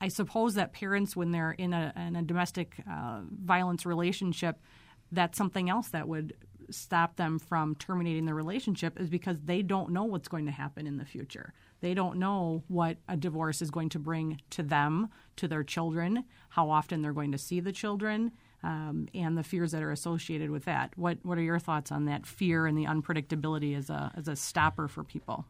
I 0.00 0.08
suppose 0.08 0.54
that 0.54 0.72
parents, 0.72 1.16
when 1.16 1.30
they're 1.30 1.52
in 1.52 1.72
a, 1.72 1.92
in 1.96 2.16
a 2.16 2.22
domestic 2.22 2.76
uh, 2.90 3.20
violence 3.30 3.86
relationship, 3.86 4.60
that's 5.12 5.38
something 5.38 5.70
else 5.70 5.88
that 5.88 6.08
would 6.08 6.34
stop 6.68 7.16
them 7.16 7.38
from 7.38 7.76
terminating 7.76 8.26
the 8.26 8.34
relationship 8.34 9.00
is 9.00 9.08
because 9.08 9.40
they 9.42 9.62
don't 9.62 9.90
know 9.90 10.04
what's 10.04 10.28
going 10.28 10.46
to 10.46 10.52
happen 10.52 10.86
in 10.86 10.96
the 10.96 11.04
future. 11.04 11.54
They 11.80 11.94
don't 11.94 12.18
know 12.18 12.64
what 12.68 12.98
a 13.08 13.16
divorce 13.16 13.62
is 13.62 13.70
going 13.70 13.90
to 13.90 13.98
bring 13.98 14.40
to 14.50 14.62
them, 14.62 15.08
to 15.36 15.46
their 15.46 15.62
children, 15.62 16.24
how 16.50 16.70
often 16.70 17.02
they're 17.02 17.12
going 17.12 17.32
to 17.32 17.38
see 17.38 17.60
the 17.60 17.72
children. 17.72 18.32
Um, 18.62 19.08
and 19.14 19.36
the 19.36 19.42
fears 19.42 19.72
that 19.72 19.82
are 19.82 19.90
associated 19.90 20.50
with 20.50 20.64
that. 20.64 20.92
What 20.96 21.18
What 21.22 21.38
are 21.38 21.42
your 21.42 21.58
thoughts 21.58 21.92
on 21.92 22.06
that 22.06 22.26
fear 22.26 22.66
and 22.66 22.76
the 22.76 22.84
unpredictability 22.84 23.76
as 23.76 23.90
a 23.90 24.12
as 24.16 24.28
a 24.28 24.36
stopper 24.36 24.88
for 24.88 25.04
people? 25.04 25.46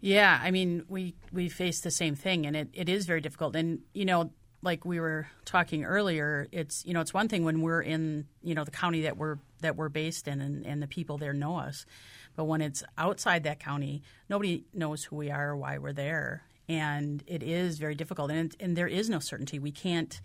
Yeah, 0.00 0.38
I 0.42 0.50
mean, 0.50 0.84
we 0.88 1.14
we 1.32 1.48
face 1.48 1.80
the 1.80 1.90
same 1.90 2.14
thing, 2.14 2.46
and 2.46 2.54
it, 2.54 2.68
it 2.74 2.88
is 2.88 3.06
very 3.06 3.20
difficult. 3.20 3.56
And 3.56 3.80
you 3.94 4.04
know, 4.04 4.32
like 4.62 4.84
we 4.84 5.00
were 5.00 5.28
talking 5.44 5.84
earlier, 5.84 6.46
it's 6.52 6.84
you 6.84 6.92
know, 6.92 7.00
it's 7.00 7.14
one 7.14 7.28
thing 7.28 7.44
when 7.44 7.62
we're 7.62 7.82
in 7.82 8.26
you 8.42 8.54
know 8.54 8.64
the 8.64 8.70
county 8.70 9.02
that 9.02 9.16
we're 9.16 9.38
that 9.62 9.76
we're 9.76 9.88
based 9.88 10.28
in, 10.28 10.40
and, 10.40 10.66
and 10.66 10.82
the 10.82 10.86
people 10.86 11.16
there 11.16 11.32
know 11.32 11.56
us, 11.56 11.86
but 12.36 12.44
when 12.44 12.60
it's 12.60 12.84
outside 12.98 13.44
that 13.44 13.60
county, 13.60 14.02
nobody 14.28 14.64
knows 14.74 15.04
who 15.04 15.16
we 15.16 15.30
are 15.30 15.50
or 15.50 15.56
why 15.56 15.78
we're 15.78 15.92
there, 15.92 16.42
and 16.68 17.22
it 17.26 17.42
is 17.42 17.78
very 17.78 17.94
difficult. 17.94 18.30
And 18.30 18.54
and 18.60 18.76
there 18.76 18.88
is 18.88 19.08
no 19.08 19.20
certainty. 19.20 19.58
We 19.58 19.72
can't 19.72 20.20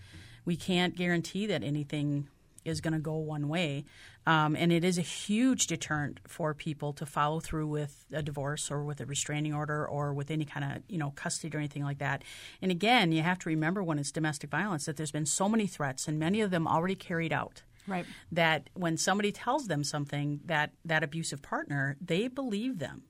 we 0.45 0.55
can't 0.55 0.95
guarantee 0.95 1.45
that 1.47 1.63
anything 1.63 2.27
is 2.65 2.81
going 2.81 2.93
to 2.93 2.99
go 2.99 3.15
one 3.15 3.47
way. 3.47 3.85
Um, 4.25 4.55
and 4.55 4.71
it 4.71 4.83
is 4.83 4.97
a 4.97 5.01
huge 5.03 5.67
deterrent 5.67 6.19
for 6.27 6.53
people 6.53 6.93
to 6.93 7.05
follow 7.05 7.39
through 7.39 7.67
with 7.67 8.05
a 8.13 8.21
divorce 8.21 8.69
or 8.69 8.83
with 8.83 9.01
a 9.01 9.05
restraining 9.05 9.53
order 9.53 9.87
or 9.87 10.13
with 10.13 10.29
any 10.29 10.45
kind 10.45 10.71
of 10.71 10.83
you 10.87 10.97
know 10.97 11.11
custody 11.11 11.55
or 11.55 11.59
anything 11.59 11.83
like 11.83 11.99
that. 11.99 12.23
And 12.61 12.71
again, 12.71 13.11
you 13.11 13.21
have 13.21 13.39
to 13.39 13.49
remember 13.49 13.81
when 13.81 13.97
it's 13.97 14.11
domestic 14.11 14.51
violence 14.51 14.85
that 14.85 14.97
there's 14.97 15.11
been 15.11 15.25
so 15.25 15.49
many 15.49 15.67
threats 15.67 16.07
and 16.07 16.19
many 16.19 16.41
of 16.41 16.51
them 16.51 16.67
already 16.67 16.95
carried 16.95 17.33
out. 17.33 17.63
Right. 17.87 18.05
That 18.31 18.69
when 18.75 18.97
somebody 18.97 19.31
tells 19.31 19.67
them 19.67 19.83
something 19.83 20.41
that 20.45 20.71
that 20.85 21.03
abusive 21.03 21.41
partner, 21.41 21.97
they 21.99 22.27
believe 22.27 22.79
them. 22.79 23.03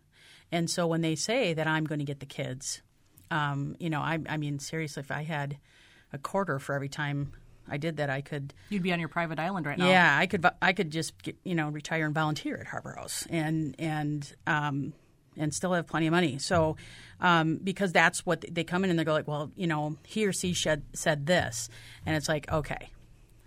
And 0.52 0.70
so 0.70 0.88
when 0.88 1.02
they 1.02 1.16
say 1.16 1.54
that 1.54 1.68
I'm 1.68 1.86
going 1.86 2.00
to 2.00 2.06
get 2.06 2.22
the 2.22 2.26
kids, 2.26 2.82
um, 3.30 3.76
you 3.80 3.90
know, 3.90 4.02
I, 4.02 4.20
I 4.28 4.38
mean, 4.38 4.58
seriously, 4.58 5.02
if 5.02 5.12
I 5.12 5.24
had 5.24 5.58
a 6.14 6.18
quarter 6.18 6.60
for 6.60 6.74
every 6.76 6.90
time 6.90 7.34
I 7.70 7.78
did 7.78 7.98
that, 7.98 8.10
I 8.10 8.22
could. 8.22 8.54
You'd 8.70 8.84
be 8.84 8.92
on 8.94 9.00
your 9.00 9.10
private 9.10 9.40
island 9.40 9.66
right 9.66 9.78
now. 9.78 9.90
Yeah, 9.90 10.18
I 10.18 10.26
could. 10.26 10.46
I 10.62 10.74
could 10.74 10.92
just 10.92 11.22
get, 11.22 11.38
you 11.44 11.56
know 11.56 11.70
retire 11.70 12.06
and 12.06 12.16
volunteer 12.16 12.58
at 12.58 12.68
Harbor 12.68 12.96
House 12.98 13.26
and 13.30 13.76
and 13.80 14.36
um, 14.48 14.94
and 15.38 15.54
still 15.54 15.74
have 15.74 15.88
plenty 15.88 16.08
of 16.08 16.12
money. 16.12 16.40
So 16.40 16.78
um, 17.20 17.60
because 17.64 17.92
that's 17.92 18.26
what 18.26 18.44
they 18.50 18.64
come 18.64 18.84
in 18.84 18.90
and 18.90 18.98
they 18.98 19.04
go 19.04 19.14
like, 19.14 19.28
well, 19.28 19.52
you 19.56 19.68
know, 19.68 19.98
he 20.06 20.26
or 20.26 20.34
she 20.34 20.54
said 20.54 20.84
said 20.94 21.26
this, 21.26 21.70
and 22.06 22.16
it's 22.16 22.30
like 22.30 22.52
okay, 22.52 22.90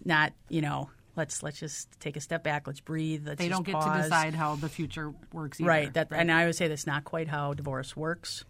not 0.05 0.33
you 0.49 0.61
know. 0.61 0.91
Let's 1.15 1.43
let's 1.43 1.61
just 1.61 2.01
take 2.01 2.17
a 2.17 2.21
step 2.21 2.43
back. 2.43 2.67
Let's 2.67 2.81
breathe. 2.81 3.27
Let's 3.27 3.39
they 3.39 3.51
don't 3.51 3.67
get 3.67 3.75
pause. 3.75 3.97
to 3.97 4.03
decide 4.05 4.35
how 4.35 4.57
the 4.57 4.71
future 4.71 5.13
works. 5.31 5.61
Either, 5.61 5.69
right. 5.69 5.93
That 5.93 6.11
right. 6.11 6.19
and 6.19 6.33
I 6.33 6.47
would 6.47 6.57
say 6.57 6.69
that's 6.69 6.87
not 6.87 7.05
quite 7.05 7.29
how 7.29 7.53
divorce 7.53 7.95
works. 7.95 8.47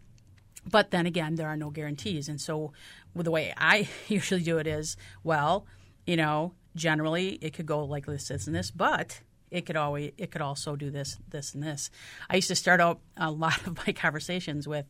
But 0.68 0.90
then 0.90 1.06
again, 1.06 1.34
there 1.34 1.48
are 1.48 1.56
no 1.56 1.70
guarantees. 1.70 2.28
And 2.28 2.40
so 2.40 2.72
the 3.14 3.30
way 3.30 3.52
I 3.56 3.88
usually 4.08 4.42
do 4.42 4.58
it 4.58 4.66
is, 4.66 4.96
well, 5.24 5.66
you 6.06 6.16
know, 6.16 6.54
generally 6.74 7.38
it 7.42 7.52
could 7.52 7.66
go 7.66 7.84
like 7.84 8.06
this, 8.06 8.28
this, 8.28 8.46
and 8.46 8.54
this, 8.54 8.70
but 8.70 9.20
it 9.50 9.66
could 9.66 9.76
always 9.76 10.12
it 10.16 10.30
could 10.30 10.40
also 10.40 10.76
do 10.76 10.90
this, 10.90 11.18
this, 11.28 11.54
and 11.54 11.62
this. 11.62 11.90
I 12.30 12.36
used 12.36 12.48
to 12.48 12.54
start 12.54 12.80
out 12.80 13.00
a 13.16 13.30
lot 13.30 13.66
of 13.66 13.76
my 13.86 13.92
conversations 13.92 14.66
with, 14.66 14.86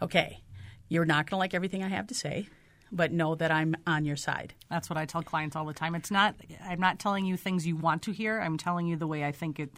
okay, 0.00 0.42
you're 0.88 1.04
not 1.04 1.26
going 1.26 1.36
to 1.36 1.36
like 1.36 1.54
everything 1.54 1.84
I 1.84 1.88
have 1.88 2.06
to 2.08 2.14
say, 2.14 2.48
but 2.90 3.12
know 3.12 3.34
that 3.34 3.50
I'm 3.50 3.76
on 3.86 4.04
your 4.04 4.16
side. 4.16 4.54
That's 4.68 4.90
what 4.90 4.96
I 4.96 5.04
tell 5.04 5.22
clients 5.22 5.54
all 5.54 5.66
the 5.66 5.74
time. 5.74 5.94
It's 5.94 6.10
not 6.10 6.34
I'm 6.64 6.80
not 6.80 6.98
telling 6.98 7.26
you 7.26 7.36
things 7.36 7.66
you 7.66 7.76
want 7.76 8.02
to 8.02 8.12
hear. 8.12 8.40
I'm 8.40 8.56
telling 8.56 8.86
you 8.86 8.96
the 8.96 9.06
way 9.06 9.24
I 9.24 9.32
think 9.32 9.60
it 9.60 9.70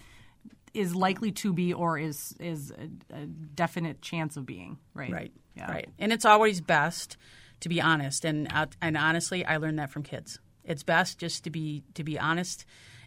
is 0.74 0.94
likely 0.94 1.32
to 1.32 1.52
be 1.52 1.72
or 1.72 1.98
is 1.98 2.34
is 2.40 2.72
a, 2.72 3.14
a 3.14 3.26
definite 3.26 4.00
chance 4.00 4.36
of 4.36 4.46
being 4.46 4.78
right? 4.94 5.12
Right 5.12 5.32
yeah. 5.56 5.70
right. 5.70 5.88
And 5.98 6.12
it's 6.12 6.24
always 6.24 6.60
best 6.60 7.16
to 7.60 7.68
be 7.68 7.80
honest. 7.80 8.24
And 8.24 8.48
uh, 8.52 8.66
and 8.80 8.96
honestly 8.96 9.44
i 9.44 9.56
learned 9.56 9.78
that 9.78 9.90
from 9.90 10.02
kids. 10.02 10.38
It's 10.64 10.82
best 10.82 11.18
just 11.18 11.44
to 11.44 11.50
be 11.50 11.82
to 11.94 12.04
be 12.04 12.18
honest 12.18 12.64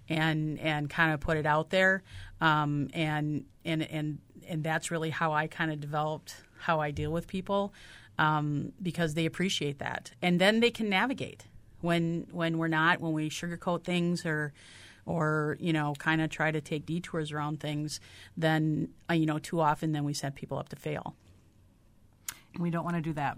and 0.09 0.59
and 0.59 0.89
kind 0.89 1.13
of 1.13 1.19
put 1.19 1.37
it 1.37 1.45
out 1.45 1.69
there. 1.69 2.03
Um, 2.41 2.89
and 2.93 3.45
and 3.63 3.83
and 3.83 4.19
and 4.47 4.63
that's 4.63 4.91
really 4.91 5.09
how 5.09 5.33
i 5.33 5.47
kind 5.47 5.71
of 5.71 5.79
developed 5.79 6.35
how 6.59 6.79
i 6.79 6.91
deal 6.91 7.11
with 7.11 7.27
people 7.27 7.73
um, 8.17 8.71
because 8.81 9.13
they 9.13 9.25
appreciate 9.25 9.79
that. 9.79 10.11
And 10.21 10.39
then 10.39 10.59
they 10.59 10.71
can 10.71 10.89
navigate 10.89 11.45
when 11.81 12.27
when 12.31 12.57
we're 12.57 12.67
not 12.67 12.99
when 12.99 13.13
we 13.13 13.29
sugarcoat 13.29 13.83
things 13.83 14.25
or 14.25 14.53
or 15.05 15.57
you 15.59 15.73
know 15.73 15.93
kind 15.99 16.21
of 16.21 16.29
try 16.29 16.51
to 16.51 16.61
take 16.61 16.85
detours 16.85 17.31
around 17.31 17.59
things 17.59 17.99
then 18.35 18.89
uh, 19.09 19.13
you 19.13 19.25
know 19.25 19.39
too 19.39 19.59
often 19.59 19.91
then 19.91 20.03
we 20.03 20.13
set 20.13 20.35
people 20.35 20.57
up 20.57 20.69
to 20.69 20.75
fail 20.75 21.15
we 22.59 22.69
don't 22.69 22.83
want 22.83 22.95
to 22.95 23.01
do 23.01 23.13
that 23.13 23.37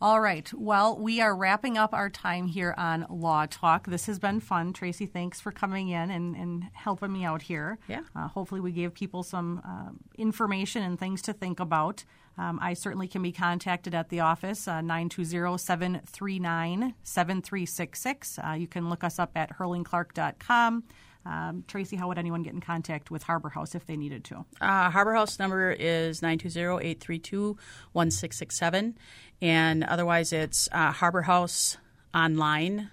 all 0.00 0.20
right. 0.20 0.50
Well, 0.52 0.98
we 0.98 1.22
are 1.22 1.34
wrapping 1.34 1.78
up 1.78 1.94
our 1.94 2.10
time 2.10 2.48
here 2.48 2.74
on 2.76 3.06
Law 3.08 3.46
Talk. 3.48 3.86
This 3.86 4.04
has 4.06 4.18
been 4.18 4.40
fun. 4.40 4.74
Tracy, 4.74 5.06
thanks 5.06 5.40
for 5.40 5.50
coming 5.50 5.88
in 5.88 6.10
and, 6.10 6.36
and 6.36 6.64
helping 6.74 7.14
me 7.14 7.24
out 7.24 7.40
here. 7.40 7.78
Yeah. 7.88 8.02
Uh, 8.14 8.28
hopefully, 8.28 8.60
we 8.60 8.72
gave 8.72 8.92
people 8.92 9.22
some 9.22 9.62
uh, 9.66 9.92
information 10.18 10.82
and 10.82 10.98
things 10.98 11.22
to 11.22 11.32
think 11.32 11.60
about. 11.60 12.04
Um, 12.38 12.58
I 12.60 12.74
certainly 12.74 13.08
can 13.08 13.22
be 13.22 13.32
contacted 13.32 13.94
at 13.94 14.10
the 14.10 14.20
office, 14.20 14.68
uh, 14.68 14.82
920 14.82 15.58
739 15.58 16.94
7366. 17.02 18.38
You 18.58 18.66
can 18.66 18.90
look 18.90 19.04
us 19.04 19.18
up 19.18 19.30
at 19.36 19.56
herlingclark.com. 19.58 20.84
Um, 21.26 21.64
Tracy, 21.66 21.96
how 21.96 22.06
would 22.08 22.18
anyone 22.18 22.42
get 22.42 22.52
in 22.54 22.60
contact 22.60 23.10
with 23.10 23.22
Harbor 23.24 23.48
House 23.48 23.74
if 23.74 23.86
they 23.86 23.96
needed 23.96 24.22
to? 24.24 24.44
Uh, 24.60 24.90
Harbor 24.90 25.14
House 25.14 25.40
number 25.40 25.72
is 25.72 26.20
920-832-1667. 26.20 28.94
And 29.42 29.84
otherwise, 29.84 30.32
it's 30.32 30.68
uh, 30.72 30.92
harborhouseonline.org. 30.92 32.88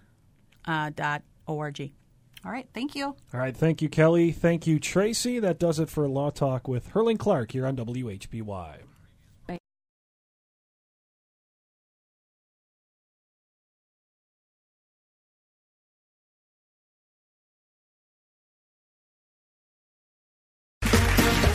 Uh, 0.66 0.92
dot 0.96 1.24
org. 1.46 1.92
All 2.46 2.52
right. 2.52 2.66
Thank 2.74 2.96
you. 2.96 3.08
All 3.08 3.18
right. 3.34 3.54
Thank 3.56 3.82
you, 3.82 3.90
Kelly. 3.90 4.32
Thank 4.32 4.66
you, 4.66 4.80
Tracy. 4.80 5.40
That 5.40 5.60
does 5.60 5.78
it 5.78 5.90
for 5.90 6.08
Law 6.08 6.30
Talk 6.30 6.70
with 6.70 6.94
Herling 6.94 7.20
Clark 7.20 7.52
here 7.52 7.66
on 7.66 7.76
WHBY. 7.76 8.78